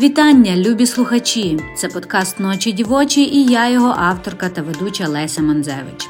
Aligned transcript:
Вітання, 0.00 0.56
любі 0.56 0.86
слухачі! 0.86 1.60
Це 1.76 1.88
подкаст 1.88 2.40
Ночі 2.40 2.72
дівочі 2.72 3.22
і 3.22 3.44
я, 3.44 3.68
його 3.68 3.94
авторка 3.98 4.48
та 4.48 4.62
ведуча 4.62 5.08
Леся 5.08 5.42
Манзевич. 5.42 6.08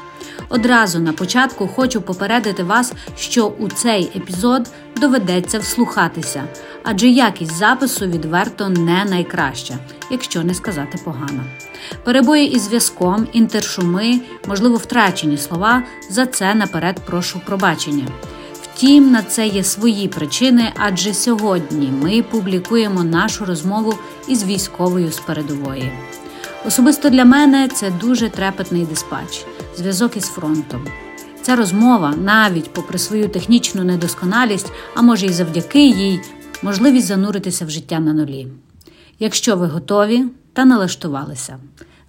Одразу 0.49 0.99
на 0.99 1.13
початку 1.13 1.67
хочу 1.67 2.01
попередити 2.01 2.63
вас, 2.63 2.93
що 3.17 3.47
у 3.47 3.69
цей 3.69 4.11
епізод 4.15 4.69
доведеться 5.01 5.59
вслухатися, 5.59 6.43
адже 6.83 7.07
якість 7.07 7.57
запису 7.57 8.07
відверто 8.07 8.69
не 8.69 9.05
найкраща, 9.05 9.73
якщо 10.11 10.43
не 10.43 10.53
сказати 10.53 10.99
погано. 11.05 11.43
Перебої 12.03 12.51
із 12.51 12.61
зв'язком, 12.61 13.27
інтершуми, 13.33 14.19
можливо, 14.47 14.75
втрачені 14.75 15.37
слова. 15.37 15.83
За 16.09 16.25
це 16.25 16.55
наперед 16.55 16.99
прошу 17.05 17.39
пробачення. 17.45 18.05
Втім, 18.79 19.11
на 19.11 19.23
це 19.23 19.47
є 19.47 19.63
свої 19.63 20.07
причини, 20.07 20.73
адже 20.75 21.13
сьогодні 21.13 21.91
ми 22.01 22.23
публікуємо 22.23 23.03
нашу 23.03 23.45
розмову 23.45 23.93
із 24.27 24.43
військовою 24.43 25.11
з 25.11 25.19
передової. 25.19 25.91
Особисто 26.65 27.09
для 27.09 27.25
мене 27.25 27.67
це 27.67 27.91
дуже 27.91 28.29
трепетний 28.29 28.85
диспач, 28.85 29.45
зв'язок 29.77 30.17
із 30.17 30.23
фронтом. 30.23 30.87
Ця 31.41 31.55
розмова, 31.55 32.13
навіть 32.17 32.73
попри 32.73 32.99
свою 32.99 33.29
технічну 33.29 33.83
недосконалість, 33.83 34.71
а 34.95 35.01
може 35.01 35.25
й 35.25 35.33
завдяки 35.33 35.87
їй, 35.87 36.21
можливість 36.61 37.07
зануритися 37.07 37.65
в 37.65 37.69
життя 37.69 37.99
на 37.99 38.13
нулі. 38.13 38.47
Якщо 39.19 39.55
ви 39.55 39.67
готові 39.67 40.25
та 40.53 40.65
налаштувалися, 40.65 41.57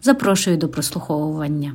запрошую 0.02 0.56
до 0.56 0.68
прослуховування. 0.68 1.72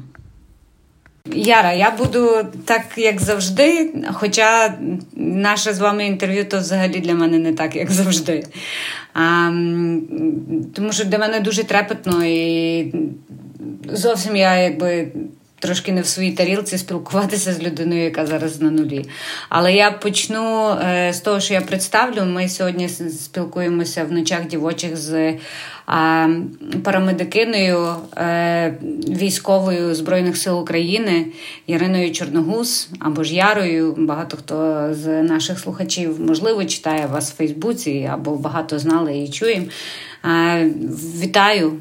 Яра, 1.34 1.74
я 1.74 1.92
буду 1.92 2.48
так, 2.66 2.82
як 2.98 3.22
завжди. 3.22 3.94
Хоча 4.14 4.78
наше 5.16 5.74
з 5.74 5.80
вами 5.80 6.06
інтерв'ю 6.06 6.46
то 6.46 6.60
взагалі 6.60 7.00
для 7.00 7.14
мене 7.14 7.40
не 7.40 7.54
так, 7.54 7.76
як 7.76 7.92
завжди. 7.92 8.44
А, 9.14 9.50
Тому 10.76 10.92
що 10.92 11.06
для 11.06 11.18
мене 11.18 11.40
дуже 11.40 11.64
трепетно 11.64 12.26
і 12.26 12.94
зовсім 13.92 14.36
я 14.36 14.56
якби. 14.56 15.08
Трошки 15.60 15.92
не 15.92 16.02
в 16.02 16.06
своїй 16.06 16.32
тарілці 16.32 16.78
спілкуватися 16.78 17.54
з 17.54 17.62
людиною, 17.62 18.04
яка 18.04 18.26
зараз 18.26 18.62
на 18.62 18.72
нулі. 18.72 19.06
Але 19.50 19.74
я 19.74 19.92
почну 19.92 20.70
е, 20.70 21.14
з 21.14 21.20
того, 21.20 21.40
що 21.40 21.54
я 21.54 21.62
представлю. 21.62 22.26
Ми 22.26 22.50
сьогодні 22.50 22.90
спілкуємося 22.90 24.04
в 24.04 24.12
ночах 24.12 24.48
дівочих 24.48 24.98
з 24.98 25.34
парамедикиною 26.84 27.96
е, 28.18 28.78
військовою 29.10 29.96
Збройних 29.96 30.38
сил 30.38 30.60
України 30.60 31.28
Яриною 31.68 32.12
Чорногуз 32.12 32.90
або 33.00 33.24
ж 33.24 33.36
Ярою. 33.36 33.96
Багато 33.98 34.38
хто 34.38 34.88
з 34.94 35.24
наших 35.24 35.60
слухачів, 35.60 36.22
можливо, 36.22 36.66
читає 36.66 37.06
вас 37.06 37.32
в 37.32 37.36
Фейсбуці 37.36 38.10
або 38.14 38.36
багато 38.36 38.80
знали 38.80 39.18
і 39.18 39.30
чуємо. 39.30 39.66
Вітаю 41.22 41.74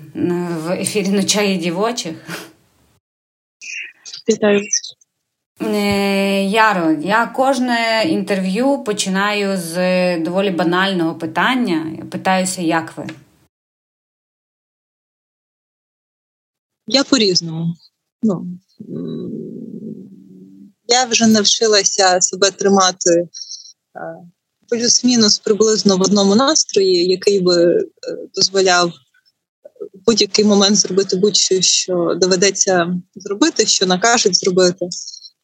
в 0.64 0.70
ефірі 0.70 1.08
Ночаї 1.08 1.56
дівочих. 1.56 2.14
Вітаю. 4.28 4.62
Е, 5.60 6.44
Яро, 6.44 6.90
я 6.90 7.26
кожне 7.26 8.04
інтерв'ю 8.08 8.84
починаю 8.84 9.56
з 9.56 10.18
доволі 10.18 10.50
банального 10.50 11.14
питання. 11.14 11.96
Я 11.98 12.04
питаюся, 12.04 12.62
як 12.62 12.96
ви? 12.96 13.06
Я 16.86 17.04
по-різному. 17.04 17.74
Ну, 18.22 18.46
Я 20.86 21.04
вже 21.04 21.26
навчилася 21.26 22.20
себе 22.20 22.50
тримати 22.50 23.10
е, 23.20 23.28
плюс-мінус 24.68 25.38
приблизно 25.38 25.96
в 25.96 26.00
одному 26.00 26.34
настрої, 26.34 27.06
який 27.06 27.40
би 27.40 27.64
е, 27.74 27.86
дозволяв 28.34 28.92
будь-який 30.06 30.44
момент 30.44 30.76
зробити 30.76 31.16
будь-що 31.16 31.60
що 31.60 32.14
доведеться 32.20 32.96
зробити, 33.14 33.66
що 33.66 33.86
накажуть 33.86 34.36
зробити. 34.36 34.88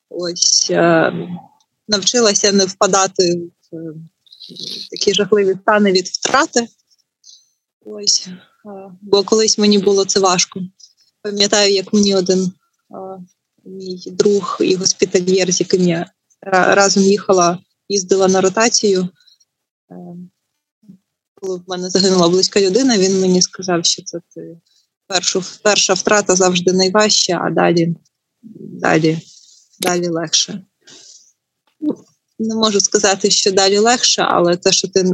Ось 0.08 0.68
е, 0.70 1.12
навчилася 1.88 2.52
не 2.52 2.64
впадати 2.64 3.40
в 3.72 4.90
такі 4.90 5.14
жахливі 5.14 5.58
стани 5.62 5.92
від 5.92 6.06
втрати. 6.06 6.66
Ось, 7.84 8.28
бо 9.00 9.22
колись 9.22 9.58
мені 9.58 9.78
було 9.78 10.04
це 10.04 10.20
важко. 10.20 10.60
Пам'ятаю, 11.22 11.74
як 11.74 11.92
мені 11.92 12.14
один 12.14 12.52
мій 13.64 14.02
друг 14.06 14.56
і 14.60 14.74
госпітальєр, 14.74 15.52
з 15.52 15.60
яким 15.60 15.88
я 15.88 16.10
разом 16.52 17.02
їхала, 17.02 17.58
їздила 17.88 18.28
на 18.28 18.40
ротацію. 18.40 19.08
Коли 21.40 21.56
в 21.56 21.64
мене 21.66 21.90
загинула 21.90 22.28
близька 22.28 22.60
людина, 22.60 22.98
він 22.98 23.20
мені 23.20 23.42
сказав, 23.42 23.84
що 23.84 24.02
це 24.02 24.20
ти 24.34 24.60
першу, 25.06 25.44
перша 25.62 25.94
втрата 25.94 26.36
завжди 26.36 26.72
найважча, 26.72 27.40
а 27.44 27.50
далі 27.50 27.94
далі, 28.82 29.18
далі 29.80 30.08
легше. 30.08 30.64
Ну, 31.80 32.04
Не 32.38 32.54
можу 32.54 32.80
сказати, 32.80 33.30
що 33.30 33.52
далі 33.52 33.78
легше, 33.78 34.22
але 34.22 34.56
те, 34.56 34.72
що 34.72 34.88
ти 34.88 35.04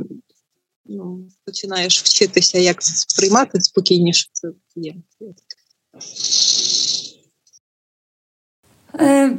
ну, 0.84 1.28
починаєш 1.44 2.02
вчитися, 2.02 2.58
як 2.58 2.82
це 2.82 2.92
сприймати 2.96 3.60
спокійніше, 3.60 4.28
це 4.32 4.48
є. 4.76 4.94
Е, 9.00 9.38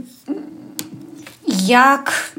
як 1.47 2.33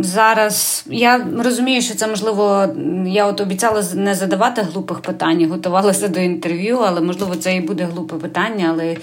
зараз 0.00 0.84
я 0.86 1.28
розумію, 1.38 1.82
що 1.82 1.94
це 1.94 2.06
можливо, 2.06 2.74
я 3.06 3.26
от 3.26 3.40
обіцяла 3.40 3.84
не 3.94 4.14
задавати 4.14 4.62
глупих 4.62 5.00
питань, 5.00 5.48
готувалася 5.50 6.08
до 6.08 6.20
інтерв'ю, 6.20 6.76
але 6.78 7.00
можливо 7.00 7.36
це 7.36 7.56
і 7.56 7.60
буде 7.60 7.84
глупе 7.84 8.16
питання. 8.16 8.70
Але 8.70 8.96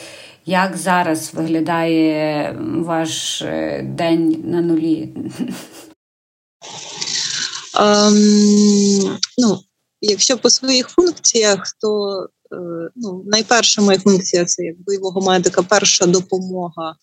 як 0.45 0.77
зараз 0.77 1.33
виглядає 1.33 2.55
ваш 2.77 3.41
е, 3.41 3.81
день 3.97 4.43
на 4.45 4.61
нулі? 4.61 5.09
Um, 7.79 9.17
ну, 9.37 9.59
Якщо 10.01 10.37
по 10.37 10.49
своїх 10.49 10.89
функціях, 10.89 11.63
то 11.81 12.27
Е, 12.53 12.89
ну, 12.95 13.23
найперша 13.25 13.81
моя 13.81 13.99
функція 13.99 14.45
це 14.45 14.63
як 14.63 14.75
бойового 14.83 15.21
медика, 15.21 15.63
перша 15.63 16.05
допомога 16.05 16.95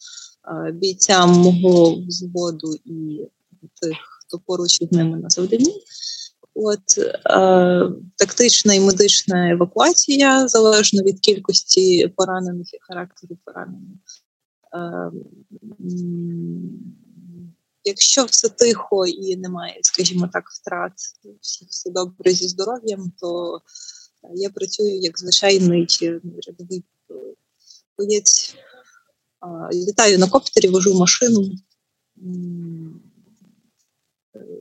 бійцям 0.73 1.31
мого 1.31 2.03
взводу 2.09 2.75
і 2.85 3.21
тих, 3.81 3.97
хто 4.21 4.39
поруч 4.39 4.81
із 4.81 4.93
ними 4.93 5.19
на 5.19 5.31
завданні. 5.31 5.83
От 6.55 6.99
е, 6.99 7.91
тактична 8.17 8.75
і 8.75 8.81
медична 8.81 9.51
евакуація 9.51 10.49
залежно 10.49 11.03
від 11.03 11.21
кількості 11.21 12.09
поранених 12.17 12.75
і 12.75 12.79
характеру 12.81 13.39
поранених. 13.45 13.99
Е, 14.75 15.11
Якщо 17.85 18.25
все 18.25 18.49
тихо 18.49 19.07
і 19.07 19.37
немає, 19.37 19.79
скажімо 19.83 20.29
так, 20.33 20.45
втрат, 20.51 20.93
все 21.71 21.91
добре 21.91 22.33
зі 22.33 22.49
здоров'ям, 22.49 23.13
то 23.21 23.61
я 24.35 24.51
працюю 24.51 24.99
як 25.01 25.19
звичайний 25.19 25.87
рядовий 26.47 26.85
боєць. 27.99 28.57
Літаю 29.73 30.19
на 30.19 30.29
коптері, 30.29 30.69
вожу 30.69 30.95
машину, 30.95 31.51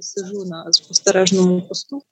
сижу 0.02 0.46
на 0.46 0.74
спостережному 0.74 1.62
посту. 1.62 2.04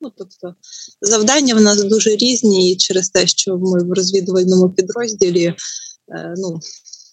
Ну, 0.00 0.12
тобто 0.16 0.54
завдання 1.00 1.54
в 1.54 1.60
нас 1.60 1.84
дуже 1.84 2.16
різні, 2.16 2.72
і 2.72 2.76
через 2.76 3.10
те, 3.10 3.26
що 3.26 3.58
ми 3.58 3.84
в 3.84 3.92
розвідувальному 3.92 4.70
підрозділі, 4.70 5.44
е, 5.44 6.34
ну, 6.36 6.60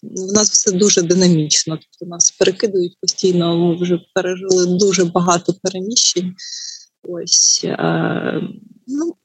в 0.03 0.33
нас 0.33 0.51
все 0.51 0.71
дуже 0.71 1.01
динамічно. 1.01 1.77
Тобто 1.77 2.15
нас 2.15 2.31
перекидують 2.31 2.97
постійно. 3.01 3.57
Ми 3.57 3.83
вже 3.83 3.99
пережили 4.13 4.65
дуже 4.65 5.05
багато 5.05 5.53
переміщень. 5.63 6.35
Ось 7.03 7.61
е, 7.63 8.41
ну 8.87 9.15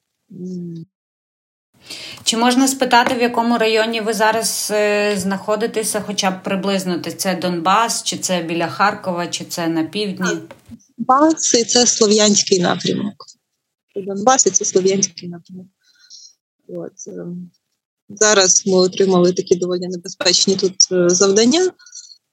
чи 2.24 2.36
можна 2.36 2.68
спитати, 2.68 3.14
в 3.14 3.22
якому 3.22 3.58
районі 3.58 4.00
ви 4.00 4.14
зараз 4.14 4.68
е, 4.74 5.16
знаходитеся, 5.18 6.00
хоча 6.00 6.30
б 6.30 6.42
приблизно 6.42 7.00
це 7.16 7.34
Донбас, 7.36 8.02
чи 8.02 8.18
це 8.18 8.42
біля 8.42 8.68
Харкова, 8.68 9.26
чи 9.26 9.44
це 9.44 9.68
на 9.68 9.84
півдні? 9.84 10.30
Донбас 10.96 11.54
і 11.54 11.64
це 11.64 11.86
Слов'янський 11.86 12.60
напрямок. 12.60 13.14
Донбас 13.96 14.46
і 14.46 14.50
це 14.50 14.64
Слов'янський 14.64 15.28
напрямок. 15.28 15.66
От. 16.68 16.92
Е, 17.06 17.26
зараз 18.08 18.66
ми 18.66 18.76
отримали 18.76 19.32
такі 19.32 19.56
доволі 19.56 19.88
небезпечні 19.88 20.56
тут 20.56 20.88
е, 20.92 21.08
завдання, 21.08 21.70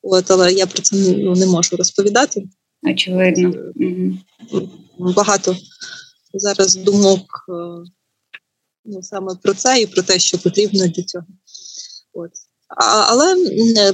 от, 0.01 0.31
але 0.31 0.53
я 0.53 0.67
про 0.67 0.81
це 0.81 0.95
ну, 0.95 1.35
не 1.35 1.45
можу 1.45 1.75
розповідати. 1.75 2.45
Очевидно. 2.83 3.53
Багато 4.99 5.55
зараз 6.33 6.75
думок 6.75 7.45
ну, 8.85 9.03
саме 9.03 9.35
про 9.43 9.53
це 9.53 9.81
і 9.81 9.87
про 9.87 10.03
те, 10.03 10.19
що 10.19 10.37
потрібно 10.37 10.87
для 10.87 11.03
цього. 11.03 11.25
От. 12.13 12.31
А, 12.67 13.05
але 13.07 13.35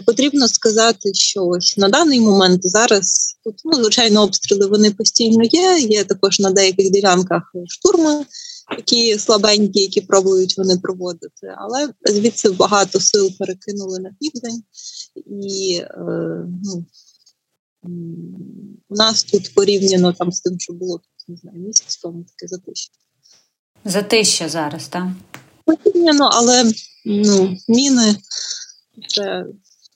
потрібно 0.05 0.47
сказати, 0.47 1.13
що 1.13 1.45
ось 1.45 1.77
на 1.77 1.89
даний 1.89 2.19
момент 2.19 2.61
зараз 2.63 3.37
тут 3.43 3.61
ну, 3.65 3.73
звичайно 3.73 4.23
обстріли 4.23 4.67
вони 4.67 4.91
постійно 4.91 5.43
є. 5.43 5.79
Є 5.79 6.03
також 6.03 6.39
на 6.39 6.51
деяких 6.51 6.91
ділянках 6.91 7.43
штурми, 7.67 8.25
такі 8.77 9.17
слабенькі, 9.17 9.79
які 9.79 10.01
пробують 10.01 10.57
вони 10.57 10.77
проводити. 10.77 11.55
Але 11.57 11.93
звідси 12.05 12.49
багато 12.49 12.99
сил 12.99 13.31
перекинули 13.39 13.99
на 13.99 14.15
південь, 14.19 14.63
і 15.43 15.75
е, 15.75 15.95
ну, 16.63 16.85
у 18.89 18.95
нас 18.95 19.23
тут 19.23 19.53
порівняно 19.53 20.13
там 20.13 20.31
з 20.31 20.41
тим, 20.41 20.59
що 20.59 20.73
було 20.73 20.97
тут, 20.97 21.29
не 21.29 21.35
знаю, 21.35 21.59
місяць 21.59 21.97
тому 21.97 22.23
таке 22.23 22.47
затище. 22.47 22.91
Затища 23.85 24.49
зараз, 24.49 24.87
так? 24.87 25.07
Порівняно, 25.65 26.29
але 26.33 26.71
ну, 27.05 27.57
міни 27.67 28.15
це 29.07 29.45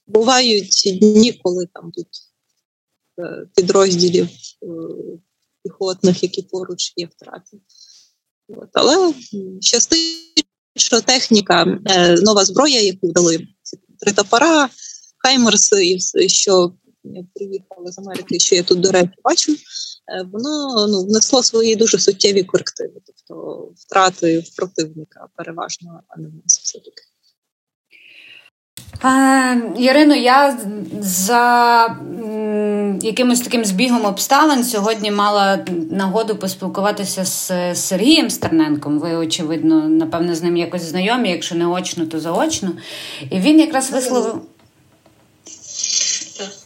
бувають 0.07 0.83
дні, 1.01 1.39
коли 1.43 1.67
там 1.73 1.91
тут 1.91 2.07
е, 3.19 3.47
підрозділів 3.55 4.25
е, 4.25 4.67
піхотних, 5.63 6.23
які 6.23 6.41
поруч 6.41 6.93
є 6.95 7.05
втрати. 7.05 7.57
От, 8.47 8.69
Але 8.73 9.13
щастить, 9.61 10.45
що 10.75 11.01
техніка, 11.01 11.79
е, 11.85 12.21
нова 12.21 12.45
зброя, 12.45 12.81
яку 12.81 13.11
дали 13.11 13.47
три 13.99 14.13
топора, 14.13 14.69
хаймерси, 15.17 15.85
і 15.85 15.95
все, 15.95 16.27
що 16.27 16.73
приїхали 17.33 17.91
з 17.91 17.99
Америки, 17.99 18.39
що 18.39 18.55
я 18.55 18.63
тут, 18.63 18.79
до 18.79 18.91
речі, 18.91 19.13
бачу, 19.23 19.51
е, 19.51 19.57
воно 20.31 20.87
ну, 20.87 21.03
внесло 21.05 21.43
свої 21.43 21.75
дуже 21.75 21.99
суттєві 21.99 22.43
корективи, 22.43 23.01
тобто 23.05 23.69
втрати 23.77 24.39
в 24.39 24.55
противника 24.55 25.27
переважно, 25.35 26.01
а 26.07 26.19
не 26.19 26.27
в 26.27 26.33
нас 26.33 26.59
все-таки. 26.59 27.01
Ярино, 29.77 30.15
я 30.15 30.57
за 30.99 31.95
якимось 33.01 33.41
таким 33.41 33.65
збігом 33.65 34.05
обставин 34.05 34.63
сьогодні 34.63 35.11
мала 35.11 35.65
нагоду 35.91 36.35
поспілкуватися 36.35 37.25
з 37.25 37.75
Сергієм 37.75 38.29
Стерненком. 38.29 38.99
Ви, 38.99 39.15
очевидно, 39.15 39.89
напевно, 39.89 40.35
з 40.35 40.43
ним 40.43 40.57
якось 40.57 40.81
знайомі, 40.81 41.29
якщо 41.29 41.55
не 41.55 41.67
очно, 41.67 42.05
то 42.05 42.19
заочно. 42.19 42.71
І 43.29 43.39
він 43.39 43.59
якраз 43.59 43.91
висловив. 43.91 44.41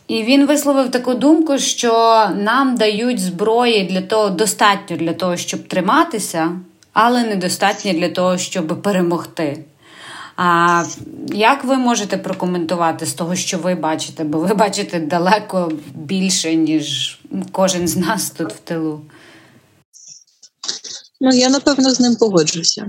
І 0.08 0.24
він 0.24 0.46
висловив 0.46 0.92
таку 0.92 1.14
думку, 1.14 1.58
що 1.58 1.94
нам 2.36 2.76
дають 2.76 3.20
зброї 3.20 3.84
для 3.84 4.02
того, 4.02 4.30
достатньо 4.30 4.98
для 4.98 5.14
того, 5.14 5.38
щоб 5.38 5.68
триматися, 5.68 6.52
але 6.94 7.24
недостатньо 7.24 7.94
для 7.94 8.10
того, 8.10 8.38
щоб 8.38 8.82
перемогти. 8.82 9.66
А 10.42 10.84
як 11.34 11.64
ви 11.64 11.76
можете 11.76 12.18
прокоментувати 12.18 13.06
з 13.06 13.14
того, 13.14 13.36
що 13.36 13.58
ви 13.58 13.76
бачите? 13.76 14.24
Бо 14.24 14.40
ви 14.40 14.54
бачите 14.54 15.00
далеко 15.00 15.72
більше, 15.96 16.56
ніж 16.56 17.20
кожен 17.52 17.88
з 17.88 17.98
нас 17.98 18.30
тут 18.30 18.54
в 18.54 18.60
тилу? 18.60 19.02
Ну, 21.22 21.30
я 21.30 21.50
напевно 21.50 21.92
з 21.92 22.00
ним 22.00 22.16
погоджуся. 22.16 22.88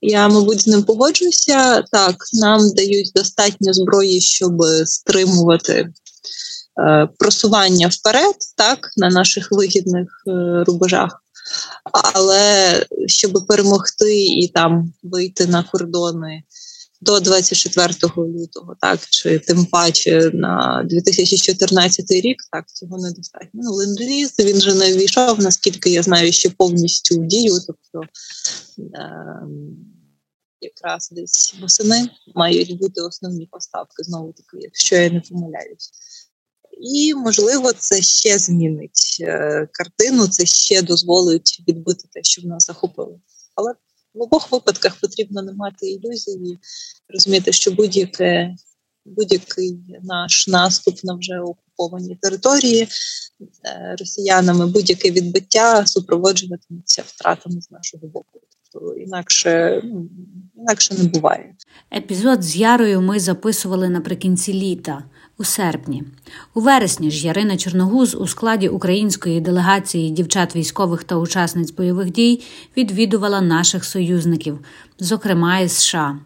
Я, 0.00 0.28
мабуть, 0.28 0.60
з 0.60 0.66
ним 0.66 0.82
погоджуся. 0.82 1.82
Так, 1.92 2.16
нам 2.32 2.70
дають 2.74 3.12
достатньо 3.14 3.72
зброї, 3.72 4.20
щоб 4.20 4.62
стримувати 4.84 5.88
е, 6.80 7.08
просування 7.18 7.88
вперед, 7.88 8.34
так, 8.56 8.90
на 8.96 9.08
наших 9.08 9.48
вигідних 9.52 10.08
е, 10.26 10.64
рубежах. 10.64 11.22
Але 11.92 12.86
щоб 13.06 13.46
перемогти 13.48 14.24
і 14.24 14.48
там 14.54 14.92
вийти 15.02 15.46
на 15.46 15.62
кордони 15.62 16.42
до 17.00 17.20
24 17.20 17.94
лютого, 18.16 18.76
так 18.80 19.00
чи 19.10 19.38
тим 19.38 19.66
паче 19.66 20.30
на 20.34 20.84
2014 20.88 22.10
рік, 22.10 22.36
так 22.52 22.68
цього 22.68 22.98
недостатньо. 22.98 23.60
Ну, 23.64 23.72
ленд-ліз, 23.72 24.34
він 24.38 24.60
же 24.60 24.74
не 24.74 24.92
ввійшов, 24.92 25.40
наскільки 25.40 25.90
я 25.90 26.02
знаю, 26.02 26.32
ще 26.32 26.50
повністю 26.50 27.20
в 27.20 27.26
дію. 27.26 27.58
Тобто 27.66 28.08
е, 28.94 29.42
якраз 30.60 31.08
десь 31.12 31.54
восени 31.60 32.08
мають 32.34 32.78
бути 32.78 33.00
основні 33.00 33.46
поставки, 33.46 34.02
знову 34.02 34.32
таки, 34.32 34.62
якщо 34.62 34.96
я 34.96 35.10
не 35.10 35.20
помиляюсь. 35.20 35.90
І, 36.80 37.14
можливо, 37.14 37.72
це 37.72 38.02
ще 38.02 38.38
змінить 38.38 39.16
е, 39.20 39.68
картину, 39.72 40.28
це 40.28 40.46
ще 40.46 40.82
дозволить 40.82 41.62
відбити 41.68 42.08
те, 42.12 42.22
що 42.22 42.42
в 42.42 42.44
нас 42.44 42.66
захопили. 42.66 43.20
Але 43.54 43.74
в 44.18 44.22
обох 44.22 44.52
випадках 44.52 45.00
потрібно 45.00 45.42
не 45.42 45.52
мати 45.52 45.90
ілюзії, 45.90 46.58
розуміти, 47.08 47.52
що 47.52 47.70
будь-яке, 47.70 48.54
будь-який 49.04 49.78
наш 50.02 50.48
наступ 50.48 51.04
на 51.04 51.14
вже 51.14 51.40
окуповані 51.40 52.18
території 52.22 52.82
е, 52.82 53.96
росіянами, 53.98 54.66
будь-яке 54.66 55.10
відбиття 55.10 55.86
супроводжуватиметься 55.86 57.02
втратами 57.06 57.60
з 57.60 57.70
нашого 57.70 58.06
боку. 58.06 58.40
Тобто 58.72 58.94
інакше, 58.94 59.80
ну, 59.84 60.08
інакше 60.56 60.94
не 60.94 61.04
буває. 61.04 61.54
Епізод 61.96 62.42
з 62.42 62.56
Ярою 62.56 63.00
ми 63.00 63.20
записували 63.20 63.88
наприкінці 63.88 64.52
літа 64.52 65.04
у 65.38 65.44
серпні. 65.44 66.04
У 66.54 66.60
вересні 66.60 67.10
ж 67.10 67.26
Ярина 67.26 67.56
Чорногуз 67.56 68.14
у 68.14 68.26
складі 68.26 68.68
української 68.68 69.40
делегації 69.40 70.10
дівчат 70.10 70.56
військових 70.56 71.04
та 71.04 71.16
учасниць 71.16 71.70
бойових 71.70 72.10
дій 72.10 72.42
відвідувала 72.76 73.40
наших 73.40 73.84
союзників, 73.84 74.58
зокрема 74.98 75.58
із 75.58 75.72
США. 75.72 76.18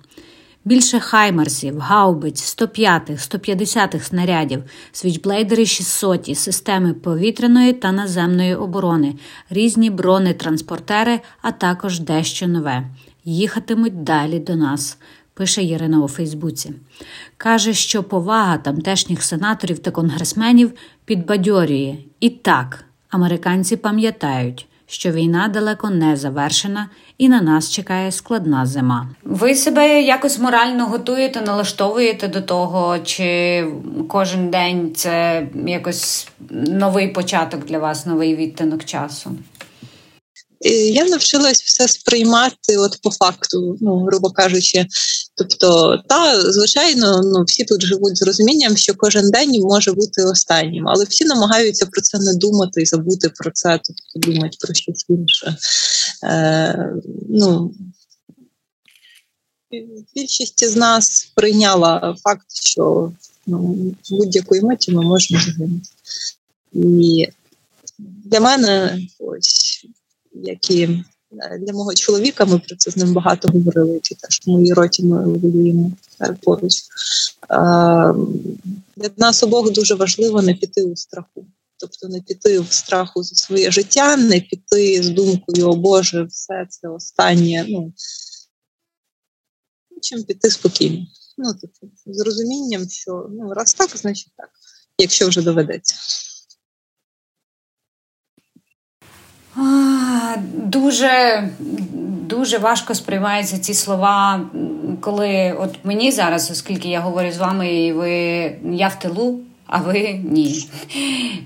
Більше 0.65 1.01
хаймерсів, 1.01 1.79
гаубиць, 1.79 2.59
105-х, 2.59 3.37
150-х 3.37 4.07
снарядів, 4.07 4.63
свічблейдери 4.93 5.67
600, 5.67 6.39
системи 6.39 6.95
повітряної 6.95 7.73
та 7.73 7.93
наземної 7.93 8.55
оборони, 8.55 9.15
різні 9.51 9.91
бронетранспортери, 9.91 11.21
а 11.43 11.53
також 11.53 12.01
дещо 12.01 12.49
нове. 12.49 12.87
Їхатимуть 13.25 14.03
далі 14.03 14.39
до 14.39 14.57
нас 14.57 14.99
пише 15.43 15.63
Ірина 15.63 16.05
у 16.05 16.09
Фейсбуці. 16.09 16.73
Каже, 17.37 17.75
що 17.75 18.03
повага 18.03 18.59
тамтешніх 18.59 19.23
сенаторів 19.23 19.79
та 19.79 19.91
конгресменів 19.91 20.73
підбадьорює. 21.05 21.97
І 22.21 22.31
так, 22.31 22.85
американці 23.11 23.77
пам'ятають, 23.77 24.67
що 24.87 25.13
війна 25.13 25.49
далеко 25.49 25.91
не 25.91 26.17
завершена 26.17 26.89
і 27.19 27.29
на 27.29 27.41
нас 27.41 27.71
чекає 27.71 28.13
складна 28.13 28.67
зима. 28.67 29.09
Ви 29.25 29.55
себе 29.55 30.03
якось 30.03 30.39
морально 30.39 30.87
готуєте, 30.87 31.41
налаштовуєте 31.41 32.29
до 32.29 32.41
того, 32.41 32.99
чи 32.99 33.65
кожен 34.09 34.51
день 34.51 34.95
це 34.95 35.47
якось 35.67 36.29
новий 36.51 37.09
початок 37.09 37.67
для 37.67 37.79
вас, 37.79 38.07
новий 38.07 38.37
відтинок 38.37 38.85
часу? 38.85 39.31
Я 40.93 41.05
навчилась 41.05 41.63
все 41.63 41.89
сприймати, 41.89 42.77
от 42.79 43.01
по 43.03 43.11
факту, 43.11 43.77
ну 43.81 44.05
грубо 44.05 44.31
кажучи. 44.31 44.87
Тобто, 45.35 45.99
та 46.09 46.53
звичайно, 46.53 47.21
ну 47.25 47.45
всі 47.45 47.65
тут 47.65 47.83
живуть 47.83 48.17
з 48.17 48.23
розумінням, 48.23 48.77
що 48.77 48.95
кожен 48.95 49.31
день 49.31 49.61
може 49.61 49.93
бути 49.93 50.23
останнім, 50.23 50.89
але 50.89 51.05
всі 51.05 51.25
намагаються 51.25 51.87
про 51.87 52.01
це 52.01 52.19
не 52.19 52.35
думати 52.35 52.83
і 52.83 52.87
забути 52.87 53.29
про 53.29 53.51
це, 53.51 53.81
тобто 53.85 54.31
думати 54.31 54.57
про 54.61 54.75
щось 54.75 55.05
інше. 55.09 55.57
Е, 56.25 56.93
Ну 57.29 57.75
більшість 60.15 60.65
з 60.65 60.77
нас 60.77 61.33
прийняла 61.35 62.17
факт, 62.23 62.47
що 62.51 63.13
ну, 63.47 63.77
будь-якої 64.11 64.63
миті 64.63 64.93
ми 64.93 65.03
можемо 65.03 65.41
загинути. 65.41 65.89
І 66.73 67.29
для 67.99 68.41
мене 68.41 69.01
ось 69.19 69.87
як 70.33 70.71
і 70.71 70.83
е, 70.83 71.05
для 71.61 71.73
мого 71.73 71.95
чоловіка, 71.95 72.45
ми 72.45 72.59
про 72.59 72.77
це 72.77 72.91
з 72.91 72.97
ним 72.97 73.13
багато 73.13 73.49
говорили, 73.49 74.01
чи 74.03 74.15
теж 74.15 74.41
в 74.47 74.51
моїй 74.51 74.73
роті 74.73 75.05
ми 75.05 75.25
воюємо 75.25 75.93
е, 76.21 76.37
поруч. 76.43 76.73
Для 78.97 79.11
нас 79.17 79.43
обох 79.43 79.73
дуже 79.73 79.95
важливо 79.95 80.43
не 80.43 80.55
піти 80.55 80.83
у 80.83 80.97
страху. 80.97 81.47
Тобто 81.77 82.09
не 82.09 82.21
піти 82.21 82.61
в 82.61 82.73
страху 82.73 83.23
за 83.23 83.37
своє 83.37 83.71
життя, 83.71 84.17
не 84.17 84.41
піти 84.41 85.03
з 85.03 85.09
думкою, 85.09 85.69
о 85.69 85.77
Боже, 85.77 86.23
все 86.23 86.67
це 86.71 86.89
останнє. 86.89 87.67
Ну 87.69 87.93
чим 90.03 90.25
піти 90.25 90.51
спокійно. 90.51 91.07
Ну, 91.39 91.55
тобто, 91.61 91.97
з 92.07 92.21
розумінням, 92.21 92.89
що 92.89 93.27
ну, 93.31 93.55
раз 93.55 93.75
так, 93.75 93.97
значить 93.97 94.33
так, 94.37 94.51
якщо 94.99 95.29
вже 95.29 95.43
доведеться. 95.43 95.95
Дуже 100.55 101.43
дуже 102.33 102.59
важко 102.59 102.95
сприймаються 102.95 103.59
ці 103.59 103.75
слова, 103.75 104.41
коли 105.01 105.57
от 105.61 105.75
мені 105.85 106.13
зараз, 106.13 106.51
оскільки 106.51 106.89
я 106.89 107.01
говорю 107.01 107.33
з 107.33 107.39
вами, 107.39 107.75
і 107.75 107.93
ви 107.93 108.11
я 108.73 108.89
в 108.89 108.99
тилу, 108.99 109.41
а 109.67 109.79
ви 109.79 110.21
ні. 110.25 110.69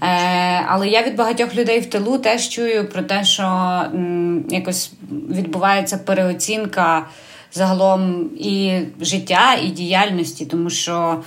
Е, 0.03 0.65
Але 0.69 0.89
я 0.89 1.03
від 1.03 1.17
багатьох 1.17 1.55
людей 1.55 1.81
в 1.81 1.87
тилу 1.87 2.19
теж 2.19 2.49
чую 2.49 2.89
про 2.89 3.03
те, 3.03 3.25
що 3.25 3.43
м, 3.43 4.45
якось 4.51 4.93
відбувається 5.31 5.99
переоцінка 5.99 7.07
загалом 7.53 8.31
і 8.39 8.81
життя, 9.01 9.55
і 9.65 9.69
діяльності, 9.69 10.47
тому 10.47 10.71
що, 10.71 11.23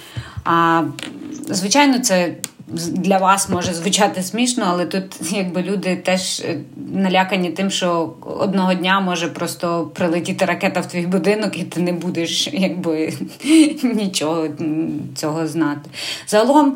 а, 0.46 0.84
звичайно, 1.50 2.00
це 2.00 2.34
для 2.72 3.18
вас 3.18 3.50
може 3.50 3.74
звучати 3.74 4.24
смішно, 4.24 4.66
але 4.68 4.86
тут 4.86 5.32
якби 5.32 5.64
люди 5.64 5.96
теж 5.96 6.40
е, 6.40 6.60
налякані 6.94 7.50
тим, 7.50 7.70
що 7.70 8.14
одного 8.22 8.74
дня 8.74 9.00
може 9.00 9.28
просто 9.28 9.92
прилетіти 9.94 10.46
ракета 10.46 10.80
в 10.80 10.86
твій 10.86 11.08
будинок, 11.08 11.58
і 11.58 11.64
ти 11.64 11.82
не 11.82 11.94
будеш 11.94 12.50
якби 12.54 13.14
нічого 13.84 14.48
цього 15.16 15.48
знати. 15.48 15.90
Загалом. 16.28 16.76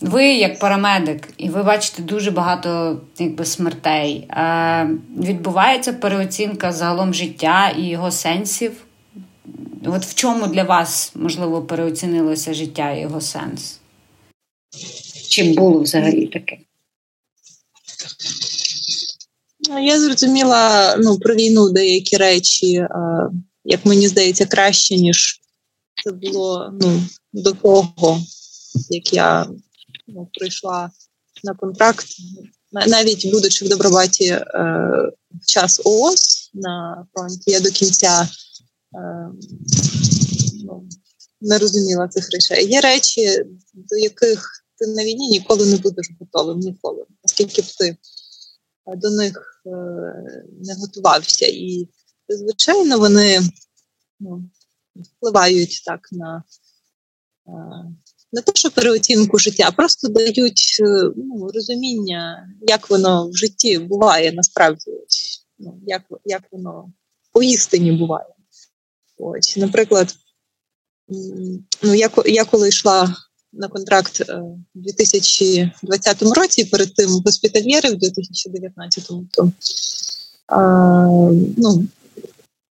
Ви 0.00 0.24
як 0.24 0.58
парамедик, 0.58 1.28
і 1.38 1.48
ви 1.48 1.62
бачите 1.62 2.02
дуже 2.02 2.30
багато 2.30 3.00
якби, 3.18 3.44
смертей. 3.44 4.28
Е, 4.30 4.88
Відбувається 5.18 5.92
переоцінка 5.92 6.72
загалом 6.72 7.14
життя 7.14 7.72
і 7.78 7.82
його 7.82 8.10
сенсів. 8.10 8.72
От 9.86 10.02
в 10.02 10.14
чому 10.14 10.46
для 10.46 10.62
вас 10.62 11.12
можливо 11.14 11.62
переоцінилося 11.62 12.54
життя 12.54 12.90
і 12.90 13.00
його 13.00 13.20
сенс? 13.20 13.80
Чим 15.28 15.54
було 15.54 15.80
взагалі 15.80 16.26
таке? 16.26 16.58
Ну, 19.68 19.86
я 19.86 20.00
зрозуміла 20.00 20.96
ну, 20.96 21.18
про 21.18 21.34
війну 21.34 21.70
деякі 21.70 22.16
речі, 22.16 22.86
як 23.64 23.86
мені 23.86 24.08
здається, 24.08 24.46
краще, 24.46 24.96
ніж 24.96 25.40
це 26.04 26.12
було 26.12 26.70
ну, 26.80 27.02
до 27.32 27.52
того, 27.52 28.20
як 28.90 29.12
я 29.12 29.46
ну, 30.06 30.28
прийшла 30.38 30.90
на 31.44 31.54
контракт. 31.54 32.06
Навіть 32.86 33.30
будучи 33.30 33.64
в 33.64 33.68
Добробаті 33.68 34.24
е, 34.24 34.44
в 35.30 35.46
час 35.46 35.80
ООС 35.84 36.50
на 36.54 37.06
фронті, 37.14 37.50
я 37.50 37.60
до 37.60 37.70
кінця 37.70 38.28
е, 38.94 39.28
ну, 40.64 40.88
не 41.40 41.58
розуміла 41.58 42.08
цих 42.08 42.30
речей. 42.30 42.66
Є 42.66 42.80
речі, 42.80 43.44
до 43.74 43.96
яких 43.96 44.63
ти 44.84 44.90
на 44.90 45.04
війні 45.04 45.28
ніколи 45.28 45.66
не 45.66 45.76
будеш 45.76 46.10
готовим, 46.20 46.58
ніколи, 46.58 47.04
оскільки 47.22 47.62
б 47.62 47.64
ти 47.78 47.96
до 48.86 49.10
них 49.10 49.62
е, 49.66 49.70
не 50.62 50.74
готувався. 50.74 51.46
І, 51.46 51.88
звичайно, 52.28 52.98
вони 52.98 53.40
ну, 54.20 54.50
впливають 54.96 55.82
так 55.86 56.08
на 56.12 56.44
е, 57.48 57.52
не 58.32 58.42
те, 58.42 58.52
що 58.54 58.70
переоцінку 58.70 59.38
життя, 59.38 59.64
а 59.66 59.72
просто 59.72 60.08
дають 60.08 60.76
е, 60.80 61.10
ну, 61.16 61.48
розуміння, 61.54 62.48
як 62.60 62.90
воно 62.90 63.28
в 63.28 63.36
житті 63.36 63.78
буває 63.78 64.32
насправді, 64.32 64.90
ну, 65.58 65.80
як 65.86 66.02
як 66.24 66.42
воно 66.52 66.92
поістині 67.32 67.92
буває. 67.92 68.34
Ось, 69.16 69.56
Наприклад, 69.56 70.14
ну, 71.82 71.94
я, 71.94 72.10
я 72.26 72.44
коли 72.44 72.68
йшла 72.68 73.16
на 73.56 73.68
контракт 73.68 74.22
е, 74.28 74.34
у 74.34 74.58
2020 74.74 76.22
році, 76.22 76.64
перед 76.64 76.94
тим 76.94 77.10
госпітальєри 77.10 77.90
в 77.90 77.98
2019 77.98 79.10
то 79.30 79.52
а, 80.46 81.06
ну, 81.56 81.86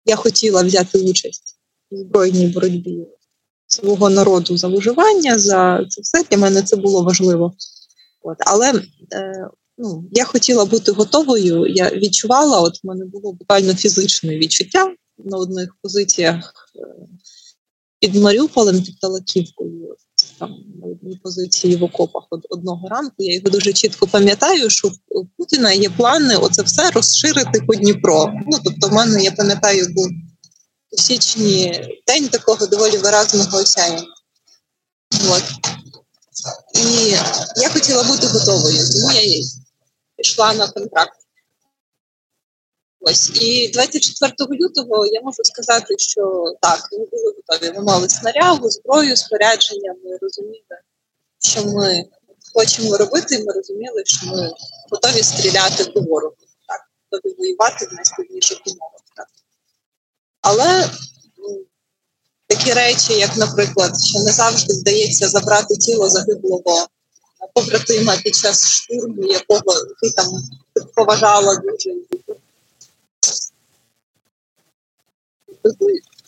я 0.05 0.15
хотіла 0.15 0.63
взяти 0.63 0.99
участь 0.99 1.55
у 1.91 1.97
збройній 1.97 2.47
боротьбі 2.47 3.07
свого 3.67 4.09
народу 4.09 4.57
за 4.57 4.67
виживання, 4.67 5.39
за 5.39 5.85
це 5.89 6.01
все 6.01 6.23
для 6.29 6.37
мене 6.37 6.61
це 6.61 6.75
було 6.75 7.03
важливо. 7.03 7.53
От, 8.21 8.37
Але 8.39 8.73
е, 9.13 9.47
ну, 9.77 10.05
я 10.11 10.25
хотіла 10.25 10.65
бути 10.65 10.91
готовою. 10.91 11.65
Я 11.67 11.89
відчувала, 11.89 12.59
от 12.59 12.83
в 12.83 12.87
мене 12.87 13.05
було 13.05 13.33
буквально 13.33 13.75
фізичне 13.75 14.37
відчуття 14.37 14.93
на 15.17 15.37
одних 15.37 15.75
позиціях 15.81 16.69
е, 16.75 16.79
під 17.99 18.15
Маріуполем, 18.15 18.83
під 18.83 18.99
Талаківкою 18.99 19.95
там 20.39 20.55
на 20.81 20.87
одній 20.87 21.19
позиції 21.23 21.75
в 21.75 21.83
окопах 21.83 22.23
одного 22.49 22.89
ранку. 22.89 23.15
Я 23.17 23.33
його 23.33 23.49
дуже 23.49 23.73
чітко 23.73 24.07
пам'ятаю, 24.07 24.69
що 24.69 24.91
у 25.09 25.25
Путіна 25.25 25.71
є 25.71 25.89
плани 25.89 26.35
оце 26.37 26.61
все 26.61 26.91
розширити 26.91 27.61
по 27.67 27.75
Дніпро. 27.75 28.33
Ну 28.47 28.57
тобто, 28.63 28.87
в 28.87 28.93
мене 28.93 29.23
я 29.23 29.31
пам'ятаю, 29.31 29.87
був 29.89 30.07
у 30.91 30.97
січні 30.97 31.81
день 32.07 32.27
такого 32.27 32.67
доволі 32.67 32.97
виразного 32.97 33.57
осяяння. 33.57 34.05
От. 35.29 35.43
І 36.75 37.09
я 37.61 37.69
хотіла 37.73 38.03
бути 38.03 38.27
готовою, 38.27 38.77
тому 38.93 39.11
я 39.11 39.43
пішла 40.17 40.53
на 40.53 40.67
контракт. 40.67 41.13
Ось 43.01 43.41
і 43.41 43.69
24 43.69 44.33
лютого 44.39 45.05
я 45.05 45.21
можу 45.21 45.43
сказати, 45.43 45.95
що 45.97 46.43
так, 46.61 46.89
ми 46.91 46.97
були 46.97 47.33
готові. 47.37 47.71
Ми 47.71 47.83
мали 47.83 48.09
снарягу, 48.09 48.69
зброю, 48.69 49.17
спорядження. 49.17 49.95
Ми 50.03 50.17
розуміли, 50.21 50.77
що 51.39 51.65
ми 51.65 52.05
хочемо 52.53 52.97
робити, 52.97 53.43
ми 53.43 53.53
розуміли, 53.53 54.03
що 54.05 54.27
ми 54.27 54.51
готові 54.91 55.23
стріляти 55.23 55.85
по 55.85 56.01
ворогу, 56.01 56.35
так, 56.67 56.81
готові 57.11 57.35
воювати 57.37 57.85
в 57.85 57.93
найскладніших 57.93 58.57
умовах. 58.65 59.01
Так. 59.15 59.27
Але 60.41 60.89
такі 62.47 62.73
речі, 62.73 63.13
як, 63.13 63.37
наприклад, 63.37 63.91
що 64.05 64.19
не 64.19 64.31
завжди 64.31 64.73
вдається 64.73 65.27
забрати 65.27 65.75
тіло 65.75 66.09
загиблого 66.09 66.87
побратима 67.53 68.17
під 68.17 68.35
час 68.35 68.69
штурму, 68.69 69.23
якого 69.23 69.73
ти 70.01 70.11
там 70.11 70.25
поважала 70.95 71.55
дуже 71.55 71.89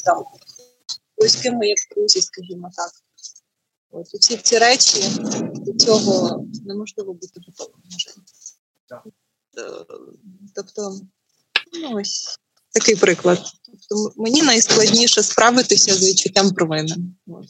там, 0.06 0.24
близькими 1.18 1.68
як 1.68 1.78
друзі, 1.96 2.22
скажімо 2.22 2.72
так. 2.76 2.92
От 3.92 4.08
усі 4.14 4.38
ці 4.38 4.58
речі 4.58 5.04
до 5.54 5.74
цього 5.74 6.46
неможливо 6.66 7.14
бути 7.14 7.42
готовим. 7.48 7.82
Е, 9.58 9.86
тобто, 10.56 11.00
ну 11.74 11.98
ось 11.98 12.40
такий 12.72 12.96
приклад. 12.96 13.40
Тобто, 13.90 14.14
мені 14.22 14.42
найскладніше 14.42 15.24
справитися 15.24 15.96
з 15.96 16.04
відчуттям 16.10 16.52
провини. 16.52 16.96
От. 17.28 17.46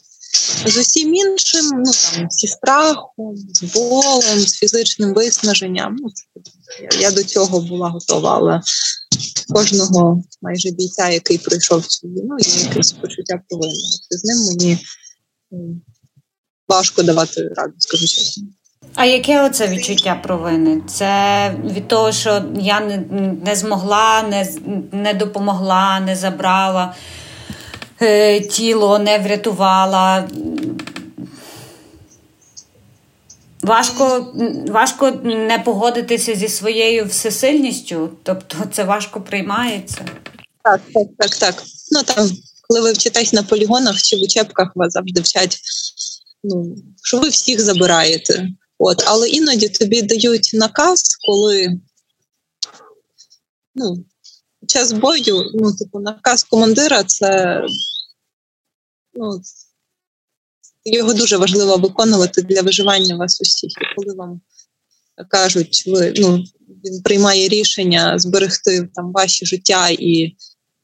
З 0.66 0.76
усім 0.76 1.14
іншим, 1.14 1.66
ну 1.72 1.92
там 1.92 2.30
зі 2.30 2.46
страхом, 2.46 3.36
з 3.36 3.62
болем, 3.62 4.40
з 4.40 4.54
фізичним 4.54 5.14
виснаженням. 5.14 5.96
Ну, 6.00 6.08
я, 6.92 7.00
я 7.00 7.10
до 7.10 7.24
цього 7.24 7.60
була 7.60 7.88
готова, 7.88 8.36
але 8.36 8.60
кожного 9.54 10.22
майже 10.42 10.70
бійця, 10.70 11.08
який 11.08 11.38
пройшов 11.38 11.86
цю 11.86 12.08
війну, 12.08 12.36
є 12.38 12.62
якесь 12.62 12.92
почуття 12.92 13.40
провини. 13.48 13.74
З 14.10 14.24
ним 14.24 14.38
мені 14.46 14.78
важко 16.68 17.02
давати 17.02 17.48
раду, 17.56 17.74
скажу 17.78 18.06
чесно. 18.06 18.44
А 18.94 19.04
яке 19.04 19.42
оце 19.42 19.68
відчуття 19.68 20.20
провини? 20.22 20.82
Це 20.88 21.54
від 21.64 21.88
того, 21.88 22.12
що 22.12 22.44
я 22.60 22.80
не 22.80 22.96
не 23.44 23.56
змогла, 23.56 24.22
не 24.22 24.52
не 24.92 25.14
допомогла, 25.14 26.00
не 26.00 26.16
забрала 26.16 26.94
е, 28.02 28.40
тіло, 28.40 28.98
не 28.98 29.18
врятувала. 29.18 30.28
Важко 33.62 34.34
важко 34.68 35.10
не 35.24 35.62
погодитися 35.64 36.34
зі 36.34 36.48
своєю 36.48 37.06
всесильністю, 37.06 38.10
тобто 38.22 38.56
це 38.72 38.84
важко 38.84 39.20
приймається. 39.20 40.04
Так, 40.64 40.80
так, 40.94 41.08
так, 41.18 41.36
так. 41.36 41.62
Ну 41.90 42.02
там, 42.02 42.30
коли 42.68 42.80
ви 42.80 42.92
вчитесь 42.92 43.32
на 43.32 43.42
полігонах 43.42 44.02
чи 44.02 44.16
в 44.16 44.20
учебках, 44.22 44.72
вас 44.74 44.92
завжди 44.92 45.20
вчать, 45.20 45.58
ну, 46.44 46.76
що 47.02 47.18
ви 47.18 47.28
всіх 47.28 47.60
забираєте. 47.60 48.48
От, 48.78 49.04
Але 49.06 49.28
іноді 49.28 49.68
тобі 49.68 50.02
дають 50.02 50.50
наказ, 50.54 51.16
коли 51.26 51.80
ну, 53.74 54.04
час 54.66 54.92
бою, 54.92 55.50
ну, 55.54 55.72
типу, 55.72 56.00
наказ 56.00 56.44
командира 56.44 57.04
це 57.04 57.60
ну, 59.14 59.40
його 60.84 61.14
дуже 61.14 61.36
важливо 61.36 61.76
виконувати 61.76 62.42
для 62.42 62.62
виживання 62.62 63.16
вас 63.16 63.40
усіх. 63.40 63.70
І 63.70 63.94
коли 63.96 64.14
вам 64.16 64.40
кажуть, 65.28 65.84
ви 65.86 66.14
ну 66.16 66.44
він 66.84 67.02
приймає 67.02 67.48
рішення 67.48 68.18
зберегти 68.18 68.88
там 68.94 69.12
ваші 69.12 69.46
життя 69.46 69.88
і 69.88 70.36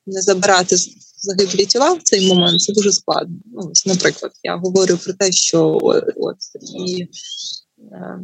не 0.07 0.23
забирати 0.23 0.77
загиблі 1.23 1.67
тіла 1.67 1.93
в 1.93 2.03
цей 2.03 2.29
момент, 2.29 2.63
це 2.63 2.73
дуже 2.73 2.93
складно. 2.93 3.37
Ну, 3.55 3.71
ось, 3.73 3.87
Наприклад, 3.87 4.33
я 4.43 4.57
говорю 4.57 4.99
про 5.05 5.13
те, 5.13 5.33
що 5.33 5.79
от 6.17 6.37
і 6.89 7.03
е, 7.93 8.21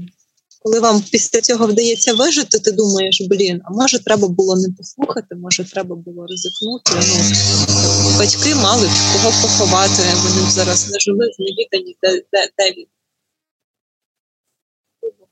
коли 0.65 0.81
вам 0.81 1.05
після 1.11 1.41
цього 1.41 1.67
вдається 1.67 2.15
вижити, 2.15 2.59
ти 2.59 2.73
думаєш, 2.73 3.23
блін, 3.31 3.61
а 3.65 3.71
може 3.71 3.99
треба 3.99 4.29
було 4.29 4.57
не 4.57 4.69
послухати, 4.79 5.35
може 5.35 5.65
треба 5.65 5.97
було 5.97 6.27
ризикнути. 6.27 6.93
Ну, 6.95 8.04
Батьки 8.25 8.55
мали 8.55 8.89
кого 9.13 9.31
поховати, 9.43 10.03
вони 10.23 10.51
зараз 10.51 10.89
не 10.89 10.99
жили 10.99 11.31
в 11.39 11.43
невідані, 11.43 11.97
де, 12.03 12.23
де, 12.33 12.49
де 12.59 12.71
він. 12.71 12.87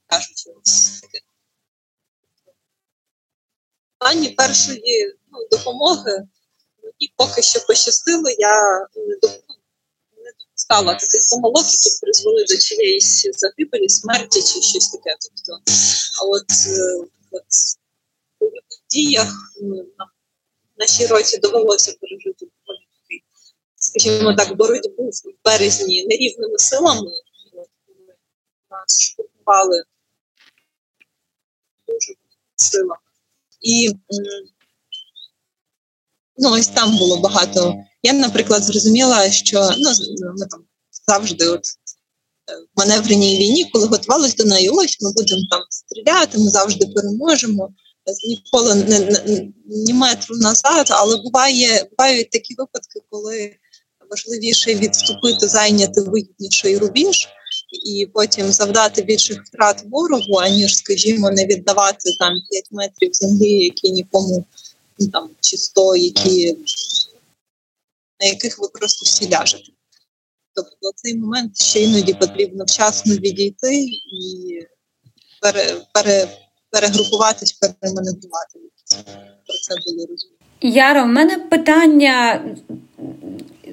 Кажучи, 0.06 0.50
плані 3.99 4.28
першої 4.28 5.14
ну, 5.32 5.38
допомоги 5.50 6.26
мені 6.82 7.12
поки 7.16 7.42
що 7.42 7.61
пощастило, 7.66 8.30
я 8.38 8.78
не 8.96 9.16
допускала 10.38 10.94
таких 10.94 11.22
помилок, 11.30 11.66
які 11.66 11.99
призвели 12.00 12.44
до 12.49 12.56
чиєїсь 12.56 13.28
загибелі, 13.32 13.88
смерті 13.88 14.42
чи 14.42 14.62
щось 14.62 14.88
таке. 14.88 15.16
Тобто, 15.20 15.62
а 16.22 16.25
от, 16.26 16.50
е, 16.66 17.06
от 17.30 17.44
у 18.40 18.50
діях 18.90 19.32
нам 19.99 20.08
нашій 20.82 21.06
році 21.06 21.38
довелося 21.38 21.94
пережити 22.00 22.46
скажімо 23.99 24.34
так, 24.34 24.56
боротьбу 24.56 25.08
в 25.08 25.44
березні 25.44 26.06
нерівними 26.06 26.58
силами. 26.58 27.11
Нас 28.70 29.00
штурмували 29.00 29.82
дуже 31.88 32.14
силами. 32.56 33.00
І 33.61 33.90
ну, 36.37 36.52
ось 36.52 36.66
там 36.66 36.99
було 36.99 37.16
багато. 37.16 37.75
Я, 38.02 38.12
наприклад, 38.12 38.64
зрозуміла, 38.64 39.30
що 39.30 39.70
ну, 39.78 39.90
ми 40.38 40.46
там 40.46 40.64
завжди 41.08 41.49
от 41.49 41.61
е, 41.61 42.56
в 42.56 42.80
маневреній 42.80 43.38
війні, 43.38 43.70
коли 43.72 43.87
готувалися 43.87 44.37
до 44.37 44.44
неї, 44.44 44.68
ось 44.68 45.00
ми 45.00 45.12
будемо 45.12 45.42
там 45.50 45.61
стріляти, 45.70 46.38
ми 46.38 46.50
завжди 46.50 46.87
переможемо. 46.87 47.75
Ніколи 48.28 48.75
не, 48.75 48.99
не 49.00 49.49
ні 49.66 49.94
метру 49.94 50.37
назад, 50.37 50.87
але 50.90 51.16
буває, 51.16 51.88
бувають 51.90 52.30
такі 52.30 52.54
випадки, 52.54 53.00
коли 53.11 53.56
важливіше 54.12 54.75
відступити, 54.75 55.49
зайняти 55.49 56.00
вигідніший 56.00 56.78
рубіж 56.78 57.28
і 57.87 58.07
потім 58.14 58.52
завдати 58.52 59.02
більших 59.02 59.42
втрат 59.45 59.85
ворогу, 59.90 60.37
аніж, 60.37 60.76
скажімо, 60.76 61.31
не 61.31 61.47
віддавати 61.47 62.12
там 62.19 62.33
5 62.50 62.64
метрів 62.71 63.11
землі, 63.12 63.64
які 63.64 63.90
нікому 63.90 64.45
ну, 64.99 65.09
там 65.09 65.31
чи 65.40 65.57
100, 65.57 65.97
які 65.97 66.57
на 68.21 68.26
яких 68.26 68.59
ви 68.59 68.69
просто 68.69 69.04
всі 69.04 69.31
ляжете. 69.31 69.73
Тобто 70.54 70.90
цей 70.97 71.14
момент 71.14 71.62
ще 71.62 71.83
іноді 71.83 72.14
потрібно 72.14 72.64
вчасно 72.64 73.14
відійти 73.14 73.85
і 74.12 74.59
пере, 75.40 75.87
пере, 75.95 76.28
перегрупуватись, 76.71 77.52
переманеврувати. 77.52 78.59
Про 79.47 79.54
це 79.54 79.75
було 79.87 80.07
розуміти. 80.07 80.41
Яра, 80.62 81.02
в 81.02 81.09
мене 81.09 81.37
питання. 81.37 82.40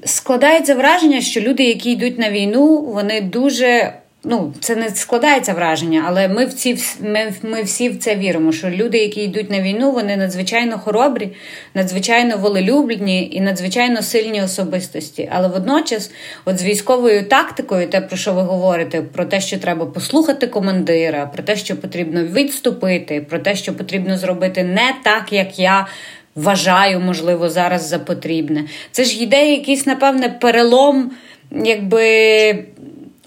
Складається 0.06 0.76
враження, 0.76 1.22
що 1.22 1.42
люди, 1.42 1.64
які 1.64 1.92
йдуть 1.92 2.20
на 2.20 2.30
війну, 2.30 2.82
вони 2.82 3.22
дуже 3.22 3.94
ну, 4.24 4.54
це 4.60 4.76
не 4.76 4.90
складається 4.90 5.54
враження, 5.54 6.04
але 6.08 6.28
ми 6.28 6.46
в 6.46 6.54
ці 6.54 6.78
ми, 7.02 7.34
ми 7.44 7.64
всі 7.64 7.90
в 7.90 8.00
це 8.00 8.16
віримо. 8.16 8.52
Що 8.52 8.70
люди, 8.70 8.98
які 8.98 9.22
йдуть 9.22 9.50
на 9.50 9.62
війну, 9.62 9.92
вони 9.92 10.18
надзвичайно 10.18 10.80
хоробрі, 10.80 11.30
надзвичайно 11.74 12.38
волелюбні 12.38 13.30
і 13.32 13.42
надзвичайно 13.42 14.02
сильні 14.02 14.44
особистості. 14.44 15.30
Але 15.32 15.48
водночас, 15.48 16.12
от 16.46 16.60
з 16.60 16.64
військовою 16.64 17.24
тактикою, 17.24 17.88
те 17.88 18.02
про 18.02 18.18
що 18.18 18.34
ви 18.34 18.42
говорите, 18.42 19.02
про 19.02 19.26
те, 19.26 19.42
що 19.42 19.58
треба 19.58 19.86
послухати 19.86 20.48
командира, 20.48 21.26
про 21.26 21.44
те, 21.44 21.56
що 21.56 21.76
потрібно 21.76 22.24
відступити, 22.24 23.22
про 23.30 23.40
те, 23.40 23.56
що 23.56 23.74
потрібно 23.74 24.18
зробити 24.18 24.64
не 24.64 24.96
так, 25.04 25.34
як 25.34 25.60
я. 25.60 25.88
Вважаю, 26.36 27.00
можливо, 27.00 27.50
зараз 27.50 27.88
за 27.88 28.00
потрібне. 28.00 28.66
Це 28.92 29.04
ж 29.04 29.24
йде 29.24 29.52
якийсь, 29.52 29.86
напевне, 29.86 30.30
перелом, 30.30 31.12
якби 31.52 32.66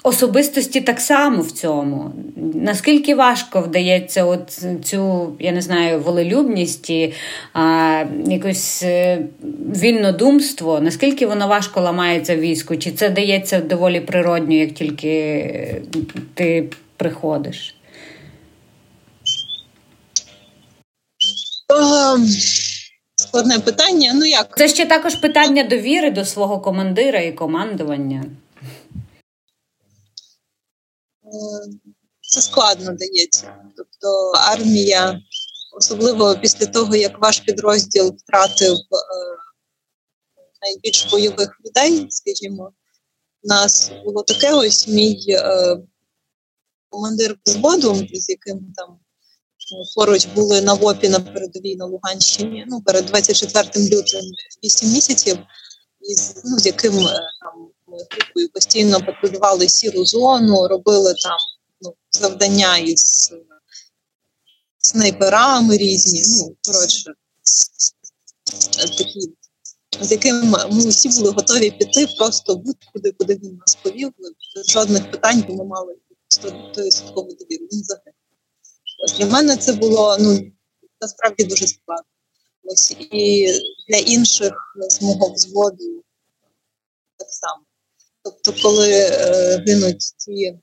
особистості 0.03 0.81
так 0.81 1.01
само 1.01 1.43
в 1.43 1.51
цьому. 1.51 2.13
Наскільки 2.55 3.15
важко 3.15 3.61
вдається 3.61 4.25
от 4.25 4.65
цю, 4.85 5.33
я 5.41 5.53
не 5.53 5.61
знаю, 5.61 6.01
волелюбність 6.01 6.91
і 6.91 7.13
а, 7.53 8.05
якось 8.27 8.83
е, 8.83 9.19
вільнодумство, 9.77 10.81
наскільки 10.81 11.27
воно 11.27 11.49
важко 11.49 11.81
ламається 11.81 12.37
війську? 12.37 12.77
Чи 12.77 12.93
це 12.93 13.11
дається 13.11 13.61
доволі 13.61 14.01
природньо, 14.01 14.55
як 14.55 14.73
тільки 14.73 15.83
ти 16.35 16.69
приходиш? 16.97 17.75
Ем, 21.71 22.27
складне 23.23 23.59
питання. 23.59 24.13
Ну 24.15 24.25
як? 24.25 24.59
Це 24.59 24.69
ще 24.69 24.87
також 24.87 25.15
питання 25.15 25.65
довіри 25.65 26.11
до 26.11 26.25
свого 26.25 26.61
командира 26.61 27.21
і 27.21 27.33
командування. 27.33 28.25
це 32.33 32.43
складно 32.43 32.93
дається. 32.93 33.55
Тобто 33.77 34.33
армія, 34.35 35.21
особливо 35.79 36.37
після 36.41 36.67
того, 36.67 36.97
як 36.97 37.23
ваш 37.23 37.41
підрозділ 37.41 38.17
втратив 38.19 38.73
е, 38.73 38.79
найбільш 40.63 41.11
бойових 41.11 41.61
людей, 41.67 42.07
скажімо, 42.11 42.73
у 43.43 43.49
нас 43.49 43.93
було 44.05 44.23
таке 44.23 44.55
ось 44.55 44.89
мій 44.89 45.25
е, 45.29 45.77
командир 46.89 47.39
взводу, 47.47 47.95
з 48.13 48.29
яким 48.29 48.73
там 48.77 48.99
поруч 49.95 50.27
були 50.27 50.61
на 50.61 50.75
ВОПі 50.75 51.09
на 51.09 51.21
передовій 51.21 51.77
на 51.77 51.87
Луганщині, 51.87 52.65
ну 52.69 52.81
перед 52.81 53.07
24 53.07 53.89
лютим 53.89 54.21
8 54.65 54.89
місяців, 54.89 55.39
і 56.01 56.17
ну, 56.45 56.59
з 56.59 56.67
яким 56.67 56.99
е, 56.99 57.21
там 57.41 57.69
групою 58.11 58.49
постійно 58.49 59.01
патрулювали 59.01 59.69
сіру 59.69 60.05
зону, 60.05 60.69
робили 60.69 61.15
там 61.23 61.37
ну, 61.81 61.95
завдання 62.11 62.79
із 62.79 63.33
снайперами 64.79 65.77
різні. 65.77 66.23
Ну, 66.27 66.57
коротше, 66.63 67.15
такі, 68.99 69.21
з 70.01 70.13
яким 70.13 70.55
ми 70.71 70.89
всі 70.89 71.09
були 71.09 71.31
готові 71.31 71.71
піти 71.71 72.09
просто 72.19 72.57
будь-куди, 72.57 73.13
куди 73.13 73.35
він 73.35 73.57
нас 73.57 73.79
повів. 73.83 74.13
Жодних 74.69 75.11
питань, 75.11 75.45
бо 75.49 75.55
ми 75.55 75.65
мали 75.65 75.97
100% 76.43 77.15
довіру. 77.15 77.67
Він 77.73 77.85
загинув. 77.85 78.22
Для 79.09 79.27
мене 79.27 79.57
це 79.57 79.73
було 79.73 80.17
ну 80.21 80.53
насправді 81.01 81.45
дуже 81.45 81.67
складно. 81.67 82.05
Ось 82.65 82.97
і 83.11 83.49
для 83.89 83.97
інших 83.97 84.53
з 84.89 85.03
мого 85.03 85.33
взводу 85.33 86.05
так 87.17 87.29
само. 87.31 87.65
Тобто, 88.23 88.63
коли 88.63 88.91
е, 88.91 89.65
гинуть 89.67 90.15
ті, 90.19 90.59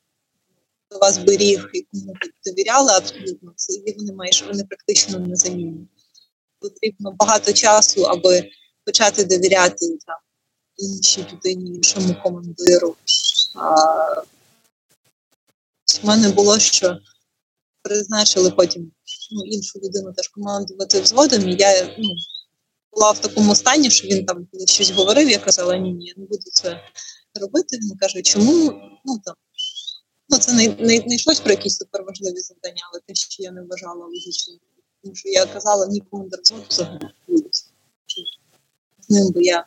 хто 0.88 1.00
вас 1.00 1.18
беріг 1.18 1.70
і 1.74 1.82
кому 1.82 2.06
ви 2.06 2.32
довіряли, 2.46 2.92
абсолютно 2.92 3.54
і 3.86 3.94
вони 3.98 4.14
майже 4.14 4.46
вони 4.46 4.64
практично 4.64 5.20
незамінні. 5.20 5.88
Потрібно 6.60 7.12
багато 7.12 7.54
часу, 7.54 8.04
аби 8.04 8.50
почати 8.86 9.24
довіряти 9.26 9.86
там 10.06 10.18
іншій 10.78 11.26
людині, 11.34 11.76
іншому 11.76 12.16
командиру. 12.24 12.96
А, 13.56 13.76
в 16.02 16.06
мене 16.06 16.30
було, 16.30 16.60
що 16.60 16.98
призначили 17.82 18.52
потім 18.52 18.92
ну, 19.32 19.46
іншу 19.46 19.80
людину 19.80 20.14
теж 20.14 20.28
командувати 20.28 21.02
взводом, 21.02 21.50
і 21.50 21.56
я 21.56 21.96
ну, 22.00 22.10
була 22.94 23.12
в 23.12 23.20
такому 23.20 23.56
стані, 23.56 23.90
що 23.90 24.08
він 24.08 24.26
там 24.26 24.48
коли 24.52 24.68
щось 24.68 24.92
говорив, 24.92 25.30
я 25.30 25.40
казала, 25.40 25.78
ні, 25.78 25.94
ні, 25.94 26.06
я 26.06 26.14
не 26.18 26.26
буду 26.26 26.44
це 26.54 26.82
робити. 27.42 27.78
Він 27.78 27.98
каже, 27.98 28.22
чому 28.22 28.74
ну 29.06 29.22
там 29.26 29.36
ну 30.30 30.38
це 30.38 30.54
не 30.54 30.68
не, 30.68 31.00
не 31.00 31.16
йшлось 31.16 31.40
про 31.40 31.52
якісь 31.52 31.78
суперважливі 31.78 32.40
завдання, 32.40 32.82
але 32.92 33.02
те, 33.06 33.16
що 33.16 33.44
я 33.44 33.52
не 33.52 33.62
вважала 33.62 34.06
логічним. 34.06 34.60
Тому 35.04 35.16
що 35.16 35.30
я 35.30 35.46
казала 35.46 35.88
нікому 35.88 36.30
дерзоту 36.30 36.66
взагалі 36.70 37.10
з 39.00 39.10
ним 39.10 39.32
би 39.32 39.44
я. 39.44 39.66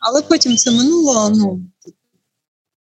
Але 0.00 0.22
потім 0.22 0.56
це 0.56 0.70
минуло. 0.70 1.30
Ну 1.30 1.62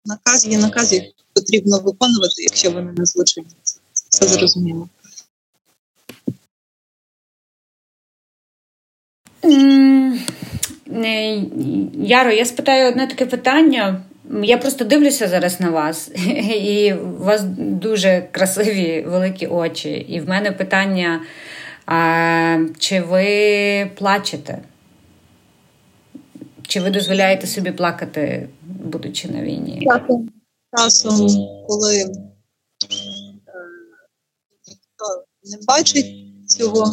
наказ 0.06 0.46
є 0.46 0.58
наказ, 0.58 0.94
їх 0.94 1.04
потрібно 1.40 1.78
виконувати, 1.78 2.44
якщо 2.44 2.72
вони 2.72 2.92
не 2.92 3.06
злочинні. 3.06 3.48
Це, 3.94 4.28
зрозуміло. 4.28 4.90
Яро, 11.94 12.32
я 12.32 12.46
спитаю 12.46 12.90
одне 12.90 13.08
таке 13.08 13.26
питання. 13.26 14.02
Я 14.44 14.58
просто 14.58 14.86
дивлюся 14.86 15.28
зараз 15.28 15.60
на 15.60 15.70
вас, 15.70 16.12
і 16.56 16.94
у 16.94 17.24
вас 17.24 17.44
дуже 17.58 18.28
красиві 18.32 19.06
великі 19.08 19.48
очі. 19.48 19.90
І 19.90 20.20
в 20.20 20.30
мене 20.30 20.52
питання: 20.52 21.22
а, 21.86 22.58
чи 22.80 23.02
ви 23.02 23.92
плачете? 23.96 24.58
Чи 26.68 26.80
ви 26.80 26.90
дозволяєте 26.90 27.48
собі 27.48 27.72
плакати, 27.72 28.50
будучи 28.64 29.28
на 29.28 29.42
війні? 29.42 29.88
Часом, 29.92 30.30
часом 30.78 31.28
коли 31.68 31.98
е, 31.98 32.10
ніхто 34.68 35.26
не 35.44 35.58
бачить 35.68 36.52
цього. 36.52 36.86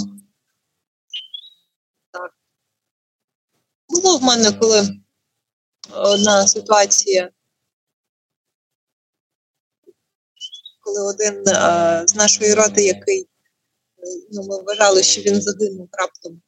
Так. 2.10 2.30
Було 3.88 4.18
в 4.18 4.22
мене 4.22 4.52
коли 4.52 4.88
одна 5.92 6.48
ситуація, 6.48 7.30
коли 10.80 11.00
один 11.00 11.48
а, 11.48 12.06
з 12.06 12.14
нашої 12.14 12.54
роти, 12.54 12.84
який 12.84 13.28
ну, 14.32 14.42
ми 14.42 14.62
вважали, 14.62 15.02
що 15.02 15.20
він 15.20 15.42
загинув 15.42 15.88
раптом 15.92 16.42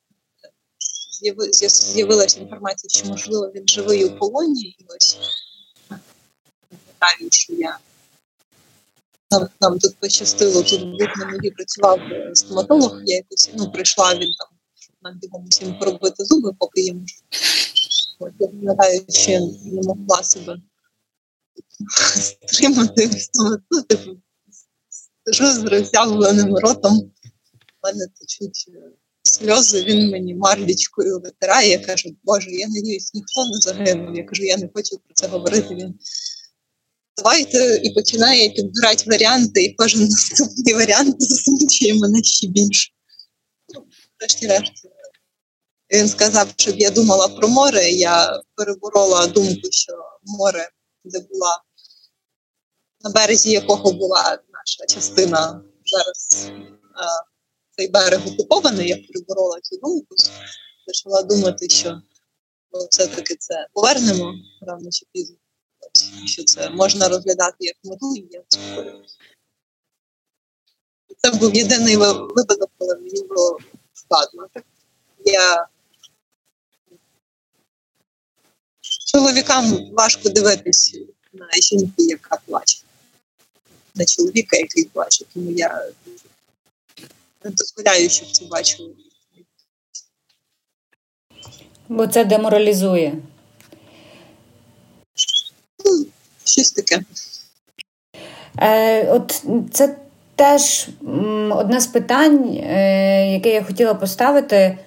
з'явилася 1.72 2.40
інформація, 2.40 2.88
що 2.90 3.08
можливо 3.08 3.50
він 3.54 3.68
живий 3.68 4.04
у 4.04 4.18
полоні, 4.18 4.64
і 4.64 4.86
ось 4.88 5.18
що 7.30 7.54
нам, 9.30 9.48
нам 9.60 9.78
тут 9.78 9.96
пощастило, 9.96 10.62
тут 10.62 10.80
був 10.80 11.08
на 11.18 11.24
ногі 11.24 11.50
працював 11.50 12.00
стоматолог, 12.34 13.00
я 13.04 13.16
якось 13.16 13.50
ну, 13.54 13.70
прийшла 13.70 14.14
він 14.14 14.28
там, 14.38 14.48
нам 15.02 15.18
бігом 15.18 15.46
усім 15.48 15.78
поробити 15.78 16.24
зуби, 16.24 16.52
поки 16.58 16.92
можу. 16.92 17.14
От, 18.18 18.32
я 18.38 18.46
пам'ятаю, 18.48 19.04
я 19.08 19.40
не 19.40 19.82
могла 19.82 20.22
себе 20.22 20.56
стримати, 22.46 23.10
ну, 23.70 23.82
типу, 23.82 24.16
сижу 25.24 25.52
з 25.52 25.64
роззявленим 25.64 26.56
ротом, 26.56 26.98
в 26.98 27.86
мене 27.86 28.06
течуть 28.20 28.70
сльози, 29.22 29.82
він 29.82 30.10
мені 30.10 30.34
марлічкою 30.34 31.20
витирає. 31.20 31.70
Я 31.70 31.78
кажу, 31.78 32.16
Боже, 32.24 32.50
я 32.50 32.68
надіюсь, 32.68 33.14
ніхто 33.14 33.44
не 33.44 33.60
загинув. 33.60 34.16
Я 34.16 34.24
кажу, 34.24 34.42
я 34.42 34.56
не 34.56 34.68
хочу 34.74 34.96
про 34.96 35.14
це 35.14 35.26
говорити. 35.26 35.74
Він 35.74 35.94
давайте 37.18 37.80
і 37.84 37.90
починає 37.90 38.50
підбирати 38.50 39.10
варіанти, 39.10 39.64
і 39.64 39.74
кожен 39.74 40.00
наступний 40.08 40.74
варіант 40.74 41.16
засмучує 41.18 41.94
мене 41.94 42.22
ще 42.22 42.46
більше. 42.46 42.90
Ну, 43.74 43.86
Врешті-решт, 44.20 44.72
він 45.92 46.08
сказав, 46.08 46.48
щоб 46.56 46.78
я 46.78 46.90
думала 46.90 47.28
про 47.28 47.48
море. 47.48 47.90
Я 47.90 48.42
переборола 48.54 49.26
думку, 49.26 49.68
що 49.70 49.92
море, 50.22 50.68
де 51.04 51.20
була, 51.20 51.62
на 53.00 53.10
березі 53.10 53.50
якого 53.50 53.92
була 53.92 54.38
наша 54.52 54.94
частина 54.94 55.62
зараз 55.84 56.50
цей 57.78 57.88
берег 57.88 58.20
окупований, 58.26 58.88
я 58.88 58.96
переборола 58.96 59.60
цю 59.62 59.76
думку, 59.76 60.16
почала 60.86 61.22
думати, 61.22 61.68
що 61.68 62.00
ну, 62.72 62.86
все-таки 62.90 63.36
це 63.38 63.66
повернемо 63.72 64.34
рано 64.60 64.90
чи 64.90 65.06
пізно, 65.12 65.36
що 66.26 66.44
це 66.44 66.70
можна 66.70 67.08
розглядати 67.08 67.56
як 67.60 67.76
мету, 67.84 68.14
і 68.16 68.28
я 68.30 68.42
заспокоююся. 68.48 69.14
Це 71.18 71.30
був 71.30 71.54
єдиний 71.54 71.96
випадок, 71.96 72.70
коли 72.78 72.96
мені 72.96 73.22
було 73.22 73.58
складно. 73.92 74.48
Я 75.24 75.68
Чоловікам 79.12 79.92
важко 79.92 80.28
дивитися 80.28 80.98
на 81.32 81.48
жінку, 81.62 82.02
яка 82.02 82.38
плаче, 82.46 82.78
на 83.94 84.04
чоловіка, 84.04 84.56
який 84.56 84.84
плаче, 84.84 85.24
тому 85.34 85.50
я 85.50 85.90
не 87.44 87.50
дозволяю, 87.50 88.10
щоб 88.10 88.30
це 88.30 88.44
бачили. 88.44 88.94
Бо 91.88 92.06
це 92.06 92.24
деморалізує. 92.24 93.22
Ну, 95.88 96.06
щось 96.44 96.72
таке. 96.72 97.00
Е, 98.60 99.12
От 99.12 99.42
це 99.70 99.96
теж 100.36 100.88
одне 101.50 101.80
з 101.80 101.86
питань, 101.86 102.58
е, 102.62 103.32
яке 103.32 103.50
я 103.50 103.62
хотіла 103.62 103.94
поставити. 103.94 104.78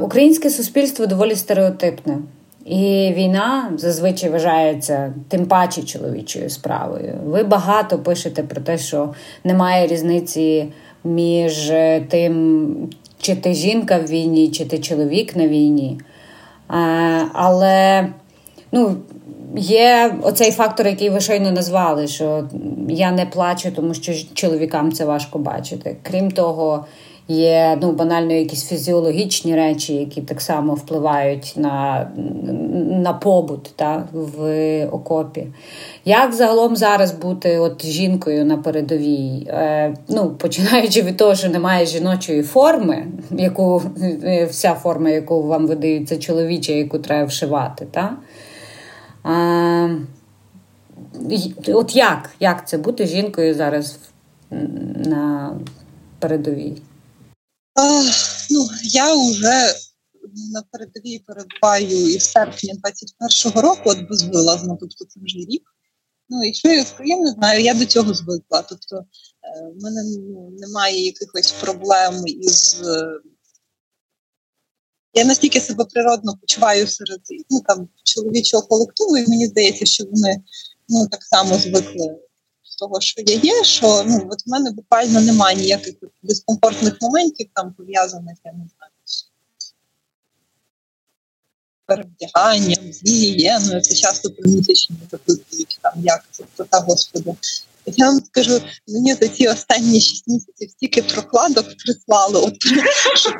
Українське 0.00 0.50
суспільство 0.50 1.06
доволі 1.06 1.36
стереотипне. 1.36 2.18
І 2.64 3.12
війна 3.16 3.72
зазвичай 3.76 4.30
вважається 4.30 5.14
тим 5.28 5.46
паче 5.46 5.82
чоловічою 5.82 6.50
справою. 6.50 7.14
Ви 7.24 7.42
багато 7.42 7.98
пишете 7.98 8.42
про 8.42 8.60
те, 8.60 8.78
що 8.78 9.14
немає 9.44 9.86
різниці 9.86 10.72
між 11.04 11.70
е, 11.70 12.06
тим, 12.08 12.90
чи 13.20 13.36
ти 13.36 13.54
жінка 13.54 13.98
в 13.98 14.06
війні, 14.06 14.50
чи 14.50 14.64
ти 14.64 14.78
чоловік 14.78 15.36
на 15.36 15.48
війні. 15.48 16.00
Але 17.32 18.08
ну, 18.72 18.96
є 19.56 20.14
оцей 20.22 20.50
фактор, 20.50 20.86
який 20.86 21.10
ви 21.10 21.20
щойно 21.20 21.50
назвали, 21.50 22.08
що 22.08 22.48
я 22.88 23.12
не 23.12 23.26
плачу, 23.26 23.70
тому 23.76 23.94
що 23.94 24.12
чоловікам 24.34 24.92
це 24.92 25.04
важко 25.04 25.38
бачити. 25.38 25.96
Крім 26.02 26.30
того, 26.30 26.84
Є 27.30 27.78
ну, 27.82 27.92
банально 27.92 28.32
якісь 28.32 28.68
фізіологічні 28.68 29.56
речі, 29.56 29.94
які 29.94 30.20
так 30.20 30.40
само 30.40 30.74
впливають 30.74 31.52
на 31.56 32.06
на 33.02 33.12
побут 33.12 33.72
та, 33.76 34.08
в 34.12 34.86
окопі. 34.86 35.46
Як 36.04 36.32
загалом 36.32 36.76
зараз 36.76 37.12
бути 37.12 37.58
от 37.58 37.86
жінкою 37.86 38.44
на 38.44 38.56
передовій? 38.56 39.46
Е, 39.48 39.94
ну, 40.08 40.30
Починаючи 40.30 41.02
від 41.02 41.16
того, 41.16 41.34
що 41.34 41.48
немає 41.48 41.86
жіночої 41.86 42.42
форми, 42.42 43.06
яку, 43.30 43.82
е, 44.24 44.44
вся 44.44 44.74
форма, 44.74 45.10
яку 45.10 45.42
вам 45.42 45.66
видають, 45.66 46.08
це 46.08 46.16
чоловіча, 46.16 46.72
яку 46.72 46.98
треба 46.98 47.24
вшивати. 47.24 47.86
Та? 47.90 48.16
Е, 49.26 50.06
от 51.68 51.96
як? 51.96 52.30
Як 52.40 52.68
це 52.68 52.78
бути 52.78 53.06
жінкою 53.06 53.54
зараз 53.54 53.98
на 54.96 55.60
передовій? 56.18 56.82
Ну, 58.50 58.68
я 58.82 59.14
вже 59.14 59.74
на 60.52 60.62
передовій 60.72 61.18
перебуваю 61.18 62.14
із 62.14 62.30
серпня 62.30 62.74
21-го 62.74 63.60
року, 63.60 63.82
от 63.84 64.08
безвилазно, 64.08 64.76
тобто 64.80 65.04
це 65.04 65.20
вже 65.20 65.38
рік. 65.38 65.62
Ну 66.28 66.44
і 66.44 66.54
що 66.54 66.68
я 66.68 66.84
я 67.04 67.16
не 67.16 67.30
знаю, 67.30 67.62
я 67.62 67.74
до 67.74 67.86
цього 67.86 68.14
звикла. 68.14 68.62
Тобто 68.68 68.96
е, 68.96 69.04
в 69.78 69.82
мене 69.82 70.02
ну, 70.04 70.50
немає 70.58 71.04
якихось 71.04 71.52
проблем 71.52 72.26
із. 72.26 72.82
Я 75.18 75.24
настільки 75.24 75.60
себе 75.60 75.84
природно 75.84 76.36
почуваю 76.40 76.86
серед 76.86 77.20
ну, 77.50 77.60
там, 77.60 77.88
чоловічого 78.04 78.62
колективу, 78.62 79.16
і 79.16 79.28
мені 79.28 79.46
здається, 79.46 79.86
що 79.86 80.04
вони 80.04 80.42
ну, 80.88 81.08
так 81.08 81.22
само 81.22 81.58
звикли 81.58 82.16
з 82.62 82.76
того, 82.76 83.00
що 83.00 83.22
я 83.26 83.34
є, 83.34 83.64
що 83.64 84.04
ну 84.06 84.28
от 84.30 84.46
в 84.46 84.50
мене 84.50 84.70
буквально 84.70 85.20
немає 85.20 85.56
ніяких 85.56 85.94
дискомфортних 86.22 86.96
моментів 87.00 87.48
там 87.54 87.72
пов'язаних, 87.72 88.36
я 88.44 88.52
не 88.52 88.58
знаю, 88.58 88.92
перевдяганням, 91.86 92.92
з 92.92 93.04
гігієною. 93.04 93.80
Це 93.80 93.94
часто 93.94 94.30
примісячні 94.30 94.96
запитують, 95.10 95.78
там 95.82 95.92
як 95.96 96.24
це 96.32 96.64
та 96.64 96.78
господи. 96.78 97.34
Я 97.86 98.10
вам 98.10 98.20
скажу, 98.24 98.60
мені 98.88 99.14
за 99.14 99.28
ці 99.28 99.48
останні 99.48 100.00
шість 100.00 100.28
місяців 100.28 100.70
стільки 100.70 101.02
прокладок 101.02 101.66
прислали, 101.84 102.40
от 102.40 102.54
що 103.16 103.30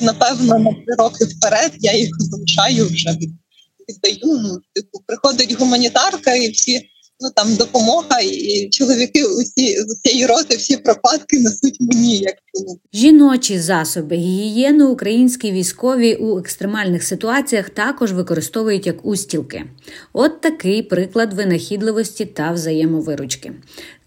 напевно 0.00 0.58
на 0.58 0.72
три 0.72 0.94
роки 0.98 1.24
вперед 1.24 1.72
я 1.78 1.96
їх 1.96 2.10
залишаю 2.18 2.86
вже 2.86 3.18
віддаю. 3.88 4.18
Ну, 4.42 4.60
типу, 4.72 5.02
приходить 5.06 5.58
гуманітарка 5.58 6.34
і 6.34 6.50
всі 6.50 6.88
ну 7.22 7.30
там 7.36 7.56
допомога, 7.56 8.20
і 8.20 8.68
чоловіки 8.70 9.24
усі 9.24 9.76
з 9.80 9.92
усієї 9.92 10.26
роти 10.26 10.56
всі 10.56 10.76
пропадки 10.76 11.38
несуть 11.38 11.80
мені 11.80 12.18
як 12.18 12.34
жіночі 12.92 13.58
засоби 13.58 14.16
гігієни 14.16 14.84
українські 14.84 15.52
військові 15.52 16.14
у 16.14 16.38
екстремальних 16.38 17.04
ситуаціях 17.04 17.70
також 17.70 18.12
використовують 18.12 18.86
як 18.86 19.06
устілки. 19.06 19.64
От 20.12 20.40
такий 20.40 20.82
приклад 20.82 21.34
винахідливості 21.34 22.24
та 22.24 22.52
взаємовиручки. 22.52 23.52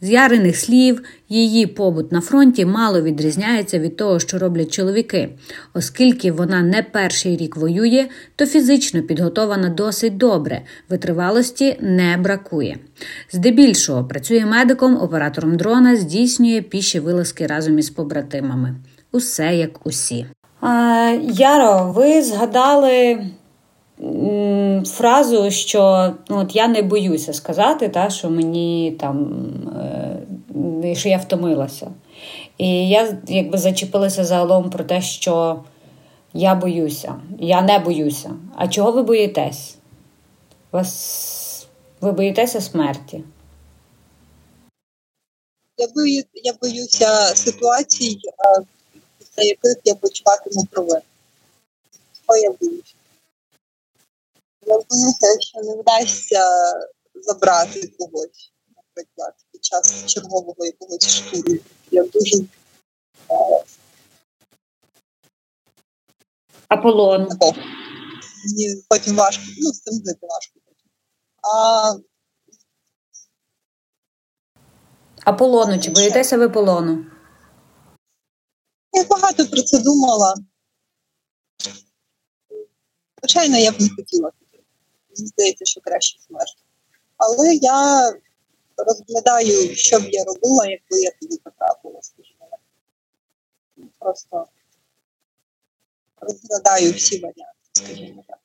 З 0.05 0.09
яриних 0.09 0.57
слів, 0.57 1.03
її 1.29 1.67
побут 1.67 2.11
на 2.11 2.21
фронті 2.21 2.65
мало 2.65 3.01
відрізняється 3.01 3.79
від 3.79 3.97
того, 3.97 4.19
що 4.19 4.39
роблять 4.39 4.73
чоловіки, 4.73 5.29
оскільки 5.73 6.31
вона 6.31 6.61
не 6.61 6.83
перший 6.83 7.37
рік 7.37 7.57
воює, 7.57 8.07
то 8.35 8.45
фізично 8.45 9.01
підготована 9.01 9.69
досить 9.69 10.17
добре, 10.17 10.61
витривалості 10.89 11.77
не 11.81 12.17
бракує. 12.17 12.77
Здебільшого 13.31 14.03
працює 14.03 14.45
медиком, 14.45 14.97
оператором 15.01 15.57
дрона, 15.57 15.95
здійснює 15.95 16.61
піші 16.61 16.99
вилазки 16.99 17.47
разом 17.47 17.79
із 17.79 17.89
побратимами. 17.89 18.75
Усе 19.11 19.55
як 19.55 19.85
усі. 19.85 20.25
Яро, 21.21 21.93
ви 21.95 22.21
згадали 22.21 23.19
фразу, 24.86 25.51
що 25.51 26.13
ну, 26.29 26.38
от 26.38 26.55
я 26.55 26.67
не 26.67 26.81
боюся 26.81 27.34
сказати, 27.34 27.89
та, 27.89 28.10
що 28.10 28.29
мені 28.29 28.97
там 28.99 29.45
е, 30.84 30.95
що 30.95 31.10
я 31.10 31.17
втомилася. 31.17 31.91
І 32.58 32.89
я 32.89 33.17
якби 33.27 33.58
зачепилася 33.58 34.25
загалом 34.25 34.69
про 34.69 34.84
те, 34.84 35.01
що 35.01 35.63
я 36.34 36.55
боюся, 36.55 37.15
я 37.39 37.62
не 37.62 37.79
боюся. 37.79 38.31
А 38.55 38.67
чого 38.67 38.91
ви 38.91 39.03
боїтесь? 39.03 39.75
Вас... 40.71 41.67
Ви 42.01 42.12
боїтеся 42.12 42.62
смерті? 42.62 43.23
Я 45.77 45.88
бою, 45.95 46.23
я 46.34 46.53
боюся 46.62 47.36
ситуацій, 47.36 48.19
після 49.19 49.43
яких 49.43 49.75
я 49.86 49.95
почуватиму 49.95 50.65
провину. 50.71 51.01
Що 52.23 52.36
я 52.36 52.51
боюся? 52.62 52.94
Я 54.65 54.75
боюся, 54.75 55.39
що 55.39 55.60
не 55.60 55.82
вдасться 55.82 56.73
забрати 57.15 57.88
когось, 57.99 58.54
наприклад, 58.75 59.34
під 59.51 59.65
час 59.65 60.06
чергового 60.06 60.65
якогось 60.65 61.10
штурму. 61.10 61.60
Я 61.91 62.04
дуже 62.04 62.45
Аполлон. 66.67 67.21
Мені 68.45 68.84
потім 68.89 69.15
важко, 69.15 69.43
ну, 69.58 69.73
з 69.73 69.80
цим 69.80 69.93
жити 69.93 70.19
важко. 70.21 70.60
А 71.41 71.93
Аполлону, 75.25 75.80
чи 75.80 75.91
боїтеся 75.91 76.38
ви 76.38 76.49
полону? 76.49 77.06
Я 78.93 79.04
багато 79.04 79.47
про 79.47 79.62
це 79.62 79.80
думала. 79.80 80.36
Звичайно, 83.19 83.58
я 83.58 83.71
б 83.71 83.75
не 83.82 83.89
хотіла. 83.89 84.32
Мені 85.17 85.28
здається, 85.28 85.65
що 85.65 85.82
краще 85.82 86.19
смерть. 86.28 86.58
Але 87.17 87.56
я 87.56 88.12
розглядаю, 88.78 89.75
що 89.75 89.99
б 89.99 90.04
я 90.10 90.23
робила, 90.23 90.65
якби 90.65 91.01
я 91.01 91.12
туди 91.21 91.38
потрапила, 91.43 92.01
скажімо. 92.01 92.49
Просто 93.99 94.45
розглядаю 96.21 96.93
всі 96.93 97.19
варіанти, 97.19 97.69
скажімо 97.73 98.23
так. 98.28 98.38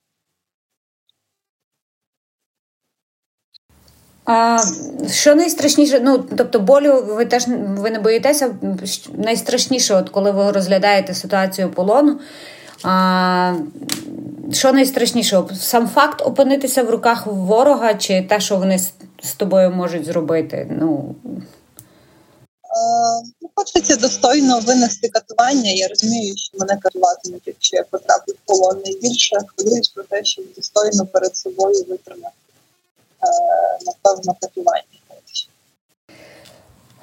А 4.25 4.59
що 5.11 5.35
найстрашніше? 5.35 6.01
Ну 6.01 6.19
тобто, 6.37 6.61
болю 6.61 7.05
ви 7.09 7.27
теж 7.27 7.45
ви 7.59 7.91
не 7.91 7.99
боїтеся 7.99 8.55
найстрашніше, 9.15 9.95
от 9.95 10.11
коли 10.11 10.31
ви 10.31 10.53
розглядаєте 10.53 11.15
ситуацію 11.15 11.71
полону. 11.71 12.21
А, 12.83 13.55
Що 14.53 14.73
найстрашніше? 14.73 15.43
Сам 15.61 15.89
факт 15.89 16.23
опинитися 16.23 16.83
в 16.83 16.91
руках 16.91 17.27
ворога, 17.27 17.95
чи 17.95 18.23
те, 18.23 18.41
що 18.41 18.57
вони 18.57 18.79
з 19.23 19.35
тобою 19.37 19.71
можуть 19.71 20.05
зробити? 20.05 20.67
Ну 20.71 21.15
е, 22.65 23.49
Хочеться 23.55 23.97
достойно 23.97 24.61
винести 24.61 25.09
катування. 25.09 25.71
Я 25.71 25.89
розумію, 25.89 26.35
що 26.37 26.59
мене 26.59 26.77
катуватимуть, 26.83 27.43
якщо 27.47 27.77
я 27.77 27.85
потраплю 27.91 28.33
в 28.33 28.47
полон. 28.47 28.83
Найбільше 28.85 29.37
хвилююсь 29.47 29.89
про 29.89 30.05
те, 30.05 30.25
щоб 30.25 30.45
достойно 30.57 31.07
перед 31.07 31.37
собою 31.37 31.85
витримати 31.89 32.35
Е, 33.23 33.79
напевно, 33.87 34.37
катування. 34.41 35.00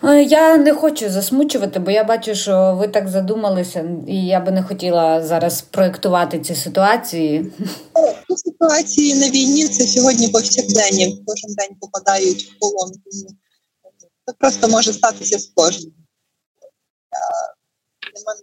Е, 0.03 0.23
я 0.23 0.57
не 0.57 0.73
хочу 0.73 1.09
засмучувати, 1.09 1.79
бо 1.79 1.91
я 1.91 2.03
бачу, 2.03 2.35
що 2.35 2.75
ви 2.79 2.87
так 2.87 3.07
задумалися, 3.09 3.89
і 4.07 4.25
я 4.25 4.39
би 4.39 4.51
не 4.51 4.63
хотіла 4.63 5.27
зараз 5.27 5.61
проєктувати 5.61 6.39
ці 6.39 6.55
ситуації. 6.55 7.51
Ці 8.27 8.37
ситуації 8.37 9.15
на 9.15 9.29
війні 9.29 9.67
це 9.67 9.87
сьогодні 9.87 10.27
повсякденні. 10.27 11.23
Кожен 11.27 11.53
день 11.55 11.75
попадають 11.81 12.43
в 12.43 12.59
полон. 12.59 12.91
Це 14.25 14.33
просто 14.39 14.67
може 14.67 14.93
статися 14.93 15.39
з 15.39 15.51
кожним. 15.55 15.93
Мене 18.25 18.39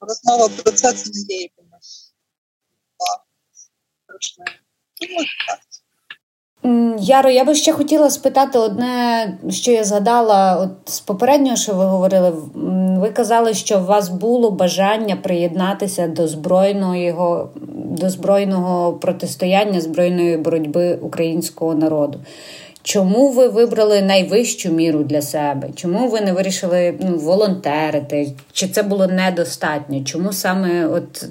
розмова 0.00 0.48
про 0.48 0.72
це 0.72 0.92
це 0.92 1.10
не 1.10 1.34
є 1.34 1.42
якимось. 1.42 2.12
Яро, 6.98 7.30
я 7.30 7.44
би 7.44 7.54
ще 7.54 7.72
хотіла 7.72 8.10
спитати 8.10 8.58
одне, 8.58 9.38
що 9.50 9.72
я 9.72 9.84
згадала 9.84 10.56
от 10.56 10.92
з 10.92 11.00
попереднього, 11.00 11.56
що 11.56 11.74
ви 11.74 11.84
говорили. 11.84 12.32
Ви 13.00 13.10
казали, 13.10 13.54
що 13.54 13.78
у 13.78 13.84
вас 13.84 14.08
було 14.08 14.50
бажання 14.50 15.16
приєднатися 15.16 16.08
до 16.08 16.28
збройного 16.28 17.48
до 17.96 18.10
збройного 18.10 18.92
протистояння, 18.92 19.80
збройної 19.80 20.36
боротьби 20.36 20.98
українського 21.02 21.74
народу. 21.74 22.20
Чому 22.82 23.28
ви 23.30 23.48
вибрали 23.48 24.02
найвищу 24.02 24.72
міру 24.72 25.02
для 25.02 25.22
себе? 25.22 25.68
Чому 25.74 26.08
ви 26.08 26.20
не 26.20 26.32
вирішили 26.32 26.94
ну, 27.00 27.16
волонтерити? 27.18 28.32
Чи 28.52 28.68
це 28.68 28.82
було 28.82 29.06
недостатньо? 29.06 30.04
Чому 30.04 30.32
саме 30.32 30.86
от 30.86 31.24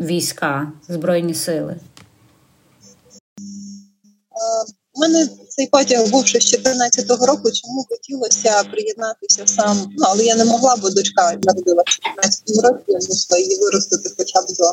війська, 0.00 0.66
збройні 0.88 1.34
сили? 1.34 1.76
У 4.94 5.00
мене 5.00 5.28
цей 5.48 5.66
потяг 5.66 6.10
був 6.10 6.26
ще 6.26 6.40
з 6.40 6.54
14-го 6.54 7.26
року, 7.26 7.50
чому 7.52 7.86
хотілося 7.88 8.64
приєднатися 8.64 9.46
сам. 9.46 9.88
Ну, 9.98 10.06
але 10.08 10.24
я 10.24 10.36
не 10.36 10.44
могла, 10.44 10.76
бо 10.76 10.90
дочка 10.90 11.38
народила 11.42 11.82
в 11.82 11.90
14-му 11.90 12.62
році, 12.62 12.84
я 12.88 12.98
мусила 13.08 13.40
її 13.40 13.58
виростити 13.58 14.10
хоча 14.16 14.42
б 14.42 14.46
до 14.46 14.72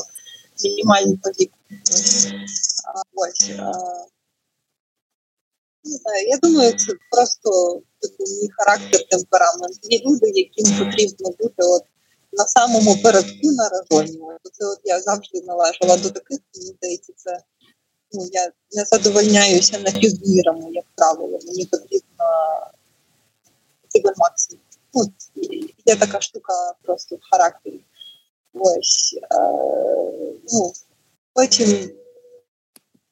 мінімального 0.63 1.31
віку. 1.39 1.57
Я 6.27 6.37
думаю, 6.41 6.71
це 6.71 6.93
просто 7.11 7.81
мій 8.19 8.49
характер, 8.57 9.07
темперамент. 9.09 9.79
Є 9.83 9.99
люди, 10.05 10.31
яким 10.35 10.85
потрібно 10.85 11.29
бути 11.39 11.63
от 11.63 11.83
на 12.31 12.45
самому 12.47 13.01
передку 13.03 13.51
наражені. 13.51 14.19
Це 14.53 14.65
от 14.65 14.79
я 14.83 14.99
завжди 15.01 15.41
належала 15.41 15.97
до 15.97 16.09
таких, 16.09 16.39
мені 16.55 16.67
здається, 16.77 17.13
це 17.15 17.43
ну, 18.13 18.29
я 18.31 18.51
не 18.71 18.85
задовольняюся 18.85 19.79
напівмірами, 19.79 20.71
як 20.71 20.85
правило. 20.95 21.39
Мені 21.45 21.65
потрібно 21.65 22.25
максимум. 24.17 24.63
Ну, 24.93 25.13
Є 25.85 25.95
така 25.95 26.21
штука 26.21 26.73
просто 26.83 27.15
в 27.15 27.19
характері. 27.31 27.79
Ось. 28.53 29.19
Е, 29.23 29.37
ну, 30.53 30.73
Потім 31.33 31.91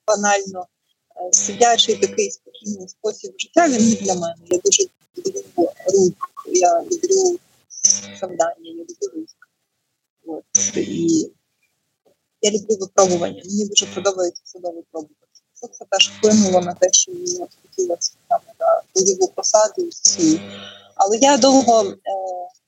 банально 0.07 0.67
е, 1.15 1.33
сидячий 1.33 1.95
такий 1.95 2.31
спокійний 2.31 2.87
спосіб 2.87 3.33
життя, 3.37 3.67
він 3.67 3.89
не 3.89 3.95
для 3.95 4.13
мене. 4.13 4.35
Я 4.45 4.59
дуже 4.59 4.83
люблю 5.17 5.71
рух, 5.93 6.13
я 6.47 6.81
люблю 6.81 7.39
завдання, 8.19 8.55
я 8.59 8.73
люблю 8.73 9.11
рух. 9.15 9.29
От. 10.25 10.77
І 10.77 11.31
я 12.47 12.59
люблю 12.59 12.77
випробування. 12.79 13.41
Мені 13.45 13.65
дуже 13.65 13.85
подобається 13.85 14.41
себе 14.45 14.71
випробувати. 14.71 15.15
Це 15.53 15.85
теж 15.89 16.11
вплинуло 16.17 16.61
на 16.61 16.73
те, 16.73 16.89
що 16.91 17.11
мені 17.11 17.39
хотілося 17.61 18.11
саме 18.29 18.53
на 18.59 18.81
бойову 18.95 19.27
посаду. 19.27 19.89
Але 20.95 21.17
я 21.17 21.37
довго 21.37 21.83
е, 21.83 21.95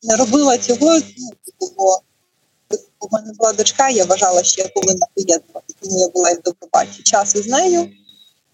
не 0.04 0.16
робила 0.16 0.58
цього, 0.58 1.00
ну, 1.00 1.30
типу, 1.46 1.74
бо 1.78 2.00
у 3.00 3.08
мене 3.12 3.34
була 3.34 3.54
дочка, 3.54 3.90
я 3.90 4.06
вважала, 4.06 4.44
що 4.44 4.62
я 4.62 4.68
повинна 4.68 5.06
поєднувати, 5.16 5.74
тому 5.82 6.00
я 6.00 6.10
була 6.10 6.30
і 6.30 6.36
в 6.36 6.42
добробаті 6.42 7.04
час 7.04 7.36
із 7.36 7.48
нею. 7.48 7.90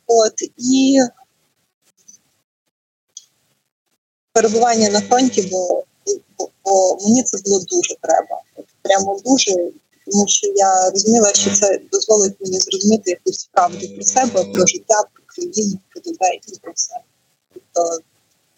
От, 0.07 0.33
І 0.57 0.99
перебування 4.33 4.89
на 4.89 5.01
фронті, 5.01 5.49
бо, 5.51 5.83
бо, 6.37 6.49
бо 6.65 6.97
мені 7.03 7.23
це 7.23 7.37
було 7.45 7.59
дуже 7.59 7.95
треба. 8.01 8.41
От, 8.55 8.65
Прямо 8.81 9.19
дуже 9.25 9.71
тому 10.05 10.27
що 10.27 10.47
я 10.55 10.89
розуміла, 10.89 11.33
що 11.33 11.51
це 11.51 11.79
дозволить 11.91 12.41
мені 12.41 12.59
зрозуміти 12.59 13.11
якусь 13.11 13.49
правду 13.51 13.95
про 13.95 14.03
себе, 14.03 14.43
про 14.43 14.67
життя, 14.67 15.03
про 15.13 15.23
країну, 15.25 15.79
про 15.89 16.01
людей 16.11 16.41
і 16.47 16.59
про 16.59 16.71
все. 16.75 16.95
Тобто 17.53 17.99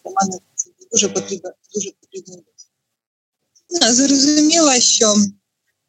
для 0.05 0.12
мене 0.12 0.39
це 0.55 0.69
дуже 0.91 1.10
потрібно, 1.10 1.51
дуже 1.73 1.91
потрібно. 2.01 2.36
Ну, 3.69 3.93
зрозуміла, 3.93 4.79
що 4.79 5.15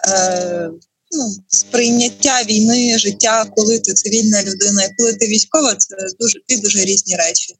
е, 0.08 0.70
ну, 1.12 1.36
сприйняття 1.48 2.42
війни, 2.42 2.98
життя, 2.98 3.52
коли 3.56 3.78
ти 3.78 3.94
цивільна 3.94 4.42
людина 4.42 4.84
і 4.84 4.94
коли 4.98 5.14
ти 5.14 5.26
військова, 5.26 5.74
це 5.74 5.96
дуже 6.20 6.40
дві 6.48 6.56
дуже 6.56 6.84
різні 6.84 7.16
речі. 7.16 7.54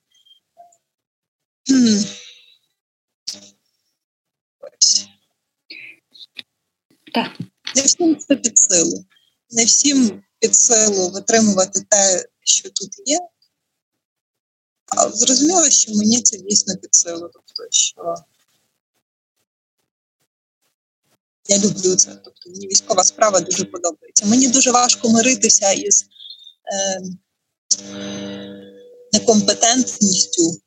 Так. 7.15 7.31
Не 7.77 7.83
всім 7.83 8.19
це 8.19 8.37
під 8.37 8.59
силу. 8.59 9.05
Не 9.51 9.65
всім 9.65 10.23
під 10.39 10.55
силу 10.55 11.11
витримувати 11.11 11.81
те, 11.91 12.25
що 12.41 12.71
тут 12.71 13.09
є. 13.09 13.19
А 14.87 15.11
зрозуміло, 15.11 15.71
що 15.71 15.95
мені 15.95 16.23
це 16.23 16.39
дійсно 16.39 16.77
під 16.77 16.95
силу. 16.95 17.31
Тобто, 17.33 17.65
що 17.71 18.15
я 21.49 21.59
люблю 21.59 21.97
це. 21.97 22.15
Тобто 22.25 22.51
мені 22.51 22.67
військова 22.67 23.05
справа 23.05 23.41
дуже 23.41 23.65
подобається. 23.65 24.27
Мені 24.27 24.49
дуже 24.49 24.71
важко 24.71 25.09
миритися 25.09 25.73
із 25.73 26.07
е, 26.73 27.03
некомпетентністю 29.13 30.61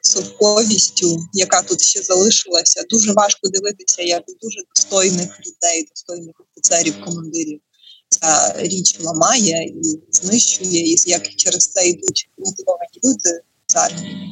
совковістю, 0.00 1.26
яка 1.32 1.62
тут 1.62 1.82
ще 1.82 2.02
залишилася, 2.02 2.82
дуже 2.90 3.12
важко 3.12 3.48
дивитися, 3.48 4.02
як 4.02 4.24
дуже 4.42 4.60
достойних 4.74 5.40
людей, 5.40 5.86
достойних 5.90 6.34
офіцерів, 6.40 7.04
командирів 7.04 7.60
ця 8.08 8.54
річ 8.56 9.00
ламає 9.00 9.64
і 9.64 10.00
знищує, 10.10 10.92
і 10.92 10.96
як 11.06 11.28
через 11.28 11.68
це 11.68 11.88
йдуть 11.88 12.30
мотивовані 12.38 13.00
люди 13.04 13.40
з 13.66 13.76
армії. 13.76 14.30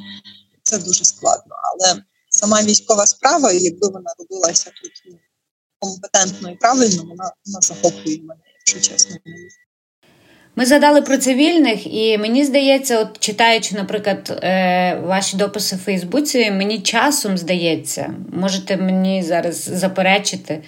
Це 0.63 0.79
дуже 0.79 1.05
складно. 1.05 1.55
Але 1.63 2.03
сама 2.29 2.63
військова 2.63 3.07
справа, 3.07 3.53
якби 3.53 3.89
вона 3.89 4.15
робилася 4.19 4.71
тут 4.83 4.93
ну, 5.07 5.19
компетентно 5.79 6.51
і 6.51 6.57
правильно, 6.57 7.03
вона 7.03 7.33
вона 7.47 7.61
захоплює 7.61 8.19
мене, 8.23 8.41
якщо 8.59 8.91
чесно. 8.91 9.17
Ми 10.57 10.67
згадали 10.67 11.03
про 11.03 11.17
цивільних, 11.17 11.95
і 11.95 12.19
мені 12.19 12.45
здається, 12.45 13.01
от 13.01 13.19
читаючи, 13.19 13.75
наприклад, 13.75 14.41
е, 14.43 14.99
ваші 15.05 15.37
дописи 15.37 15.77
в 15.77 15.79
Фейсбуці, 15.79 16.51
мені 16.51 16.79
часом 16.79 17.39
здається, 17.39 18.15
можете 18.33 18.77
мені 18.77 19.23
зараз 19.23 19.57
заперечити 19.57 20.63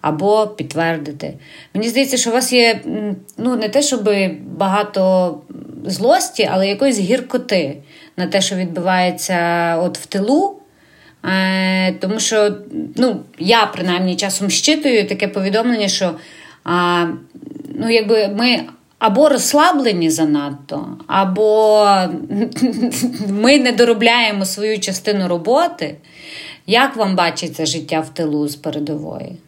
або 0.00 0.46
підтвердити. 0.46 1.34
Мені 1.74 1.88
здається, 1.88 2.16
що 2.16 2.30
у 2.30 2.32
вас 2.32 2.52
є 2.52 2.80
ну, 3.36 3.56
не 3.56 3.68
те, 3.68 3.82
щоб 3.82 4.10
багато 4.56 5.34
злості, 5.84 6.48
але 6.52 6.68
якоїсь 6.68 6.98
гіркоти 6.98 7.76
на 8.16 8.26
те, 8.26 8.40
що 8.40 8.56
відбувається 8.56 9.38
от 9.82 9.98
в 9.98 10.06
тилу. 10.06 10.56
Е, 11.24 11.92
Тому 11.92 12.20
що 12.20 12.56
ну, 12.96 13.20
я 13.38 13.66
принаймні 13.66 14.16
часом 14.16 14.50
щитую 14.50 15.06
таке 15.06 15.28
повідомлення, 15.28 15.88
що 15.88 16.14
а, 16.64 17.06
ну, 17.74 17.90
якби 17.90 18.28
ми 18.28 18.60
або 19.00 19.28
розслаблені 19.28 20.10
занадто, 20.10 20.98
або 21.06 21.84
ми 23.28 23.58
не 23.58 23.72
доробляємо 23.72 24.46
свою 24.46 24.80
частину 24.80 25.28
роботи. 25.28 25.96
Як 26.66 26.96
вам 26.96 27.16
бачиться 27.16 27.66
життя 27.66 28.00
в 28.00 28.14
тилу 28.14 28.48
з 28.48 28.56
передової? 28.56 29.38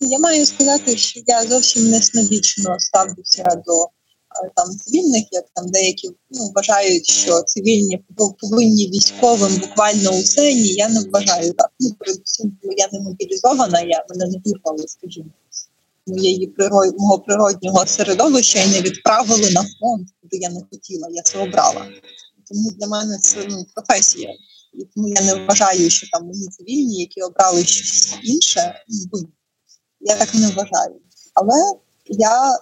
Я 0.00 0.18
маю 0.18 0.46
сказати, 0.46 0.96
що 0.96 1.20
я 1.26 1.46
зовсім 1.46 1.90
не 1.90 2.02
снобічно 2.02 2.76
ставлюся 2.78 3.44
до 3.66 3.84
е, 3.84 4.50
там 4.56 4.70
цивільних, 4.70 5.24
як 5.30 5.44
там 5.54 5.68
деякі 5.68 6.08
ну, 6.30 6.52
вважають, 6.54 7.10
що 7.10 7.42
цивільні 7.42 8.04
повинні 8.40 8.86
військовим 8.86 9.56
буквально 9.56 10.10
усе. 10.10 10.54
Ні, 10.54 10.68
я 10.68 10.88
не 10.88 11.00
вважаю 11.00 11.52
так. 11.52 11.70
Ну, 11.80 11.90
передусім, 11.98 12.58
я 12.76 12.88
не 12.92 13.00
мобілізована, 13.00 13.80
я 13.80 14.04
мене 14.10 14.26
не 14.26 14.40
вирвали, 14.44 14.84
скажімо, 14.88 15.30
моєї 16.06 16.46
природ, 16.46 16.94
мого 16.98 17.18
природнього 17.18 17.86
середовища 17.86 18.62
і 18.62 18.70
не 18.70 18.80
відправили 18.80 19.50
на 19.50 19.60
фронт, 19.60 20.08
куди 20.22 20.36
я 20.36 20.50
не 20.50 20.60
хотіла, 20.70 21.08
я 21.10 21.22
це 21.22 21.38
обрала. 21.38 21.86
Тому 22.48 22.70
для 22.70 22.86
мене 22.86 23.18
це 23.18 23.46
ну, 23.50 23.66
професія. 23.74 24.30
І 24.74 24.84
тому 24.84 25.08
я 25.08 25.20
не 25.22 25.34
вважаю, 25.34 25.90
що 25.90 26.06
там 26.12 26.26
мені 26.26 26.46
цивільні, 26.48 27.00
які 27.00 27.22
обрали 27.22 27.64
щось 27.64 28.14
інше, 28.22 28.74
ну, 29.12 29.28
я 30.00 30.16
так 30.16 30.34
не 30.34 30.46
вважаю. 30.46 31.00
Але 31.34 31.54
я 32.06 32.58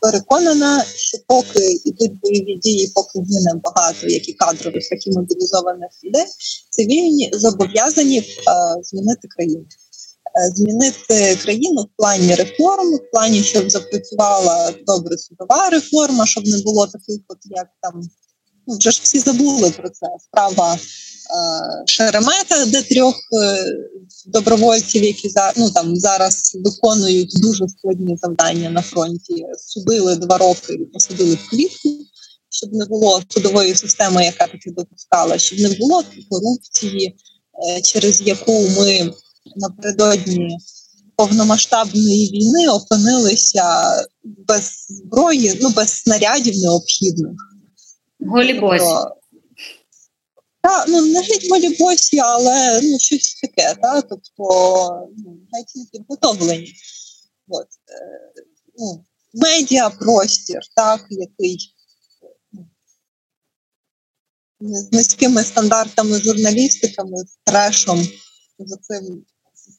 переконана, 0.00 0.84
що 0.84 1.18
поки 1.26 1.72
йдуть 1.84 2.20
бойові 2.20 2.56
дії, 2.56 2.92
поки 2.94 3.18
гине 3.18 3.60
багато 3.64 4.06
як 4.06 4.28
і 4.28 4.32
кадрових, 4.32 4.88
так 4.88 5.06
і 5.06 5.10
мобілізованих 5.10 5.90
людей, 6.04 6.24
цивільні 6.70 7.30
зобов'язані 7.32 8.18
е, 8.18 8.24
змінити 8.82 9.28
країну. 9.28 9.64
Е, 10.36 10.52
змінити 10.56 11.38
країну 11.42 11.82
в 11.82 11.96
плані 11.96 12.34
реформ, 12.34 12.94
в 12.94 13.10
плані, 13.12 13.42
щоб 13.42 13.70
запрацювала 13.70 14.72
добре 14.86 15.18
судова 15.18 15.70
реформа, 15.70 16.26
щоб 16.26 16.46
не 16.46 16.58
було 16.62 16.86
таких, 16.86 17.20
от 17.28 17.38
як 17.44 17.66
там 17.82 18.02
ну 18.66 18.76
вже 18.76 18.90
ж 18.90 19.00
всі 19.02 19.18
забули 19.18 19.70
про 19.70 19.90
це. 19.90 20.06
Справа 20.28 20.74
е, 20.74 20.78
Шеремета, 21.86 22.66
де 22.66 22.82
трьох 22.82 23.14
е, 23.42 23.64
добровольців, 24.26 25.04
які 25.04 25.28
за 25.28 25.52
ну 25.56 25.70
там 25.70 25.96
зараз 25.96 26.58
виконують 26.64 27.40
дуже 27.40 27.68
складні 27.68 28.16
завдання 28.16 28.70
на 28.70 28.82
фронті, 28.82 29.46
судили 29.58 30.16
два 30.16 30.38
роки 30.38 30.74
і 30.74 30.84
посадили 30.84 31.34
в 31.34 31.50
клітку. 31.50 31.88
Щоб 32.52 32.72
не 32.72 32.84
було 32.84 33.22
судової 33.28 33.74
системи, 33.74 34.24
яка 34.24 34.46
таки 34.46 34.70
допускала, 34.70 35.38
щоб 35.38 35.58
не 35.58 35.68
було 35.68 36.02
корупції, 36.30 37.16
через 37.82 38.22
яку 38.22 38.68
ми 38.68 39.12
напередодні 39.56 40.58
повномасштабної 41.16 42.30
війни 42.30 42.68
опинилися 42.68 43.64
без 44.24 44.86
зброї, 44.88 45.58
ну 45.62 45.70
без 45.70 45.88
снарядів 45.88 46.58
необхідних. 46.58 47.32
Голібосі. 48.20 48.84
Так, 50.62 50.84
ну 50.88 51.06
не 51.06 51.20
геть 51.20 51.50
голібосі, 51.50 52.18
але 52.18 52.80
ну 52.82 52.98
щось 52.98 53.34
таке, 53.34 53.74
та 53.82 54.02
тобто 54.02 54.44
ну, 55.16 55.38
навіть 55.52 55.76
не 55.76 55.84
підготовлені. 55.92 56.72
От, 57.48 57.66
е, 57.66 58.32
ну, 58.78 59.04
медіапростір, 59.34 60.60
так, 60.76 61.06
який 61.10 61.74
ну, 64.60 64.74
з 64.76 64.92
низькими 64.92 65.44
стандартами 65.44 66.20
журналістиками, 66.20 67.18
з 67.18 67.38
трешом, 67.44 68.08
з 68.58 68.76
цим 68.80 69.24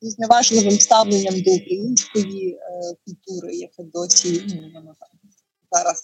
зневажливим 0.09 0.79
ставленням 0.79 1.41
до 1.41 1.51
української 1.51 2.53
е, 2.53 2.59
культури, 3.05 3.55
яка 3.55 3.83
досі 3.83 4.43
ну, 4.47 4.93
зараз 5.71 6.01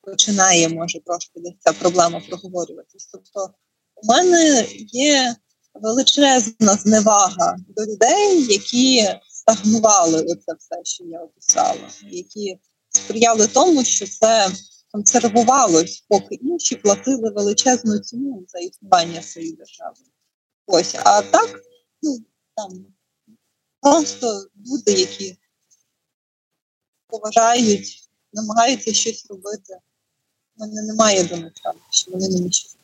починає, 0.00 0.68
може, 0.68 1.00
трошки 1.00 1.40
десь 1.40 1.54
ця 1.58 1.72
проблема 1.72 2.22
проговорюватись. 2.28 3.08
Тобто, 3.12 3.54
у 3.96 4.06
мене 4.06 4.66
є 4.86 5.36
величезна 5.74 6.74
зневага 6.74 7.56
до 7.68 7.82
людей, 7.82 8.46
які 8.52 9.08
стагнували 9.28 10.22
оце 10.22 10.52
все, 10.58 10.84
що 10.84 11.04
я 11.04 11.20
описала, 11.20 11.88
які 12.10 12.58
сприяли 12.90 13.46
тому, 13.46 13.84
що 13.84 14.06
це 14.06 14.50
консервувалось, 14.92 16.04
поки 16.08 16.34
інші 16.34 16.76
платили 16.76 17.30
величезну 17.30 17.98
ціну 17.98 18.44
за 18.48 18.58
існування 18.58 19.22
своєї 19.22 19.52
держави. 19.52 19.96
Ось, 20.66 20.94
а 21.04 21.22
так, 21.22 21.60
ну 22.02 22.18
там 22.56 22.86
просто 23.80 24.46
люди, 24.66 24.92
які 24.92 25.36
поважають, 27.06 28.08
намагаються 28.32 28.92
щось 28.92 29.26
робити. 29.30 29.78
У 30.56 30.60
мене 30.60 30.82
немає 30.82 31.24
до 31.24 31.36
них 31.36 31.52
що 31.90 32.10
вони 32.10 32.28
мені 32.28 32.52
щось 32.52 32.76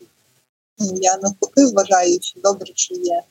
Ну, 0.78 0.98
Я 1.00 1.16
навпаки 1.16 1.66
вважаю, 1.66 2.18
що 2.22 2.40
добре, 2.40 2.72
що 2.74 2.94
є. 2.94 3.22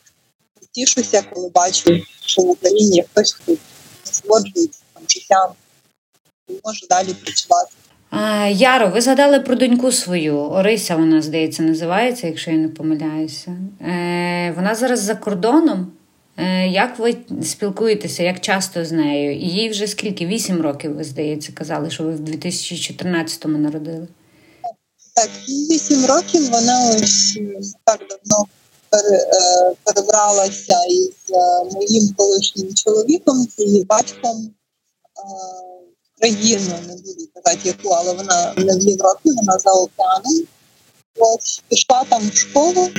Тішуся, 0.72 1.22
коли 1.34 1.50
бачу, 1.50 2.02
що 2.26 2.42
в 2.42 2.50
Україні 2.50 3.04
хтось 3.12 3.34
хто 3.34 3.56
насолоджується 4.06 4.80
життям 5.08 5.52
і 6.48 6.54
може 6.64 6.88
далі 6.88 7.14
працювати. 7.14 7.72
Яро, 8.52 8.90
ви 8.90 9.02
згадали 9.02 9.40
про 9.40 9.56
доньку 9.56 9.92
свою. 9.92 10.38
Орися, 10.38 10.96
вона, 10.96 11.22
здається, 11.22 11.64
називається, 11.64 12.28
якщо 12.28 12.52
я 12.52 12.58
не 12.58 12.70
помиляюся. 12.70 13.58
Е, 13.82 14.54
Вона 14.56 14.76
зараз 14.76 15.00
за 15.00 15.16
кордоном. 15.16 15.92
Е, 16.38 16.68
як 16.68 17.00
ви 17.00 17.18
спілкуєтеся, 17.44 18.24
як 18.24 18.42
часто 18.42 18.86
з 18.86 18.92
нею? 18.92 19.38
Їй 19.38 19.70
вже 19.70 19.88
скільки? 19.88 20.26
Вісім 20.26 20.62
років, 20.62 20.96
ви 20.96 21.04
здається, 21.04 21.52
казали, 21.52 21.90
що 21.90 22.04
ви 22.04 22.16
в 22.16 22.20
2014-му 22.20 23.58
народили. 23.58 24.08
Так, 25.16 25.30
вісім 25.48 26.06
років 26.06 26.50
вона 26.50 26.96
ось 26.96 27.38
так 27.84 28.00
давно 28.00 28.48
е, 28.94 29.76
перебралася 29.84 30.80
із 30.90 31.36
е, 31.36 31.64
моїм 31.74 32.14
колишнім 32.18 32.74
чоловіком, 32.74 33.48
її 33.58 33.84
батьком 33.84 34.52
країну, 36.20 36.76
не 36.88 36.96
буду 36.96 37.28
казати 37.34 37.60
яку, 37.64 37.90
але 37.90 38.14
вона 38.14 38.54
не 38.58 38.78
в 38.78 38.82
Європі, 38.82 39.32
вона 39.32 39.60
за 39.60 39.72
океаном. 39.72 40.44
Ось 41.18 41.64
пішла 41.70 42.04
там 42.10 42.30
в 42.30 42.36
школу. 42.36 42.90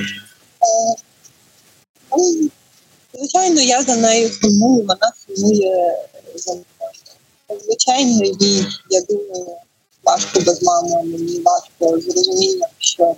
Звичайно, 3.17 3.61
я 3.61 3.83
за 3.83 3.95
нею 3.95 4.29
сумую, 4.29 4.85
вона 4.85 5.11
сумує 5.25 6.07
за 6.35 6.51
мною. 6.51 7.61
Звичайно, 7.63 8.25
їй, 8.39 8.65
я 8.89 9.01
думаю, 9.01 9.57
важко 10.03 10.39
без 10.39 10.63
мами, 10.63 11.03
мені 11.03 11.39
важко 11.39 12.01
з 12.01 12.15
розумінням, 12.15 12.69
що 12.77 13.15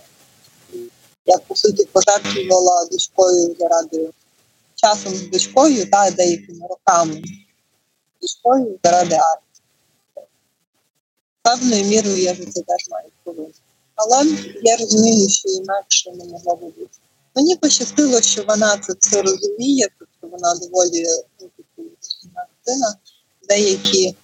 я 1.25 1.37
по 1.37 1.55
суті 1.55 1.85
пожертвувала 1.85 2.85
дочкою 2.91 3.55
заради 3.59 4.09
часом 4.75 5.15
з 5.15 5.29
дочкою 5.29 5.89
та 5.89 6.11
деякими 6.11 6.67
роками 6.69 7.21
дочкою 8.21 8.79
заради 8.83 9.15
армії. 9.15 10.29
Певною 11.41 11.85
мірою 11.85 12.17
я 12.17 12.35
за 12.35 12.45
це 12.45 12.61
теж 12.61 12.89
маю 12.89 13.09
провину. 13.23 13.49
Але 13.95 14.25
я 14.63 14.77
розумію, 14.77 15.29
що 15.29 15.49
інакше 15.49 16.11
не 16.11 16.25
могло 16.25 16.55
бути. 16.55 16.99
Мені 17.35 17.55
пощастило, 17.55 18.21
що 18.21 18.43
вона 18.43 18.77
це 18.77 18.93
все 18.99 19.21
розуміє, 19.21 19.87
тобто 19.99 20.37
вона 20.37 20.55
доволі 20.55 21.05
ну, 21.41 21.49
дитина. 21.77 22.95
Деякі 23.49 24.07
е, 24.07 24.15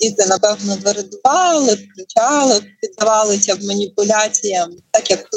діти, 0.00 0.26
напевно, 0.26 0.78
вирадували, 0.84 1.76
кричали, 1.76 2.62
піддавалися 2.80 3.56
маніпуляціям, 3.62 4.76
так 4.90 5.10
як 5.10 5.28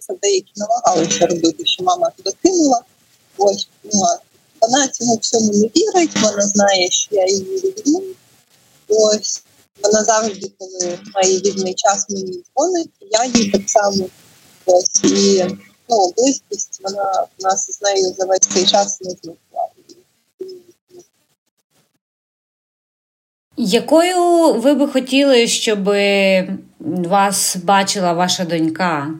це 0.00 0.14
деякі 0.22 0.52
намагалися 0.56 1.26
робити, 1.26 1.66
що 1.66 1.82
мама 1.82 2.10
туди 2.10 2.36
кинула. 2.42 2.82
Ось 3.38 3.68
ну, 3.92 4.02
вона 4.60 4.88
цьому 4.88 5.16
всьому 5.16 5.52
не 5.52 5.70
вірить, 5.76 6.16
вона 6.22 6.42
знає, 6.42 6.90
що 6.90 7.16
я 7.16 7.26
її 7.26 7.74
люблю. 7.86 8.02
Ось 8.88 9.42
вона 9.82 10.04
завжди, 10.04 10.52
коли 10.58 10.98
має 11.14 11.38
вільний 11.38 11.74
час, 11.74 12.06
мені 12.10 12.42
дзвонить, 12.42 12.90
я 13.00 13.24
їй 13.24 13.50
так 13.50 13.62
само 13.66 14.06
і 15.04 15.44
ну, 15.88 16.12
близькість, 16.16 16.80
вона 16.84 17.26
в 17.38 17.42
нас 17.42 17.78
з 17.78 17.82
нею 17.82 18.14
за 18.18 18.24
весь 18.24 18.38
цей 18.38 18.66
час 18.66 19.00
не 19.00 19.10
зникла. 19.10 19.68
Якою 23.56 24.52
ви 24.52 24.74
би 24.74 24.88
хотіли, 24.88 25.46
щоб 25.46 25.84
вас 27.08 27.56
бачила 27.64 28.12
ваша 28.12 28.44
донька? 28.44 29.10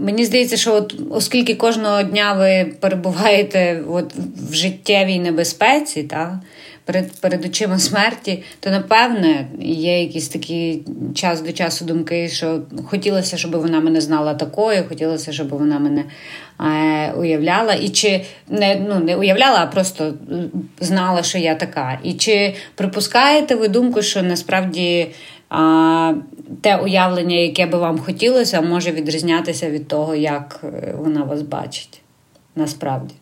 Мені 0.00 0.24
здається, 0.24 0.56
що 0.56 0.74
от, 0.74 0.94
оскільки 1.10 1.54
кожного 1.54 2.02
дня 2.02 2.32
ви 2.32 2.72
перебуваєте 2.80 3.82
от 3.90 4.12
в 4.50 4.54
життєвій 4.54 5.18
небезпеці, 5.18 6.02
та, 6.02 6.40
перед 6.88 7.20
перед 7.20 7.44
очима 7.44 7.78
смерті, 7.78 8.42
то 8.60 8.70
напевне 8.70 9.46
є 9.60 10.00
якісь 10.00 10.28
такі 10.28 10.82
час 11.14 11.40
до 11.40 11.52
часу 11.52 11.84
думки, 11.84 12.28
що 12.28 12.60
хотілося, 12.86 13.36
щоб 13.36 13.56
вона 13.56 13.80
мене 13.80 14.00
знала 14.00 14.34
такою, 14.34 14.88
хотілося, 14.88 15.32
щоб 15.32 15.48
вона 15.48 15.78
мене 15.78 16.04
е, 16.60 17.12
уявляла. 17.12 17.74
І 17.74 17.88
чи 17.88 18.24
не 18.48 18.76
ну, 18.88 19.00
не 19.00 19.16
уявляла, 19.16 19.58
а 19.62 19.66
просто 19.66 20.14
знала, 20.80 21.22
що 21.22 21.38
я 21.38 21.54
така. 21.54 21.98
І 22.02 22.14
чи 22.14 22.54
припускаєте 22.74 23.54
ви 23.54 23.68
думку, 23.68 24.02
що 24.02 24.22
насправді 24.22 25.06
а, 25.48 26.14
те 26.60 26.76
уявлення, 26.76 27.36
яке 27.36 27.66
би 27.66 27.78
вам 27.78 27.98
хотілося, 27.98 28.60
може 28.60 28.92
відрізнятися 28.92 29.70
від 29.70 29.88
того, 29.88 30.14
як 30.14 30.60
е, 30.64 30.94
вона 30.98 31.22
вас 31.22 31.42
бачить 31.42 32.00
насправді? 32.56 33.14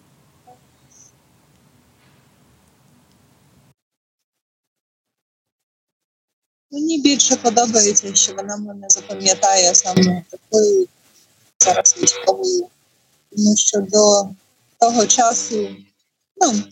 Мені 6.77 6.99
більше 6.99 7.37
подобається, 7.37 8.14
що 8.14 8.35
вона 8.35 8.57
мене 8.57 8.87
запам'ятає 8.91 9.74
саме 9.74 10.24
такою 10.31 10.89
зараз 11.61 11.97
військовою. 12.03 12.66
Тому 13.31 13.57
що 13.57 13.81
до 13.81 14.29
того 14.81 15.07
часу, 15.07 15.68
ну, 16.37 16.62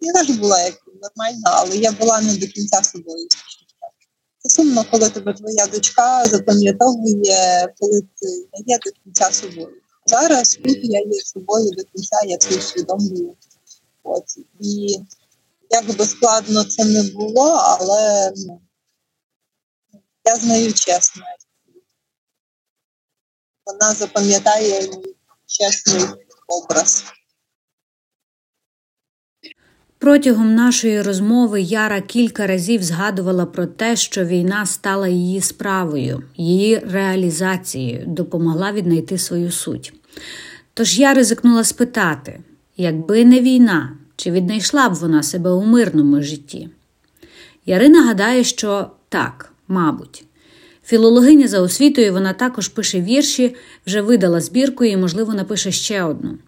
я 0.00 0.12
теж 0.12 0.30
була 0.30 0.62
як 0.62 0.74
нормальна, 1.02 1.50
але 1.50 1.76
я 1.76 1.92
була 1.92 2.20
не 2.20 2.36
до 2.36 2.46
кінця 2.46 2.82
собою. 2.82 3.26
Це 4.38 4.48
сумно, 4.48 4.84
коли 4.90 5.08
тебе 5.08 5.34
твоя 5.34 5.66
дочка 5.66 6.24
запам'ятовує, 6.24 7.68
коли 7.78 8.00
ти 8.00 8.26
не 8.28 8.64
є 8.66 8.78
до 8.84 8.90
кінця 9.04 9.30
собою. 9.32 9.76
Зараз 10.06 10.54
тут 10.64 10.78
я 10.82 11.00
є 11.00 11.20
собою 11.24 11.70
до 11.70 11.84
кінця, 11.84 12.16
я 12.26 12.36
це 12.36 12.56
усвідомлюю. 12.56 13.34
От. 14.02 14.24
І 14.60 14.98
як 15.70 15.96
би 15.96 16.06
складно 16.06 16.64
це 16.64 16.84
не 16.84 17.02
було, 17.02 17.50
але 17.50 18.32
ну, 18.36 18.60
я 20.24 20.36
знаю 20.36 20.72
чесно. 20.72 21.22
Вона 23.66 23.94
запам'ятає 23.94 24.88
чесний 25.46 26.04
образ. 26.46 27.04
Протягом 29.98 30.54
нашої 30.54 31.02
розмови 31.02 31.60
Яра 31.60 32.00
кілька 32.00 32.46
разів 32.46 32.82
згадувала 32.82 33.46
про 33.46 33.66
те, 33.66 33.96
що 33.96 34.24
війна 34.24 34.66
стала 34.66 35.08
її 35.08 35.40
справою, 35.40 36.22
її 36.36 36.78
реалізацією, 36.78 38.04
допомогла 38.06 38.72
віднайти 38.72 39.18
свою 39.18 39.52
суть. 39.52 39.92
Тож 40.74 40.98
я 40.98 41.14
ризикнула 41.14 41.64
спитати, 41.64 42.40
якби 42.76 43.24
не 43.24 43.40
війна, 43.40 43.96
чи 44.16 44.30
віднайшла 44.30 44.88
б 44.88 44.94
вона 44.94 45.22
себе 45.22 45.50
у 45.50 45.64
мирному 45.64 46.22
житті? 46.22 46.68
Ярина 47.66 48.06
гадає, 48.06 48.44
що 48.44 48.90
так, 49.08 49.51
мабуть. 49.72 50.24
Філологиня 50.84 51.48
за 51.48 51.60
освітою 51.60 52.12
вона 52.12 52.32
також 52.32 52.68
пише 52.68 53.00
вірші, 53.00 53.54
вже 53.86 54.00
видала 54.00 54.40
збірку 54.40 54.84
і, 54.84 54.96
можливо, 54.96 55.34
напише 55.34 55.72
ще 55.72 56.02
одну. 56.02 56.38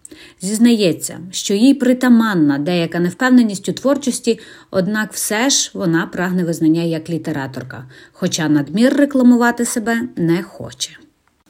Зізнається, 0.41 1.19
що 1.31 1.53
їй 1.53 1.73
притаманна 1.73 2.57
деяка 2.57 2.99
невпевненість 2.99 3.69
у 3.69 3.73
творчості, 3.73 4.39
однак 4.71 5.13
все 5.13 5.49
ж 5.49 5.71
вона 5.73 6.07
прагне 6.07 6.43
визнання 6.43 6.83
як 6.83 7.09
літераторка, 7.09 7.89
хоча 8.11 8.49
надмір 8.49 8.93
рекламувати 8.97 9.65
себе 9.65 10.01
не 10.15 10.43
хоче. 10.43 10.97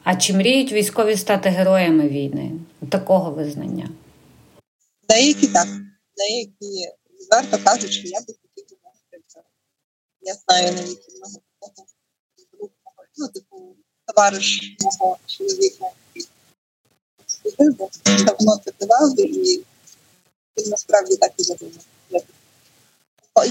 А 0.04 0.16
чи 0.16 0.34
мріють 0.34 0.72
військові 0.72 1.16
стати 1.16 1.50
героями 1.50 2.10
війни? 2.10 2.52
Такого 2.90 3.32
визнання? 3.32 3.90
Деякі 5.10 5.48
так, 5.48 5.68
деякі 6.18 6.90
відверто 7.20 7.58
кажуть, 7.64 7.92
що 7.92 8.08
я 8.08 8.20
би 8.20 8.26
бути. 8.56 8.76
Я 10.22 10.34
знаю 10.34 10.74
навіть 10.76 11.00
ну, 13.18 13.28
типу, 13.28 13.76
товариш 14.06 14.78
мого 14.80 15.18
чоловіка 15.26 15.86
давно 18.26 18.60
працював, 18.60 19.20
і 19.20 19.64
він 20.58 20.70
насправді 20.70 21.18
так 21.18 21.34
і 21.38 21.44
задумав. 21.44 21.86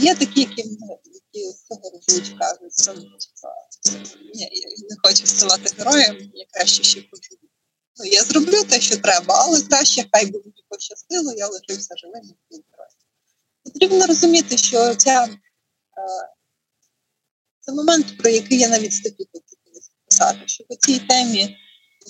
Є 0.01 0.15
такі, 0.15 0.41
які, 0.41 0.63
які 0.63 1.55
розуміють, 1.71 2.39
кажуть, 2.39 2.83
що 2.83 2.95
ні, 4.35 4.49
я 4.53 4.87
не 4.91 4.97
хочу 5.03 5.27
ставати 5.27 5.75
героєм, 5.79 6.31
я 6.35 6.47
краще 6.51 6.83
ще 6.83 7.01
хочу. 7.11 7.37
Ну, 7.97 8.05
я 8.05 8.23
зроблю 8.23 8.65
те, 8.65 8.81
що 8.81 8.97
треба, 8.97 9.45
але 9.45 9.63
краще, 9.63 10.05
хай 10.13 10.27
би 10.27 10.39
мені 10.39 10.65
пощастило, 10.69 11.33
я 11.33 11.49
лишився 11.49 11.95
живим 11.97 12.23
і 12.51 12.55
героєм. 12.55 12.93
Потрібно 13.65 14.07
розуміти, 14.07 14.57
що 14.57 14.95
ця 14.95 15.29
це 17.67 17.73
момент, 17.73 18.19
про 18.19 18.31
який 18.31 18.59
я 18.59 18.69
навіть 18.69 18.93
статтю 18.93 19.25
хочу 19.33 19.57
писати, 20.09 20.41
що 20.47 20.65
по 20.65 20.75
цій 20.75 20.99
темі 20.99 21.57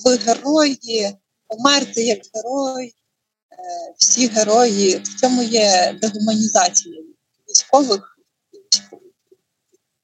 ви 0.04 0.16
герої, 0.16 1.16
померти 1.46 2.04
як 2.04 2.20
герой, 2.34 2.86
е, 2.86 3.94
всі 3.98 4.26
герої, 4.26 4.96
в 4.96 5.20
цьому 5.20 5.42
є 5.42 5.98
дегуманізація 6.00 7.02
військових 7.48 8.18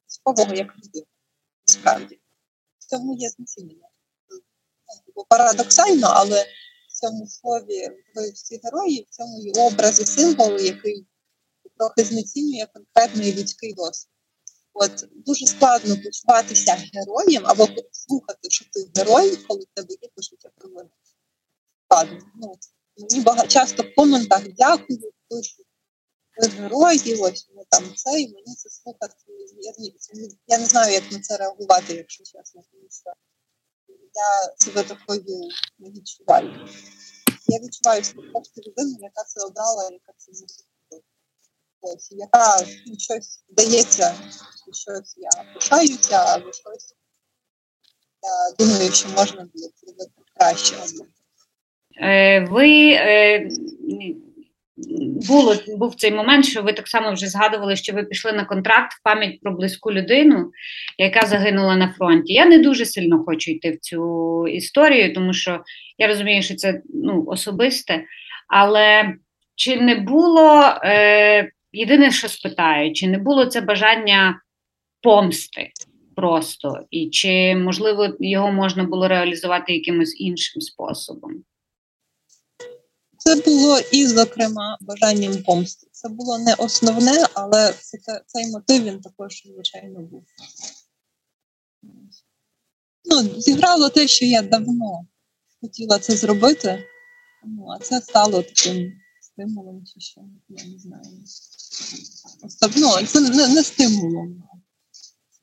військового 0.09 0.55
як 0.55 0.77
людини, 0.79 1.07
насправді. 1.69 2.21
В 2.79 2.85
цьому 2.85 3.17
є 3.17 3.29
знецінення. 3.29 3.87
Парадоксально, 5.29 6.07
але 6.15 6.47
в 6.89 6.93
цьому 6.93 7.27
слові 7.27 7.89
ви 8.15 8.31
всі 8.31 8.61
герої, 8.65 9.07
в 9.11 9.17
цьому 9.17 9.41
є 9.41 9.53
образ 9.57 10.01
і 10.01 10.07
символ, 10.07 10.59
який 10.61 11.07
трохи 11.79 12.05
знецінює 12.05 12.67
конкретний 12.75 13.35
людський 13.35 13.75
досвід. 13.75 14.10
От 14.75 15.05
дуже 15.13 15.47
складно 15.47 15.97
почуватися 16.05 16.79
героєм 16.95 17.43
або 17.47 17.69
слухати, 17.93 18.51
що 18.51 18.65
ти 18.73 18.91
герой, 18.97 19.37
коли 19.37 19.61
в 19.61 19.75
тебе 19.75 19.95
є 20.03 20.09
почуття 20.15 20.51
провини. 20.57 20.91
Складно. 21.85 22.19
Ну, 22.35 22.55
мені 22.97 23.25
багато 23.25 23.49
часто 23.49 23.83
в 23.83 23.95
коментах 23.95 24.43
дякую, 24.49 25.13
пишуть, 25.29 25.67
ви 26.37 26.47
герої, 26.49 27.15
ось 27.15 27.51
ми 27.55 27.65
там 27.69 27.95
це, 27.95 28.21
і 28.21 28.33
мені 28.35 28.55
це 28.57 28.71
слухати. 28.71 29.15
Я, 29.61 29.73
я 30.47 30.59
не 30.59 30.67
знаю, 30.67 30.93
як 30.93 31.13
на 31.13 31.21
це 31.21 31.37
реагувати, 31.37 31.95
якщо 31.95 32.25
чесно, 32.25 32.63
тому 32.73 32.87
що 32.91 33.13
я 34.15 34.57
себе 34.59 34.83
такою 34.83 35.49
не 35.79 35.91
відчуваю. 35.91 36.69
Я 37.47 37.59
відчуваю 37.59 38.05
себе 38.05 38.23
просто 38.33 38.61
людину, 38.61 38.97
яка 39.01 39.25
це 39.25 39.41
обрала, 39.41 39.83
яка 39.83 40.13
це 40.17 40.33
зробила. 40.33 40.70
Ось, 41.83 42.13
яка 42.13 42.57
щось 42.99 43.45
вдається 43.51 44.15
щось 44.73 45.17
я 45.19 45.55
пишаюся, 45.55 46.17
або 46.17 46.53
щось 46.53 46.95
я 48.23 48.67
думаю, 48.67 48.93
що 48.93 49.09
можна 49.09 49.49
було 49.55 49.69
зробити 49.77 50.11
краще. 50.37 50.75
Е, 52.03 52.41
ви 52.41 52.91
е, 52.93 53.49
було 55.29 55.57
був 55.77 55.95
цей 55.95 56.13
момент, 56.13 56.45
що 56.45 56.63
ви 56.63 56.73
так 56.73 56.89
само 56.89 57.13
вже 57.13 57.27
згадували, 57.27 57.77
що 57.77 57.93
ви 57.93 58.05
пішли 58.05 58.33
на 58.33 58.45
контракт 58.45 58.93
в 58.93 59.03
пам'ять 59.03 59.41
про 59.41 59.53
близьку 59.53 59.93
людину, 59.93 60.51
яка 60.99 61.27
загинула 61.27 61.77
на 61.77 61.93
фронті. 61.93 62.33
Я 62.33 62.47
не 62.47 62.59
дуже 62.59 62.87
сильно 62.87 63.25
хочу 63.25 63.51
йти 63.51 63.71
в 63.71 63.79
цю 63.79 64.49
історію, 64.49 65.15
тому 65.15 65.33
що 65.33 65.65
я 65.99 66.07
розумію, 66.07 66.43
що 66.43 66.55
це 66.55 66.83
ну, 66.95 67.25
особисте, 67.27 68.05
але 68.49 69.15
чи 69.55 69.81
не 69.81 69.95
було 69.95 70.75
е, 70.85 71.51
єдине, 71.73 72.11
що 72.11 72.29
спитаю, 72.29 72.93
чи 72.93 73.09
не 73.09 73.19
було 73.19 73.47
це 73.47 73.61
бажання 73.61 74.41
помсти 75.03 75.73
просто, 76.17 76.87
і 76.91 77.11
чи 77.11 77.57
можливо 77.57 78.17
його 78.21 78.53
можна 78.53 78.85
було 78.85 79.09
реалізувати 79.09 79.73
якимось 79.75 80.21
іншим 80.21 80.63
способом? 80.63 81.45
Це 83.19 83.37
було 83.37 83.79
і, 83.93 84.07
зокрема, 84.07 84.79
бажанням 84.81 85.43
помсти. 85.43 85.87
Це 85.93 86.09
було 86.09 86.39
не 86.39 86.55
основне, 86.55 87.27
але 87.35 87.75
цей 88.27 88.51
мотив 88.53 88.85
він 88.85 89.01
також, 89.01 89.43
звичайно, 89.47 90.01
був. 90.01 90.25
Ну, 93.05 93.41
Зіграло 93.41 93.89
те, 93.89 94.09
що 94.09 94.25
я 94.25 94.43
давно 94.43 95.07
хотіла 95.61 95.99
це 95.99 96.17
зробити, 96.17 96.85
ну, 97.45 97.67
а 97.69 97.79
це 97.79 98.01
стало 98.01 98.43
таким 98.43 99.00
стимулом, 99.41 99.85
чи 99.87 100.01
що, 100.01 100.21
я 100.49 100.65
не 100.65 100.79
знаю. 100.79 101.03
Ну, 102.77 103.07
Це 103.07 103.21
не, 103.21 103.49
не 103.49 103.65
стимулом. 103.65 104.43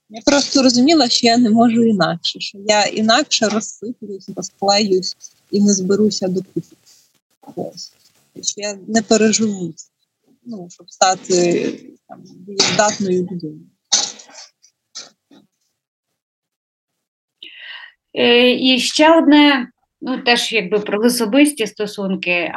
Я 0.10 0.22
просто 0.26 0.64
розуміла, 0.64 1.10
що 1.10 1.28
я 1.28 1.38
не 1.38 1.50
можу 1.50 1.84
інакше, 1.84 2.40
що 2.40 2.58
я 2.68 2.86
інакше 2.86 3.50
розсиплюсь, 3.50 4.30
розклеюсь 4.36 5.18
і 5.52 5.62
не 5.62 5.74
зберуся 5.74 6.28
до 6.28 6.42
Ось. 7.56 7.94
Що 8.42 8.62
я 8.62 8.80
не 8.88 9.02
переживу. 9.02 9.74
ну, 10.46 10.68
щоб 10.70 10.92
стати 10.92 11.72
там, 12.08 12.24
здатною 12.74 13.22
людиною. 13.22 13.70
Е, 18.14 18.54
і 18.54 18.80
ще 18.80 19.18
одне, 19.18 19.72
ну 20.02 20.24
теж 20.24 20.54
якби 20.54 20.80
про 20.80 21.02
особисті 21.02 21.68
стосунки. 21.68 22.52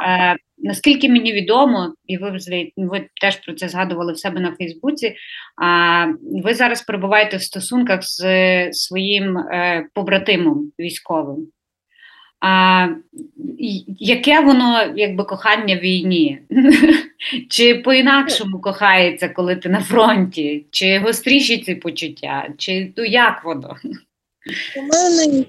Наскільки 0.63 1.09
мені 1.09 1.33
відомо, 1.33 1.93
і 2.05 2.17
ви 2.17 2.37
ви 2.77 3.07
теж 3.21 3.35
про 3.35 3.53
це 3.53 3.69
згадували 3.69 4.13
в 4.13 4.19
себе 4.19 4.39
на 4.39 4.55
Фейсбуці. 4.55 5.15
А 5.61 6.05
ви 6.43 6.53
зараз 6.53 6.81
перебуваєте 6.81 7.37
в 7.37 7.41
стосунках 7.41 7.99
з 8.03 8.19
своїм 8.73 9.37
е, 9.37 9.87
побратимом 9.93 10.71
військовим. 10.79 11.47
А, 12.39 12.87
Яке 13.99 14.39
воно 14.39 14.93
якби 14.95 15.23
кохання 15.23 15.75
в 15.75 15.79
війні? 15.79 16.39
Чи 17.49 17.75
по-інакшому 17.75 18.59
кохається, 18.59 19.29
коли 19.29 19.55
ти 19.55 19.69
на 19.69 19.81
фронті? 19.81 20.65
Чи 20.71 20.99
гостріші 20.99 21.57
ці 21.57 21.75
почуття? 21.75 22.49
Чи 22.57 22.93
ну 22.97 23.03
як 23.03 23.43
воно? 23.45 23.75
У 24.77 24.81
мене 24.81 25.45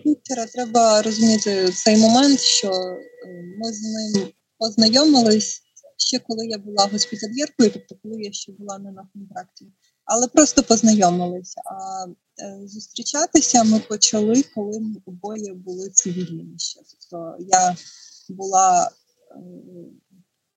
треба 0.54 1.02
розуміти 1.02 1.68
цей 1.68 1.96
момент, 1.96 2.40
що 2.40 2.68
е, 2.68 3.42
ми 3.58 3.72
з 3.72 3.82
ним 3.82 4.28
познайомились 4.62 5.62
ще 5.96 6.18
коли 6.18 6.46
я 6.46 6.58
була 6.58 6.86
госпітальєркою, 6.86 7.70
тобто 7.70 7.96
коли 8.02 8.22
я 8.22 8.32
ще 8.32 8.52
була 8.52 8.78
не 8.78 8.92
на 8.92 9.08
контракті, 9.12 9.72
але 10.04 10.28
просто 10.28 10.62
познайомилися. 10.62 11.60
А 11.64 12.06
е, 12.42 12.60
зустрічатися 12.66 13.64
ми 13.64 13.78
почали, 13.78 14.42
коли 14.54 14.80
ми 14.80 14.96
обоє 15.06 15.54
були 15.54 15.90
цивільними 15.90 16.58
ще. 16.58 16.80
Тобто 16.90 17.36
я 17.40 17.76
була 18.28 18.90
е, 19.30 19.40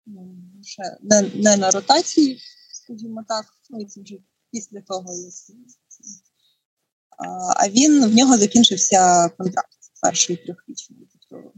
ну, 0.06 0.36
ще 0.64 0.98
не, 1.02 1.22
не 1.22 1.58
на 1.58 1.72
ротації, 1.72 2.40
скажімо 2.74 3.24
так, 3.28 3.46
ну 3.70 3.86
це 3.86 4.02
вже 4.02 4.16
після 4.52 4.82
того, 4.82 5.14
як 5.14 5.34
а 7.56 7.70
він 7.70 8.06
в 8.06 8.16
нього 8.16 8.38
закінчився 8.38 9.30
контракт 9.30 9.78
перший 10.02 10.36
трьохрічний. 10.36 11.08
Тобто 11.12 11.52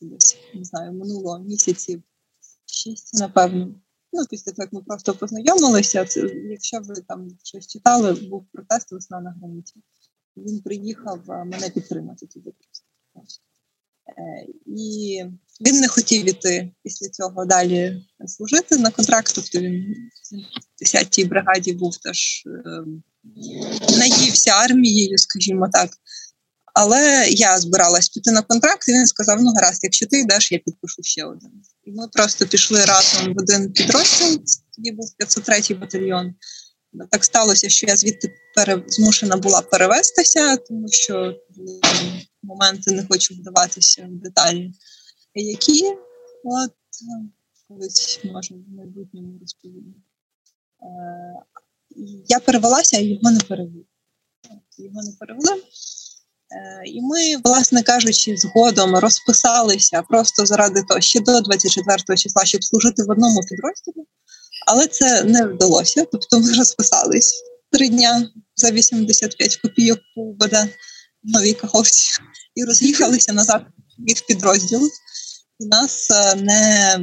десь 0.00 0.36
не 0.54 0.64
знаю, 0.64 0.92
минуло 0.92 1.38
місяців 1.38 2.02
шість, 2.66 3.14
напевно. 3.14 3.74
Ну, 4.12 4.24
після 4.30 4.52
того, 4.52 4.62
як 4.62 4.72
ми 4.72 4.82
просто 4.82 5.14
познайомилися, 5.14 6.04
це 6.04 6.20
якщо 6.50 6.80
ви 6.80 6.94
там 7.08 7.28
щось 7.42 7.66
читали, 7.66 8.12
був 8.12 8.46
протест 8.52 8.92
весна 8.92 9.20
на 9.20 9.30
границі. 9.30 9.74
Він 10.36 10.60
приїхав 10.60 11.20
мене 11.28 11.70
підтримати 11.74 12.26
туди. 12.26 12.52
Е, 14.18 14.46
і 14.66 15.22
він 15.60 15.80
не 15.80 15.88
хотів 15.88 16.28
іти 16.28 16.72
після 16.82 17.08
цього 17.08 17.44
далі 17.44 18.06
служити 18.26 18.76
на 18.78 18.90
контракт. 18.90 19.32
Тобто 19.34 19.60
він 19.60 19.94
в 20.80 20.84
10-й 20.84 21.24
бригаді 21.24 21.72
був 21.72 21.96
теж 21.96 22.44
е, 22.46 22.84
наївся 23.98 24.50
армією, 24.50 25.18
скажімо 25.18 25.68
так. 25.72 25.90
Але 26.82 27.28
я 27.30 27.58
збиралась 27.58 28.08
піти 28.08 28.30
на 28.30 28.42
контракт, 28.42 28.88
і 28.88 28.92
він 28.92 29.06
сказав: 29.06 29.42
ну 29.42 29.52
гаразд, 29.52 29.84
якщо 29.84 30.06
ти 30.06 30.20
йдеш, 30.20 30.52
я 30.52 30.58
підпишу 30.58 31.02
ще 31.02 31.24
один. 31.24 31.50
І 31.84 31.92
ми 31.92 32.08
просто 32.08 32.46
пішли 32.46 32.84
разом 32.84 33.34
в 33.34 33.38
один 33.38 33.72
підрозділ. 33.72 34.44
Тоді 34.76 34.92
був 34.92 35.14
503-й 35.20 35.74
батальйон. 35.74 36.34
Так 37.10 37.24
сталося, 37.24 37.68
що 37.68 37.86
я 37.86 37.96
звідти 37.96 38.34
пере... 38.54 38.82
змушена 38.88 39.36
була 39.36 39.60
перевестися, 39.60 40.56
тому 40.56 40.88
що 40.90 41.34
моменти 42.42 42.90
не 42.90 43.06
хочу 43.06 43.34
вдаватися 43.34 44.08
в 44.10 44.22
деталі, 44.22 44.72
які 45.34 45.84
от 46.44 46.72
колись 47.68 48.20
може 48.24 48.54
в 48.54 48.76
майбутньому 48.76 49.38
розповім. 49.40 49.94
Е, 50.82 50.86
я 52.28 52.40
перевелася, 52.40 52.96
а 52.96 53.00
його 53.00 53.30
не 53.30 53.40
перевели. 53.40 53.84
Його 54.78 55.02
не 55.02 55.12
перевели. 55.18 55.62
Е, 56.52 56.82
і 56.86 57.02
ми, 57.02 57.36
власне 57.44 57.82
кажучи, 57.82 58.36
згодом 58.36 58.96
розписалися 58.96 60.02
просто 60.02 60.46
заради 60.46 60.82
того, 60.82 61.00
ще 61.00 61.20
до 61.20 61.40
24 61.40 62.16
числа, 62.16 62.44
щоб 62.44 62.64
служити 62.64 63.02
в 63.02 63.10
одному 63.10 63.40
підрозділі, 63.40 64.06
але 64.66 64.86
це 64.86 65.24
не 65.24 65.46
вдалося. 65.46 66.06
Тобто 66.12 66.40
ми 66.40 66.52
розписались 66.52 67.42
три 67.72 67.88
дня 67.88 68.30
за 68.56 68.70
85 68.70 69.56
копійок 69.56 69.98
по 70.14 70.20
УБД 70.20 70.56
новій 71.22 71.54
каховці 71.54 72.20
і 72.54 72.64
роз'їхалися 72.64 73.32
назад 73.32 73.66
від 73.98 74.26
підрозділу, 74.26 74.88
і 75.58 75.66
нас 75.66 76.10
е, 76.10 76.34
не 76.34 76.98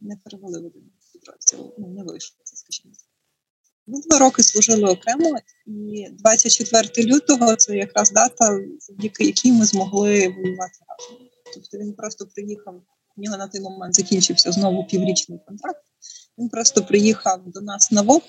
не 0.00 0.16
перевели 0.24 0.60
в 0.60 0.66
один 0.66 0.82
підрозділ. 1.12 1.74
Ну, 1.78 1.88
не 1.88 2.02
вийшло 2.04 2.36
це, 2.44 2.56
скажімо. 2.56 2.94
Ми 3.92 4.00
два 4.00 4.18
роки 4.18 4.42
служили 4.42 4.90
окремо, 4.90 5.38
і 5.66 6.08
24 6.18 7.08
лютого 7.08 7.56
це 7.56 7.76
якраз 7.76 8.10
дата, 8.10 8.58
завдяки 8.78 9.24
якій 9.24 9.52
ми 9.52 9.64
змогли 9.64 10.28
воювати 10.28 10.78
разом. 10.88 11.28
Тобто 11.54 11.78
він 11.78 11.92
просто 11.92 12.26
приїхав, 12.26 12.82
у 13.16 13.22
нього 13.22 13.36
на 13.36 13.48
той 13.48 13.60
момент 13.60 13.94
закінчився 13.94 14.52
знову 14.52 14.86
піврічний 14.86 15.38
контракт. 15.46 15.82
Він 16.38 16.48
просто 16.48 16.84
приїхав 16.84 17.42
до 17.46 17.60
нас 17.60 17.92
на 17.92 18.02
ВОП, 18.02 18.22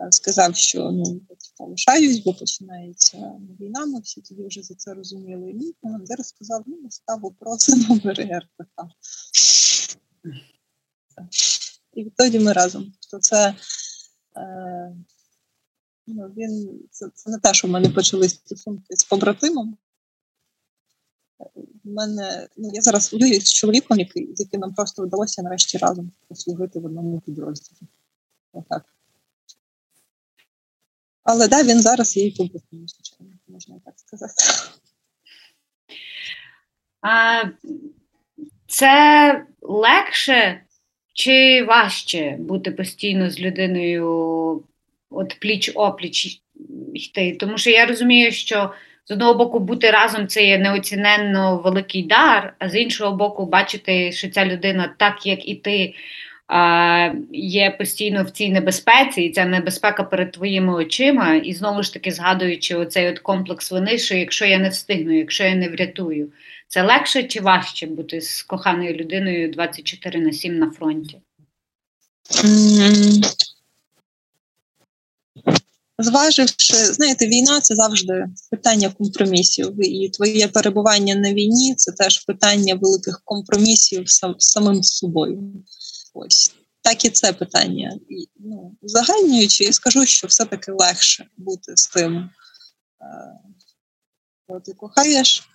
е, 0.00 0.12
сказав, 0.12 0.56
що 0.56 0.90
ну 0.90 1.20
лишаюсь, 1.58 2.18
бо 2.18 2.34
починається 2.34 3.32
війна. 3.60 3.86
Ми 3.86 4.00
всі 4.00 4.20
тоді 4.20 4.46
вже 4.46 4.62
за 4.62 4.74
це 4.74 4.94
розуміли. 4.94 5.50
І 5.50 5.74
командир 5.82 6.24
сказав: 6.24 6.62
ну, 6.66 6.90
ставу 6.90 7.30
просимо 7.30 8.00
бери 8.04 8.24
РПК. 8.24 8.92
І 11.92 12.04
відтоді 12.04 12.38
ми 12.38 12.52
разом. 12.52 12.92
Тобто 13.00 13.18
це 13.18 13.54
ну, 16.06 16.28
він, 16.36 16.80
це, 16.90 17.10
це 17.14 17.30
не 17.30 17.38
те, 17.38 17.54
що 17.54 17.68
в 17.68 17.70
мене 17.70 17.90
почали 17.90 18.28
стосунки 18.28 18.96
з 18.96 19.04
побратимом. 19.04 19.78
У 21.84 21.90
мене, 21.90 22.48
ну, 22.56 22.70
Я 22.72 22.80
зараз 22.82 23.12
воюю 23.12 23.40
з 23.40 23.52
чоловіком, 23.52 23.98
який, 23.98 24.36
з 24.36 24.40
яким 24.40 24.60
нам 24.60 24.74
просто 24.74 25.02
вдалося 25.02 25.42
нарешті 25.42 25.78
разом 25.78 26.12
послужити 26.28 26.80
в 26.80 26.84
одному 26.84 27.20
підрозділі. 27.20 27.88
Отак. 28.52 28.84
Але 31.22 31.48
да, 31.48 31.62
він 31.62 31.82
зараз 31.82 32.16
є 32.16 32.26
і 32.26 32.36
побратимом, 32.36 32.88
звичайно, 32.88 33.32
можна 33.48 33.80
так 33.84 33.94
сказати. 33.96 34.34
А, 37.00 37.42
Це 38.66 39.46
легше 39.60 40.64
чи 41.14 41.64
важче 41.64 42.36
бути 42.38 42.70
постійно 42.70 43.30
з 43.30 43.40
людиною 43.40 44.62
от 45.10 45.36
пліч 45.40 45.72
опліч 45.74 46.40
йти? 46.94 47.36
Тому 47.40 47.58
що 47.58 47.70
я 47.70 47.86
розумію, 47.86 48.32
що 48.32 48.72
з 49.04 49.10
одного 49.10 49.34
боку 49.34 49.58
бути 49.58 49.90
разом 49.90 50.26
це 50.26 50.44
є 50.44 50.58
неоціненно 50.58 51.58
великий 51.58 52.02
дар, 52.02 52.54
а 52.58 52.68
з 52.68 52.76
іншого 52.76 53.16
боку, 53.16 53.46
бачити, 53.46 54.12
що 54.12 54.28
ця 54.28 54.46
людина, 54.46 54.94
так 54.98 55.26
як 55.26 55.48
і 55.48 55.54
ти, 55.54 55.94
є 57.32 57.70
постійно 57.70 58.24
в 58.24 58.30
цій 58.30 58.50
небезпеці, 58.50 59.22
і 59.22 59.30
ця 59.30 59.44
небезпека 59.44 60.02
перед 60.04 60.32
твоїми 60.32 60.74
очима, 60.74 61.34
і 61.34 61.52
знову 61.52 61.82
ж 61.82 61.92
таки 61.92 62.10
згадуючи 62.10 62.76
оцей 62.76 63.08
от 63.08 63.18
комплекс 63.18 63.72
вини, 63.72 63.98
що 63.98 64.14
якщо 64.14 64.44
я 64.44 64.58
не 64.58 64.68
встигну, 64.68 65.18
якщо 65.18 65.44
я 65.44 65.54
не 65.54 65.68
врятую. 65.68 66.32
Це 66.68 66.82
легше 66.82 67.24
чи 67.24 67.40
важче 67.40 67.86
бути 67.86 68.20
з 68.20 68.42
коханою 68.42 68.94
людиною 68.94 69.50
24 69.50 70.20
на 70.20 70.32
7 70.32 70.58
на 70.58 70.70
фронті? 70.70 71.20
Зваживши, 75.98 76.76
знаєте, 76.76 77.26
війна 77.26 77.60
це 77.60 77.74
завжди 77.74 78.26
питання 78.50 78.90
компромісів. 78.90 79.74
І 79.78 80.08
твоє 80.08 80.48
перебування 80.48 81.14
на 81.14 81.32
війні 81.34 81.74
це 81.74 81.92
теж 81.92 82.24
питання 82.24 82.74
великих 82.74 83.20
компромісів 83.24 84.10
з 84.10 84.22
самим 84.38 84.82
собою. 84.82 85.52
Ось 86.14 86.54
так 86.82 87.04
і 87.04 87.10
це 87.10 87.32
питання. 87.32 87.98
І, 88.08 88.28
ну, 88.36 88.76
Узагальнюючи, 88.82 89.64
я 89.64 89.72
скажу, 89.72 90.06
що 90.06 90.26
все-таки 90.26 90.72
легше 90.72 91.26
бути 91.36 91.76
з 91.76 91.86
тим, 91.86 92.30
кого 94.46 94.60
ти 94.60 94.72
кохаєш, 94.72 95.48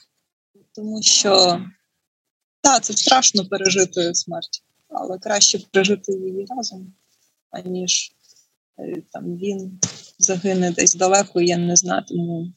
тому 0.73 1.03
що 1.03 1.61
так, 2.61 2.83
це 2.83 2.93
страшно 2.93 3.45
пережити 3.45 4.15
смерть, 4.15 4.63
але 4.87 5.19
краще 5.19 5.59
пережити 5.59 6.11
її 6.11 6.45
разом, 6.49 6.93
аніж 7.51 8.11
е, 8.79 9.01
там 9.11 9.37
він 9.37 9.79
загине 10.19 10.71
десь 10.71 10.95
далеко, 10.95 11.41
я 11.41 11.57
не 11.57 11.75
знатиму, 11.75 12.53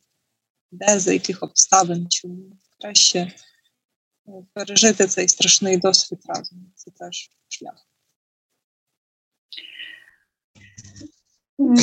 де, 0.71 1.01
за 1.01 1.13
яких 1.13 1.43
обставин, 1.43 2.07
чому. 2.09 2.59
Краще 2.81 3.19
е, 3.19 3.33
пережити 4.53 5.07
цей 5.07 5.29
страшний 5.29 5.77
досвід 5.77 6.19
разом. 6.25 6.73
Це 6.75 6.91
теж 6.91 7.31
шлях. 7.49 7.92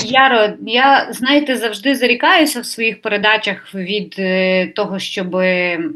Яро, 0.06 0.50
я 0.68 1.08
знаєте, 1.14 1.56
завжди 1.58 1.96
зарікаюся 1.96 2.62
в 2.62 2.66
своїх 2.66 3.02
передачах 3.02 3.76
від 3.76 4.16
е, 4.20 4.68
того, 4.68 5.00
щоб 5.00 5.32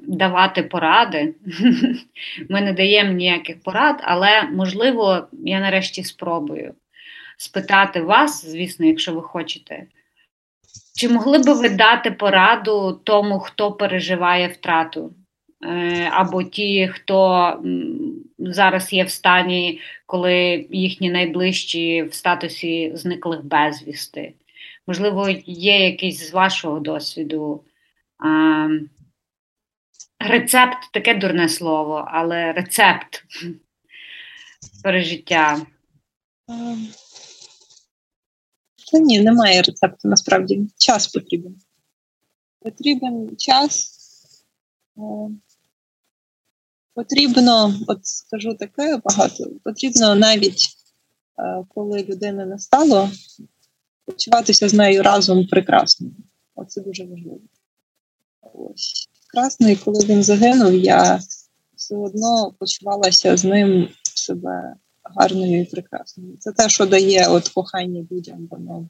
давати 0.07 0.63
поради. 0.63 1.33
Ми 2.49 2.61
не 2.61 2.73
даємо 2.73 3.11
ніяких 3.11 3.63
порад, 3.63 4.01
але 4.03 4.43
можливо, 4.43 5.27
я 5.31 5.59
нарешті 5.59 6.03
спробую. 6.03 6.73
спитати 7.37 8.01
вас, 8.01 8.45
звісно, 8.45 8.85
якщо 8.85 9.13
ви 9.13 9.21
хочете. 9.21 9.83
Чи 10.95 11.09
могли 11.09 11.37
би 11.37 11.53
ви 11.53 11.69
дати 11.69 12.11
пораду 12.11 13.01
тому, 13.03 13.39
хто 13.39 13.71
переживає 13.71 14.47
втрату? 14.47 15.13
Е, 15.63 16.09
або 16.11 16.43
ті, 16.43 16.87
хто 16.93 17.63
зараз 18.39 18.93
є 18.93 19.03
в 19.03 19.09
стані, 19.09 19.79
коли 20.05 20.67
їхні 20.69 21.11
найближчі 21.11 22.03
в 22.03 22.13
статусі 22.13 22.91
зниклих 22.95 23.45
безвісти? 23.45 24.33
Можливо, 24.87 25.29
є 25.45 25.85
якийсь 25.85 26.29
з 26.29 26.33
вашого 26.33 26.79
досвіду 26.79 27.63
а, 28.19 28.67
рецепт 30.19 30.77
таке 30.93 31.15
дурне 31.15 31.49
слово, 31.49 32.07
але 32.11 32.53
рецепт 32.53 33.23
пережиття. 34.83 35.61
Та 38.91 38.99
ні, 38.99 39.19
немає 39.19 39.61
рецепту 39.61 40.07
насправді. 40.07 40.67
Час 40.77 41.07
потрібен. 41.07 41.55
Потрібен 42.59 43.37
час. 43.37 43.93
Потрібно, 46.95 47.75
от 47.87 48.05
скажу 48.05 48.53
таке 48.53 49.01
багато, 49.03 49.51
потрібно 49.63 50.15
навіть 50.15 50.69
е, 51.39 51.65
коли 51.75 52.03
людини 52.03 52.45
не 52.45 52.59
стало, 52.59 53.09
почуватися 54.05 54.69
з 54.69 54.73
нею 54.73 55.03
разом 55.03 55.47
прекрасно. 55.47 56.09
Оце 56.55 56.81
дуже 56.81 57.03
важливо. 57.05 57.39
Ось. 58.41 59.09
І 59.59 59.75
коли 59.75 60.05
він 60.05 60.23
загинув, 60.23 60.73
я 60.73 61.21
все 61.75 61.95
одно 61.95 62.53
почувалася 62.59 63.37
з 63.37 63.43
ним 63.43 63.89
себе 64.13 64.75
гарною 65.03 65.61
і 65.61 65.65
прекрасною. 65.65 66.37
Це 66.39 66.51
те, 66.51 66.69
що 66.69 66.85
дає 66.85 67.27
от 67.27 67.49
кохання 67.49 68.05
людям, 68.11 68.47
воно 68.51 68.89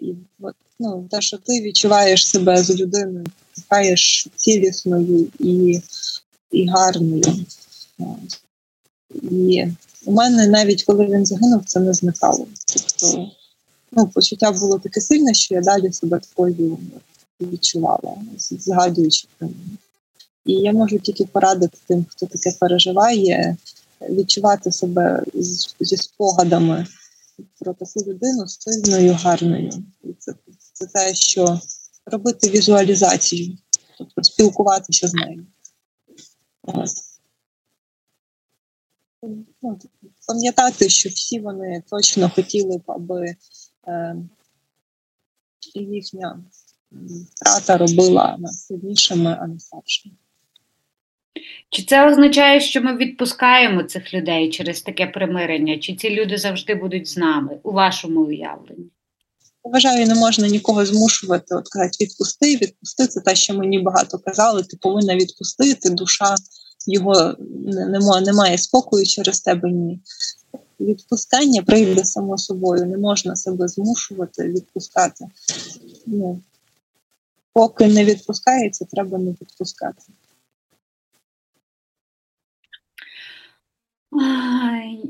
і 0.00 0.14
от, 0.40 0.54
ну, 0.78 1.08
те, 1.10 1.20
що 1.20 1.38
ти 1.38 1.60
відчуваєш 1.60 2.28
себе 2.28 2.62
з 2.62 2.80
людиною, 2.80 3.26
кохаєш 3.54 4.28
цілісною 4.36 5.28
і 5.38 5.80
і 6.50 6.66
гарною. 6.66 7.46
І 9.22 9.66
у 10.06 10.12
мене 10.12 10.46
навіть 10.46 10.82
коли 10.82 11.06
він 11.06 11.26
загинув, 11.26 11.64
це 11.66 11.80
не 11.80 11.94
зникало. 11.94 12.46
Тобто 12.66 13.30
ну, 13.92 14.08
почуття 14.08 14.52
було 14.52 14.78
таке 14.78 15.00
сильне, 15.00 15.34
що 15.34 15.54
я 15.54 15.60
далі 15.60 15.92
себе 15.92 16.20
такою 16.20 16.78
відчувала, 17.40 18.16
згадуючи 18.38 19.28
про 19.38 19.48
нього. 19.48 19.60
І 20.44 20.52
я 20.52 20.72
можу 20.72 20.98
тільки 20.98 21.24
порадити 21.24 21.78
тим, 21.86 22.06
хто 22.08 22.26
таке 22.26 22.56
переживає, 22.60 23.56
відчувати 24.10 24.72
себе 24.72 25.24
зі 25.80 25.96
спогадами 25.96 26.86
про 27.60 27.74
таку 27.74 28.04
людину 28.06 28.48
сильною, 28.48 29.12
гарною. 29.12 29.70
І 30.04 30.08
це, 30.18 30.34
це 30.72 30.86
те, 30.86 31.14
що 31.14 31.60
робити 32.06 32.50
візуалізацію, 32.50 33.56
тобто 33.98 34.22
спілкуватися 34.22 35.08
з 35.08 35.14
нею. 35.14 35.46
Ну, 39.62 39.78
Пам'ятати, 40.28 40.88
що 40.88 41.08
всі 41.08 41.40
вони 41.40 41.82
точно 41.90 42.30
хотіли 42.30 42.78
б, 42.78 42.82
аби 42.86 43.36
е, 43.88 44.16
їхня 45.74 46.40
втрата 47.34 47.76
робила 47.76 48.36
нас 48.38 48.66
сильнішими, 48.66 49.38
а 49.40 49.46
не 49.46 49.60
слабшими. 49.60 50.14
Чи 51.70 51.82
це 51.82 52.06
означає, 52.10 52.60
що 52.60 52.82
ми 52.82 52.96
відпускаємо 52.96 53.82
цих 53.82 54.14
людей 54.14 54.50
через 54.50 54.82
таке 54.82 55.06
примирення? 55.06 55.78
Чи 55.78 55.96
ці 55.96 56.10
люди 56.10 56.36
завжди 56.36 56.74
будуть 56.74 57.08
з 57.08 57.16
нами 57.16 57.60
у 57.62 57.72
вашому 57.72 58.20
уявленні? 58.20 58.90
Вважаю, 59.64 60.06
не 60.06 60.14
можна 60.14 60.48
нікого 60.48 60.86
змушувати. 60.86 61.54
От 61.54 61.68
казати, 61.68 62.04
відпусти, 62.04 62.56
відпусти. 62.56 63.06
Це 63.06 63.20
те, 63.20 63.34
що 63.34 63.54
мені 63.54 63.78
багато 63.78 64.18
казали. 64.18 64.62
Ти 64.62 64.76
повинна 64.76 65.16
відпустити, 65.16 65.90
душа 65.90 66.34
його 66.86 67.34
немає, 67.64 68.24
немає 68.24 68.58
спокою 68.58 69.06
через 69.06 69.40
тебе. 69.40 69.70
Ні. 69.70 70.00
Відпускання 70.80 71.62
прийде 71.62 72.04
само 72.04 72.38
собою. 72.38 72.86
Не 72.86 72.98
можна 72.98 73.36
себе 73.36 73.68
змушувати, 73.68 74.48
відпускати. 74.48 75.24
Ну, 76.06 76.40
Поки 77.52 77.86
не 77.86 78.04
відпускається, 78.04 78.84
треба 78.84 79.18
не 79.18 79.30
відпускати. 79.30 80.02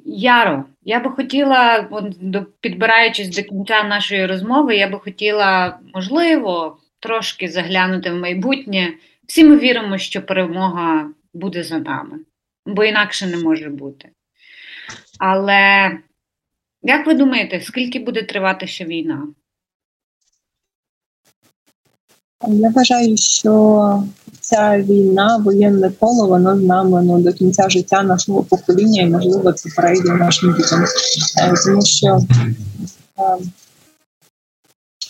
Яро, 0.05 0.65
я 0.83 1.01
би 1.01 1.11
хотіла, 1.11 1.89
підбираючись 2.61 3.37
до 3.37 3.43
кінця 3.43 3.83
нашої 3.83 4.27
розмови, 4.27 4.77
я 4.77 4.89
би 4.89 4.99
хотіла, 4.99 5.79
можливо, 5.95 6.79
трошки 7.01 7.49
заглянути 7.49 8.11
в 8.11 8.17
майбутнє. 8.17 8.95
Всі 9.27 9.45
ми 9.45 9.59
віримо, 9.59 9.99
що 9.99 10.23
перемога 10.23 11.11
буде 11.35 11.63
за 11.63 11.79
нами, 11.79 12.19
бо 12.67 12.85
інакше 12.85 13.27
не 13.27 13.37
може 13.37 13.69
бути. 13.69 14.09
Але 15.19 15.93
як 16.83 17.07
ви 17.07 17.15
думаєте, 17.15 17.61
скільки 17.61 17.99
буде 17.99 18.23
тривати 18.23 18.67
ще 18.67 18.85
війна? 18.85 19.29
Я 22.47 22.71
вважаю, 22.71 23.17
що 23.17 24.05
ця 24.41 24.79
війна, 24.79 25.37
воєнне 25.37 25.93
коло, 26.01 26.27
воно 26.27 26.59
з 26.59 26.63
нами 26.63 27.03
ну, 27.03 27.19
до 27.19 27.33
кінця 27.33 27.69
життя 27.69 28.03
нашого 28.03 28.43
покоління, 28.43 29.03
і 29.03 29.07
можливо 29.07 29.53
це 29.53 29.71
перейде 29.77 30.13
нашим 30.13 30.55
дітям. 30.55 30.85
Е, 31.43 31.55
тому 31.65 31.85
що 31.85 32.21
е, 33.19 33.39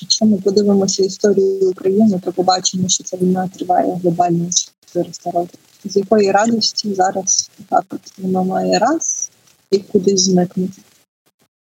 якщо 0.01 0.26
ми 0.26 0.37
подивимося 0.37 1.05
історію 1.05 1.70
України, 1.70 2.20
то 2.24 2.33
побачимо, 2.33 2.89
що 2.89 3.05
ця 3.05 3.16
війна 3.16 3.51
триває 3.57 3.99
глобально 4.03 4.49
400 4.87 5.31
років. 5.31 5.61
З 5.85 5.97
якої 5.97 6.31
радості 6.31 6.95
зараз 6.95 7.51
так 7.68 7.85
воно 8.18 8.45
має 8.45 8.79
раз 8.79 9.31
і 9.70 9.79
кудись 9.79 10.20
зникнути 10.20 10.83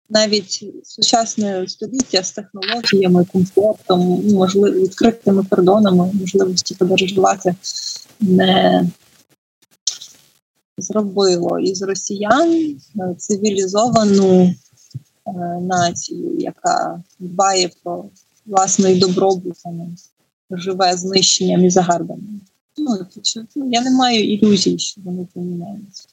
навіть 0.09 0.64
сучасне 0.84 1.68
століття 1.68 2.22
з 2.22 2.32
технологіями, 2.32 3.24
комфортом, 3.32 4.00
можливо, 4.34 4.76
відкритими 4.76 5.44
кордонами, 5.50 6.11
можливості 6.14 6.74
подорожувати 6.74 7.54
не 8.20 8.86
зробило 10.78 11.59
із 11.59 11.82
росіян 11.82 12.76
цивілізовану 13.18 14.42
е, 14.42 14.54
націю, 15.61 16.36
яка 16.38 17.02
дбає 17.18 17.70
про 17.82 18.04
власний 18.46 18.98
добробут, 18.98 19.57
живе 20.50 20.96
знищенням 20.96 21.64
і 21.64 21.70
загарбанням. 21.70 22.40
Ну, 22.78 22.98
я 23.70 23.80
не 23.80 23.90
маю 23.90 24.32
ілюзій, 24.32 24.78
що 24.78 25.00
вони 25.04 25.26
поміняються. 25.34 26.09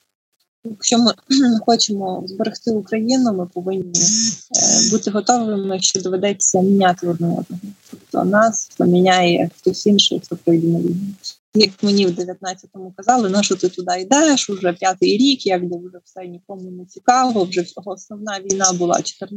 Якщо 0.64 0.97
ми 0.97 1.14
хочемо 1.66 2.24
зберегти 2.26 2.72
Україну, 2.72 3.34
ми 3.34 3.45
повинні 3.45 3.99
е, 3.99 4.91
бути 4.91 5.11
готовими, 5.11 5.80
що 5.80 6.01
доведеться 6.01 6.61
міняти 6.61 7.07
одне 7.07 7.28
одного. 7.28 7.61
Тобто 7.91 8.24
нас 8.24 8.70
поміняє 8.78 9.49
хтось 9.57 9.86
інший, 9.86 10.20
хто 10.20 10.36
прийде 10.36 10.68
на 10.68 10.80
війну. 10.80 11.14
Як 11.55 11.84
мені 11.84 12.05
в 12.05 12.09
19-му 12.09 12.93
казали, 12.97 13.30
на 13.30 13.43
що 13.43 13.55
ти 13.55 13.70
туди 13.70 14.01
йдеш, 14.01 14.49
уже 14.49 14.74
п'ятий 14.74 15.18
рік, 15.18 15.45
якби 15.45 15.78
вже 15.78 15.99
все 16.03 16.28
нікому 16.28 16.72
не 16.72 16.86
цікаво. 16.86 17.43
Вже 17.43 17.66
основна 17.86 18.39
війна 18.39 18.74
була 18.74 18.95
14-15, 18.95 19.32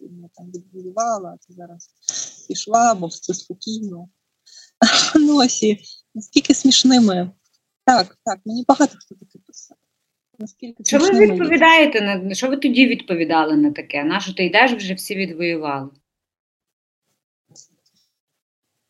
ми 0.00 0.28
там 0.34 0.46
відвоювала, 0.54 1.28
а 1.28 1.36
це 1.40 1.54
зараз 1.54 1.90
пішла, 2.48 2.94
бо 2.94 3.06
все 3.06 3.34
спокійно. 3.34 4.08
Ну 5.14 5.36
ось 5.36 5.62
і 5.62 5.78
наскільки 6.14 6.54
смішними. 6.54 7.30
Так, 7.84 8.18
так, 8.24 8.38
мені 8.44 8.64
багато 8.68 8.96
хто 8.98 9.14
таке 9.14 9.38
писав. 9.46 9.76
Наскільки 10.38 10.84
Що 10.84 10.98
ви 10.98 11.26
відповідаєте 11.26 12.00
на 12.00 12.34
що 12.34 12.48
ви 12.48 12.56
тоді 12.56 12.86
відповідали 12.86 13.56
на 13.56 13.70
таке? 13.70 14.04
На 14.04 14.20
що 14.20 14.34
ти 14.34 14.44
йдеш, 14.44 14.72
вже 14.72 14.94
всі 14.94 15.14
відвоювали? 15.14 15.88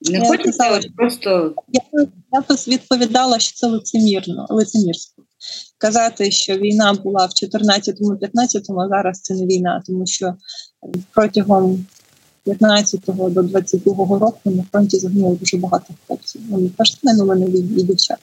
Не 0.01 0.21
хочеться 0.21 0.71
от 0.71 0.97
просто. 0.97 1.55
Я, 1.69 2.07
я 2.33 2.41
відповідала, 2.69 3.39
що 3.39 3.57
це 3.57 3.67
лицемірно, 3.67 4.47
лицемірство. 4.51 5.25
Казати, 5.79 6.31
що 6.31 6.57
війна 6.57 6.93
була 6.93 7.27
в 7.27 7.31
14-15, 7.31 8.81
а 8.81 8.89
зараз 8.89 9.21
це 9.21 9.35
не 9.35 9.47
війна, 9.47 9.83
тому 9.87 10.07
що 10.07 10.35
протягом 11.15 11.87
15 12.45 13.01
до 13.07 13.43
22 13.43 14.19
року 14.19 14.41
на 14.45 14.63
фронті 14.73 14.99
загинуло 14.99 15.35
дуже 15.35 15.57
багато 15.57 15.95
хлопців. 16.07 16.41
Вони 16.51 16.69
теж 16.69 17.03
не 17.03 17.47
і 17.47 17.63
дівчат. 17.63 18.19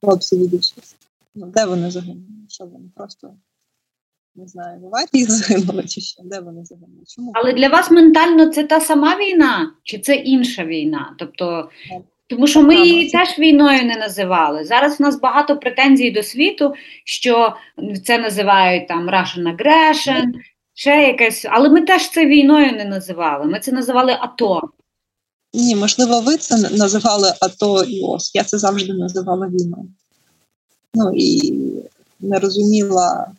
Хлопці 0.00 0.36
і 0.36 0.46
дівчат. 0.46 0.94
Ну, 1.34 1.46
де 1.46 1.64
вони 1.64 1.90
загинули? 1.90 2.37
Що 2.48 2.64
вони 2.64 2.90
просто 2.96 3.34
не 4.38 4.48
знаю, 4.48 4.80
в 4.80 4.86
аварії 4.86 5.24
загинули 5.24 5.84
чи 5.84 6.00
що? 6.00 6.22
Де 6.24 6.40
вони 6.40 6.64
загинули? 6.64 7.02
Чому? 7.06 7.32
Але 7.34 7.52
для 7.52 7.68
вас 7.68 7.90
ментально 7.90 8.46
це 8.46 8.64
та 8.64 8.80
сама 8.80 9.16
війна, 9.16 9.72
чи 9.82 9.98
це 9.98 10.14
інша 10.14 10.64
війна? 10.64 11.14
Тобто, 11.18 11.68
тому 12.26 12.46
що 12.46 12.62
ми 12.62 12.74
її 12.74 13.10
теж 13.10 13.38
війною 13.38 13.84
не 13.84 13.96
називали. 13.96 14.64
Зараз 14.64 15.00
у 15.00 15.02
нас 15.02 15.20
багато 15.20 15.56
претензій 15.56 16.10
до 16.10 16.22
світу, 16.22 16.74
що 17.04 17.54
це 18.04 18.18
називають 18.18 18.88
там 18.88 19.10
Russian 19.10 19.56
aggression, 19.56 20.24
ще 20.74 20.90
якесь, 20.90 21.46
але 21.50 21.68
ми 21.68 21.80
теж 21.80 22.10
це 22.10 22.26
війною 22.26 22.72
не 22.72 22.84
називали. 22.84 23.46
Ми 23.46 23.60
це 23.60 23.72
називали 23.72 24.12
АТО. 24.20 24.60
Ні, 25.54 25.76
можливо, 25.76 26.20
ви 26.20 26.36
це 26.36 26.56
називали 26.76 27.32
АТО 27.40 27.84
і 27.84 28.02
ОС. 28.02 28.34
Я 28.34 28.44
це 28.44 28.58
завжди 28.58 28.92
називала 28.92 29.46
війною. 29.46 29.88
Ну 30.94 31.12
і 31.14 31.52
не 32.20 32.38
розуміла, 32.38 33.32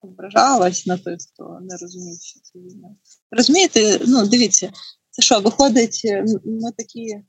ображалась 0.00 0.86
на 0.86 0.98
те, 0.98 1.16
хто 1.34 1.58
не 1.62 1.76
розумів, 1.76 2.18
що 2.22 2.40
це 2.40 2.58
війна. 2.58 2.88
Розумієте, 3.30 4.00
ну 4.06 4.26
дивіться, 4.26 4.72
це 5.10 5.22
що, 5.22 5.40
виходить, 5.40 6.02
ми 6.44 6.72
такі, 6.76 7.04
е, 7.10 7.24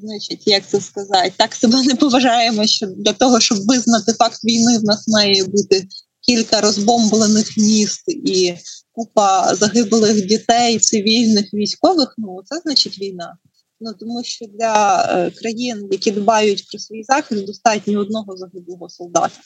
значить, 0.00 0.46
як 0.46 0.66
це 0.66 0.80
сказати, 0.80 1.32
так 1.36 1.54
себе 1.54 1.82
не 1.82 1.94
поважаємо, 1.94 2.66
що 2.66 2.86
для 2.86 3.12
того, 3.12 3.40
щоб 3.40 3.66
визнати 3.66 4.12
факт 4.12 4.44
війни, 4.44 4.78
в 4.78 4.84
нас 4.84 5.08
має 5.08 5.44
бути 5.44 5.88
кілька 6.20 6.60
розбомблених 6.60 7.58
міст 7.58 8.04
і 8.08 8.54
купа 8.92 9.54
загиблих 9.54 10.26
дітей, 10.26 10.78
цивільних, 10.78 11.54
військових. 11.54 12.14
Ну 12.18 12.40
це 12.44 12.60
значить 12.64 12.98
війна. 12.98 13.38
Ну 13.80 13.94
тому 14.00 14.24
що 14.24 14.46
для 14.46 15.04
е, 15.10 15.30
країн, 15.30 15.88
які 15.90 16.10
дбають 16.10 16.68
про 16.70 16.78
свій 16.78 17.02
захист, 17.02 17.46
достатньо 17.46 18.00
одного 18.00 18.36
загиблого 18.36 18.88
солдата, 18.88 19.40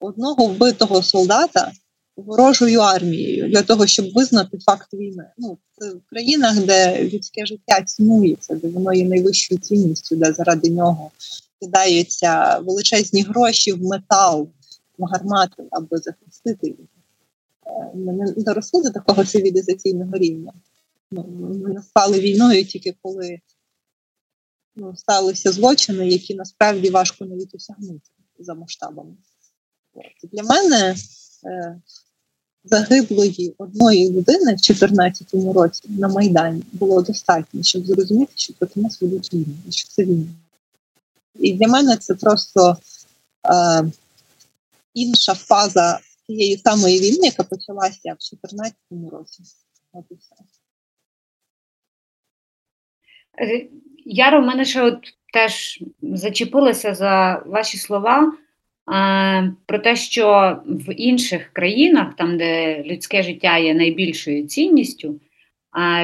одного 0.00 0.46
вбитого 0.46 1.02
солдата 1.02 1.72
ворожою 2.16 2.80
армією 2.80 3.48
для 3.48 3.62
того, 3.62 3.86
щоб 3.86 4.12
визнати 4.14 4.58
факт 4.58 4.94
війни. 4.94 5.30
Ну 5.38 5.58
це 5.78 5.90
в 5.90 6.00
країнах, 6.10 6.64
де 6.64 7.04
людське 7.04 7.46
життя 7.46 7.82
цінується, 7.82 8.54
де 8.54 8.68
воно 8.68 8.92
є 8.92 9.04
найвищою 9.04 9.60
цінністю, 9.60 10.16
де 10.16 10.32
заради 10.32 10.70
нього 10.70 11.10
кидаються 11.60 12.58
величезні 12.58 13.22
гроші 13.22 13.72
в 13.72 13.82
метал, 13.82 14.48
в 14.98 15.04
гармати, 15.04 15.62
аби 15.70 15.98
захистити 15.98 16.66
їх. 16.66 16.76
Е, 17.66 17.96
ми 17.96 18.12
не 18.12 18.32
доросли 18.36 18.82
до 18.82 18.90
такого 18.90 19.24
цивілізаційного 19.24 20.16
рівня. 20.16 20.52
Ну, 21.10 21.26
Ми 21.64 21.74
не 21.74 21.82
спали 21.82 22.20
війною 22.20 22.64
тільки 22.64 22.96
коли 23.02 23.40
ну, 24.76 24.96
сталися 24.96 25.52
злочини, 25.52 26.08
які 26.08 26.34
насправді 26.34 26.90
важко 26.90 27.24
навіть 27.24 27.54
осягнути 27.54 28.10
за 28.38 28.54
масштабами. 28.54 29.16
Для 30.32 30.42
мене 30.42 30.94
е, 31.44 31.80
загиблої 32.64 33.54
одної 33.58 34.10
людини 34.10 34.52
в 34.52 34.56
2014 34.56 35.34
році 35.54 35.82
на 35.88 36.08
Майдані 36.08 36.62
було 36.72 37.02
достатньо, 37.02 37.62
щоб 37.62 37.86
зрозуміти, 37.86 38.32
що 38.34 38.54
проти 38.54 38.80
нас 38.80 39.02
ведуть 39.02 39.34
війну, 39.34 39.54
що 39.70 39.88
це 39.88 40.04
війна. 40.04 40.26
І 41.34 41.52
для 41.52 41.68
мене 41.68 41.96
це 41.96 42.14
просто 42.14 42.76
е, 43.46 43.84
інша 44.94 45.34
фаза 45.34 46.00
тієї 46.26 46.56
самої 46.56 47.00
війни, 47.00 47.26
яка 47.26 47.44
почалася 47.44 47.98
в 47.98 48.02
2014 48.02 48.74
році. 49.12 49.42
Е, 53.40 53.68
Яро, 54.06 54.40
в 54.42 54.44
мене 54.44 54.64
ще 54.64 54.82
от 54.82 54.98
теж 55.32 55.84
зачепилася 56.02 56.94
за 56.94 57.42
ваші 57.46 57.78
слова 57.78 58.32
про 59.66 59.78
те, 59.78 59.96
що 59.96 60.56
в 60.66 60.94
інших 60.94 61.50
країнах, 61.52 62.14
там, 62.16 62.38
де 62.38 62.82
людське 62.82 63.22
життя 63.22 63.58
є 63.58 63.74
найбільшою 63.74 64.46
цінністю, 64.46 65.20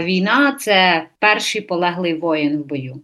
війна 0.02 0.56
це 0.60 1.06
перший 1.18 1.60
полеглий 1.60 2.14
воїн 2.14 2.58
в 2.58 2.66
бою. 2.66 3.02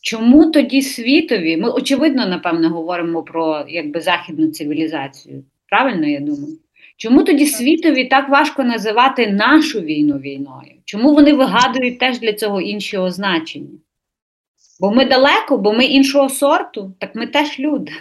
Чому 0.00 0.50
тоді 0.50 0.82
світові? 0.82 1.56
Ми, 1.56 1.70
очевидно, 1.70 2.26
напевно, 2.26 2.70
говоримо 2.70 3.22
про 3.22 3.64
якби 3.68 4.00
західну 4.00 4.50
цивілізацію. 4.50 5.44
Правильно, 5.68 6.06
я 6.06 6.20
думаю. 6.20 6.58
Чому 6.96 7.22
тоді 7.22 7.46
світові 7.46 8.04
так 8.04 8.28
важко 8.28 8.64
називати 8.64 9.26
нашу 9.30 9.80
війну 9.80 10.18
війною? 10.18 10.72
Чому 10.84 11.14
вони 11.14 11.32
вигадують 11.32 11.98
теж 11.98 12.18
для 12.18 12.32
цього 12.32 12.60
інші 12.60 12.98
означення? 12.98 13.78
Бо 14.80 14.92
ми 14.92 15.04
далеко, 15.04 15.58
бо 15.58 15.72
ми 15.72 15.84
іншого 15.84 16.28
сорту, 16.28 16.94
так 16.98 17.14
ми 17.14 17.26
теж 17.26 17.58
люди. 17.58 17.92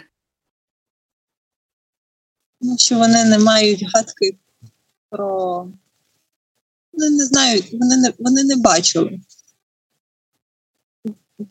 Ну, 2.64 2.78
що 2.78 2.97
вони 2.97 3.26
не 3.26 3.39
мають 3.39 3.84
гадки 3.93 4.38
про. 5.09 5.57
Вони 6.93 7.09
не 7.09 7.26
знають, 7.26 7.74
вони 7.74 7.97
не 7.97 8.14
вони 8.20 8.43
не 8.43 8.55
бачили 8.55 9.20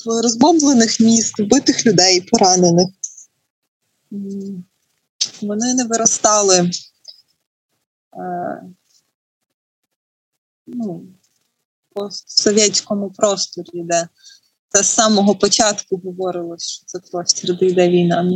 розбомблених 0.07 1.01
міст, 1.01 1.41
вбитих 1.41 1.87
людей, 1.87 2.21
поранених. 2.21 2.89
Вони 5.43 5.75
не 5.75 5.85
виростали 5.85 6.71
е, 8.17 8.63
ну, 10.67 11.07
по 11.95 12.09
совєтському 12.27 13.11
просторі, 13.11 13.83
де 13.83 14.09
з 14.75 14.87
самого 14.87 15.35
початку 15.35 15.97
говорилось, 16.05 16.69
що 16.69 16.85
це 16.87 16.99
простір, 16.99 17.59
де 17.59 17.67
йде 17.67 17.89
війна. 17.89 18.35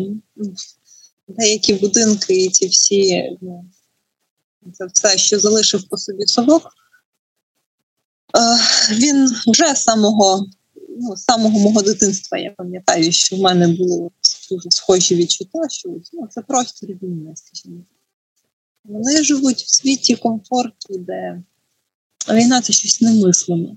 Деякі 1.29 1.75
будинки 1.75 2.45
і 2.45 2.51
ці 2.51 2.67
всі, 2.67 3.31
ну, 3.41 3.65
це 4.73 4.87
все, 4.87 5.19
що 5.19 5.39
залишив 5.39 5.89
по 5.89 5.99
собі 5.99 6.27
совок, 6.27 6.63
е, 6.63 8.41
він 8.95 9.31
вже 9.47 9.75
самого 9.75 10.47
ну, 11.01 11.17
самого 11.17 11.59
мого 11.59 11.83
дитинства 11.83 12.39
я 12.39 12.51
пам'ятаю, 12.51 13.13
що 13.13 13.37
в 13.37 13.41
мене 13.41 13.69
були 13.69 14.11
дуже 14.51 14.71
схожі 14.71 15.15
відчуття, 15.15 15.69
що 15.71 15.89
ну, 16.13 16.29
це 16.31 16.43
простір 16.43 16.89
війни, 16.89 17.33
скажімо. 17.37 17.81
Вони 18.85 19.23
живуть 19.23 19.63
в 19.63 19.75
світі 19.75 20.17
комфорту, 20.17 20.99
де 20.99 21.43
війна 22.29 22.61
це 22.61 22.73
щось 22.73 23.01
немислиме. 23.01 23.69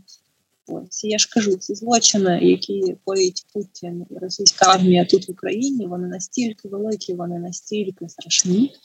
Ось 0.69 1.03
я 1.03 1.17
ж 1.17 1.29
кажу, 1.33 1.55
ці 1.55 1.75
злочини, 1.75 2.39
які 2.41 2.97
коїть 3.05 3.45
Путін 3.53 4.05
і 4.09 4.17
російська 4.17 4.65
армія 4.65 5.05
тут 5.05 5.27
в 5.27 5.31
Україні, 5.31 5.87
вони 5.87 6.07
настільки 6.07 6.67
великі, 6.67 7.13
вони 7.13 7.39
настільки 7.39 8.09
страшні, 8.09 8.75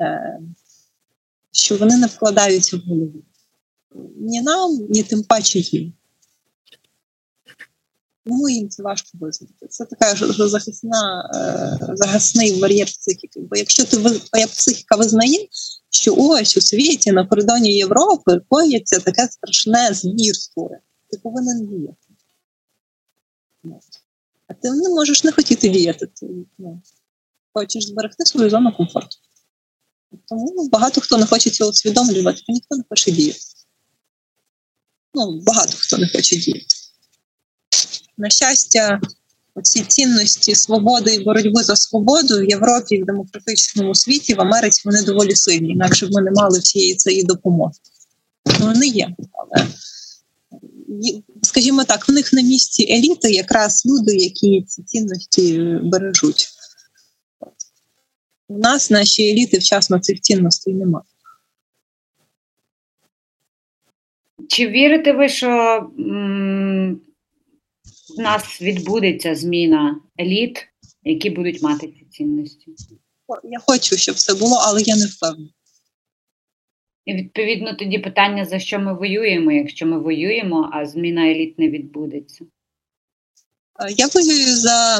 е, 0.00 0.40
що 1.52 1.76
вони 1.76 1.96
не 1.96 2.06
вкладаються 2.06 2.76
в 2.76 2.80
голову. 2.80 3.22
Ні 4.16 4.42
нам, 4.42 4.86
ні 4.90 5.02
тим 5.02 5.22
паче 5.22 5.58
їм. 5.58 5.92
Тому 8.26 8.48
їм 8.48 8.68
це 8.68 8.82
важко 8.82 9.08
визнати. 9.20 9.66
Це 9.70 9.84
така 9.84 10.16
ж 10.16 10.48
захисна, 10.48 11.30
е, 11.34 11.96
захисний 11.96 12.60
бар'єр 12.60 12.86
психіки. 12.86 13.40
Бо 13.40 13.56
якщо 13.56 13.84
ти 13.84 13.96
твоя 13.96 14.46
психіка 14.46 14.96
визнає, 14.96 15.48
що 15.90 16.14
ось 16.18 16.56
у 16.56 16.60
світі 16.60 17.12
на 17.12 17.26
кордоні 17.26 17.72
Європи 17.72 18.40
коїться 18.48 19.00
таке 19.00 19.28
страшне 19.28 19.90
звірство, 19.92 20.70
ти 21.14 21.20
повинен 21.20 21.66
діяти. 21.66 21.96
А 24.46 24.54
ти 24.54 24.70
не 24.70 24.88
можеш 24.88 25.24
не 25.24 25.32
хотіти 25.32 25.68
діяти. 25.68 26.06
Ти 26.06 26.26
ну, 26.58 26.82
хочеш 27.52 27.86
зберегти 27.86 28.26
свою 28.26 28.50
зону 28.50 28.72
комфорту. 28.76 29.16
Тому 30.28 30.68
багато 30.68 31.00
хто 31.00 31.18
не 31.18 31.26
хоче 31.26 31.50
цього 31.50 31.70
усвідомлювати, 31.70 32.42
бо 32.48 32.54
ніхто 32.54 32.76
не 32.76 32.84
хоче 32.88 33.10
діяти. 33.10 33.38
Ну, 35.14 35.40
багато 35.40 35.72
хто 35.76 35.98
не 35.98 36.08
хоче 36.08 36.36
діяти. 36.36 36.76
На 38.16 38.30
щастя, 38.30 39.00
ці 39.62 39.84
цінності 39.84 40.54
свободи 40.54 41.14
і 41.14 41.24
боротьби 41.24 41.62
за 41.62 41.76
свободу 41.76 42.40
в 42.40 42.50
Європі, 42.50 43.02
в 43.02 43.06
демократичному 43.06 43.94
світі, 43.94 44.34
в 44.34 44.40
Америці 44.40 44.82
вони 44.84 45.02
доволі 45.02 45.36
сильні, 45.36 45.68
інакше 45.68 46.06
б 46.06 46.12
ми 46.12 46.22
не 46.22 46.30
мали 46.30 46.58
всієї 46.58 46.94
цієї 46.94 47.24
допомоги. 47.24 47.74
Вони 48.60 48.86
є, 48.86 49.16
але 49.32 49.68
скажімо 51.42 51.84
так, 51.84 52.08
в 52.08 52.12
них 52.12 52.32
на 52.32 52.42
місці 52.42 52.86
еліти 52.90 53.30
якраз 53.30 53.86
люди, 53.86 54.16
які 54.16 54.62
ці 54.62 54.82
цінності 54.82 55.58
бережуть. 55.82 56.48
У 58.48 58.58
нас 58.58 58.90
наші 58.90 59.30
еліти 59.30 59.58
вчасно 59.58 59.98
цих 59.98 60.20
цінностей 60.20 60.74
немає. 60.74 61.04
Чи 64.48 64.68
вірите 64.68 65.12
ви, 65.12 65.28
що 65.28 65.48
м- 65.98 67.00
в 68.16 68.20
нас 68.20 68.60
відбудеться 68.62 69.34
зміна 69.34 70.00
еліт, 70.20 70.58
які 71.02 71.30
будуть 71.30 71.62
мати 71.62 71.86
ці 71.86 72.06
цінності. 72.10 72.66
Я 73.44 73.58
хочу, 73.58 73.96
щоб 73.96 74.14
все 74.14 74.34
було, 74.34 74.56
але 74.60 74.82
я 74.82 74.96
не 74.96 75.06
впевнена. 75.06 75.50
І 77.04 77.14
відповідно 77.14 77.74
тоді 77.74 77.98
питання, 77.98 78.44
за 78.44 78.58
що 78.58 78.78
ми 78.78 78.94
воюємо, 78.94 79.52
якщо 79.52 79.86
ми 79.86 79.98
воюємо, 79.98 80.70
а 80.72 80.86
зміна 80.86 81.30
еліт 81.30 81.58
не 81.58 81.68
відбудеться. 81.68 82.44
Я 83.96 84.06
воюю 84.06 84.56
за, 84.56 84.98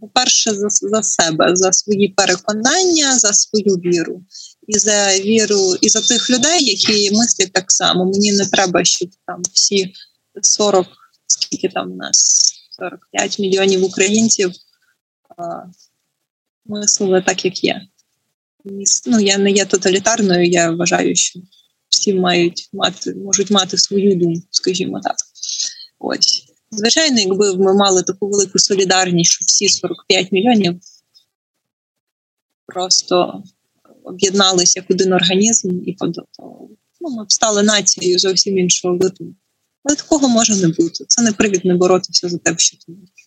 по-перше, 0.00 0.54
за 0.54 0.68
за 0.68 1.02
себе, 1.02 1.56
за 1.56 1.72
свої 1.72 2.08
переконання, 2.08 3.18
за 3.18 3.32
свою 3.32 3.74
віру. 3.74 4.22
І 4.66 4.78
за 4.78 5.18
віру, 5.18 5.74
і 5.80 5.88
за 5.88 6.00
тих 6.00 6.30
людей, 6.30 6.64
які 6.64 7.16
мислять 7.16 7.52
так 7.52 7.72
само. 7.72 8.04
Мені 8.04 8.32
не 8.32 8.46
треба, 8.46 8.84
щоб 8.84 9.08
там 9.26 9.42
всі 9.52 9.92
40 10.42 10.86
скільки 11.26 11.68
там 11.68 11.92
у 11.92 11.96
нас 11.96 12.52
45 12.70 13.38
мільйонів 13.38 13.84
українців 13.84 14.52
мислили 16.66 17.22
так, 17.22 17.44
як 17.44 17.64
є. 17.64 17.86
Ну, 19.06 19.20
я 19.20 19.38
не 19.38 19.50
є 19.50 19.64
тоталітарною. 19.64 20.48
Я 20.48 20.70
вважаю, 20.70 21.16
що 21.16 21.40
всі 21.88 22.14
мають 22.14 22.68
мати, 22.72 23.14
можуть 23.14 23.50
мати 23.50 23.78
свою 23.78 24.16
думку, 24.16 24.46
скажімо 24.50 25.00
так. 25.02 25.16
Ось. 25.98 26.44
Звичайно, 26.70 27.20
якби 27.20 27.56
ми 27.56 27.74
мали 27.74 28.02
таку 28.02 28.28
велику 28.28 28.58
солідарність, 28.58 29.32
що 29.32 29.44
всі 29.46 29.68
45 29.68 30.32
мільйонів 30.32 30.80
просто 32.66 33.42
об'єдналися 34.04 34.80
як 34.80 34.90
один 34.90 35.12
організм 35.12 35.70
і 35.86 35.96
ну, 37.00 37.10
ми 37.10 37.24
б 37.24 37.32
стали 37.32 37.62
нацією 37.62 38.18
зовсім 38.18 38.58
іншого 38.58 38.96
виду. 38.96 39.34
Але 39.84 39.96
такого 39.96 40.28
може 40.28 40.56
не 40.56 40.68
бути. 40.68 41.04
Це 41.08 41.22
не 41.22 41.32
привід 41.32 41.64
не 41.64 41.74
боротися 41.74 42.28
за 42.28 42.38
те, 42.38 42.54
що 42.58 42.76
ти 42.76 42.92
можеш. 42.92 43.23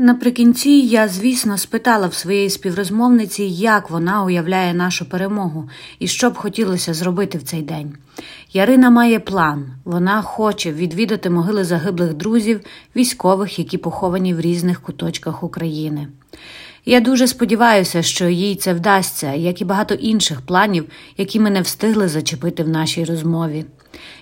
Наприкінці 0.00 0.70
я, 0.70 1.08
звісно, 1.08 1.58
спитала 1.58 2.06
в 2.06 2.14
своєї 2.14 2.50
співрозмовниці, 2.50 3.42
як 3.44 3.90
вона 3.90 4.24
уявляє 4.24 4.74
нашу 4.74 5.08
перемогу 5.08 5.68
і 5.98 6.08
що 6.08 6.30
б 6.30 6.34
хотілося 6.36 6.94
зробити 6.94 7.38
в 7.38 7.42
цей 7.42 7.62
день. 7.62 7.94
Ярина 8.52 8.90
має 8.90 9.20
план. 9.20 9.66
Вона 9.84 10.22
хоче 10.22 10.72
відвідати 10.72 11.30
могили 11.30 11.64
загиблих 11.64 12.14
друзів, 12.14 12.60
військових, 12.96 13.58
які 13.58 13.78
поховані 13.78 14.34
в 14.34 14.40
різних 14.40 14.80
куточках 14.80 15.42
України. 15.42 16.08
Я 16.84 17.00
дуже 17.00 17.26
сподіваюся, 17.26 18.02
що 18.02 18.28
їй 18.28 18.56
це 18.56 18.74
вдасться, 18.74 19.32
як 19.34 19.60
і 19.60 19.64
багато 19.64 19.94
інших 19.94 20.40
планів, 20.40 20.84
які 21.16 21.40
ми 21.40 21.50
не 21.50 21.60
встигли 21.60 22.08
зачепити 22.08 22.62
в 22.62 22.68
нашій 22.68 23.04
розмові. 23.04 23.64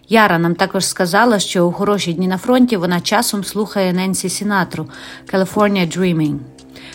Яра 0.08 0.38
нам 0.38 0.54
також 0.54 0.86
сказала, 0.86 1.38
що 1.38 1.66
у 1.66 1.72
хороші 1.72 2.12
дні 2.12 2.28
на 2.28 2.38
фронті 2.38 2.76
вона 2.76 3.00
часом 3.00 3.44
слухає 3.44 3.92
Ненсі 3.92 4.28
Сінатру 4.28 4.86
«California 5.32 5.98
Dreaming». 5.98 6.38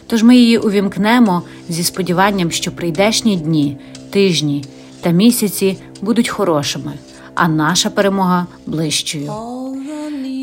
Тож 0.08 0.24
ми 0.24 0.36
її 0.36 0.58
увімкнемо 0.58 1.42
зі 1.70 1.84
сподіванням, 1.84 2.52
що 2.52 2.72
прийдешні 2.72 3.38
дні, 3.38 3.78
тижні 4.10 4.66
та 5.02 5.10
місяці 5.10 5.78
будуть 6.02 6.30
хорошими, 6.30 6.94
а 7.36 7.48
наша 7.48 7.90
перемога 7.90 8.46
ближчою. 8.66 9.51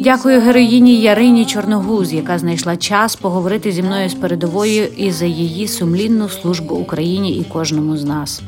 Дякую 0.01 0.41
героїні 0.41 1.01
Ярині 1.01 1.47
Чорногуз, 1.47 2.13
яка 2.13 2.39
знайшла 2.39 2.77
час 2.77 3.17
поговорити 3.17 3.73
зі 3.73 3.83
мною 3.83 4.09
з 4.09 4.15
передовою 4.15 4.89
і 4.97 5.11
за 5.11 5.25
її 5.25 5.69
сумлінну 5.69 6.29
службу 6.29 6.75
Україні 6.75 7.33
і 7.33 7.45
кожному 7.45 7.97
з 7.97 8.05
нас. 8.05 8.43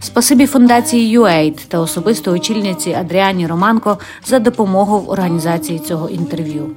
Спасибі 0.00 0.46
фундації 0.46 1.18
UAID 1.18 1.58
та 1.68 1.78
особисто 1.78 2.32
очільниці 2.32 2.92
Адріані 2.92 3.46
Романко 3.46 3.98
за 4.26 4.38
допомогу 4.38 4.98
в 4.98 5.10
організації 5.10 5.78
цього 5.78 6.08
інтерв'ю. 6.08 6.70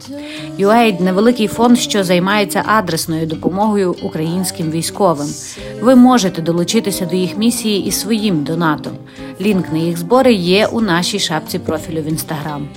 UAID– 0.59 1.01
невеликий 1.03 1.47
фонд, 1.47 1.79
що 1.79 2.03
займається 2.03 2.63
адресною 2.65 3.27
допомогою 3.27 3.95
українським 4.03 4.71
військовим. 4.71 5.27
Ви 5.81 5.95
можете 5.95 6.41
долучитися 6.41 7.05
до 7.05 7.15
їх 7.15 7.37
місії 7.37 7.85
і 7.85 7.91
своїм 7.91 8.43
донатом. 8.43 8.93
Лінк 9.41 9.71
на 9.71 9.77
їх 9.77 9.97
збори 9.97 10.33
є 10.33 10.67
у 10.67 10.81
нашій 10.81 11.19
шапці 11.19 11.59
профілю 11.59 12.01
в 12.01 12.05
інстаграм. 12.05 12.67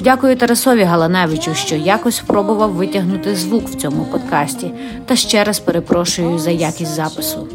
Дякую 0.00 0.36
Тарасові 0.36 0.82
Галаневичу, 0.82 1.54
що 1.54 1.76
якось 1.76 2.16
спробував 2.16 2.70
витягнути 2.70 3.36
звук 3.36 3.68
в 3.68 3.74
цьому 3.74 4.04
подкасті, 4.04 4.70
та 5.06 5.16
ще 5.16 5.44
раз 5.44 5.58
перепрошую 5.58 6.38
за 6.38 6.50
якість 6.50 6.94
запису. 6.94 7.48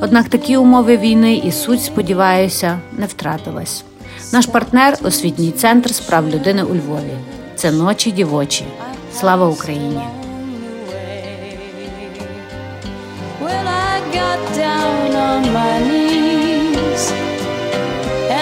Однак 0.00 0.28
такі 0.28 0.56
умови 0.56 0.96
війни 0.96 1.34
і 1.34 1.52
суть, 1.52 1.82
сподіваюся, 1.82 2.78
не 2.98 3.06
втратилась. 3.06 3.84
Наш 4.32 4.46
партнер 4.46 4.98
освітній 5.02 5.50
центр 5.50 5.94
справ 5.94 6.28
людини 6.28 6.62
у 6.62 6.74
Львові. 6.74 7.14
Це 7.54 7.70
ночі 7.70 8.10
дівочі. 8.10 8.64
Слава 9.14 9.48
Україні! 9.48 10.00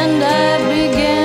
And 0.03 0.23
I 0.23 0.95
just 0.95 1.20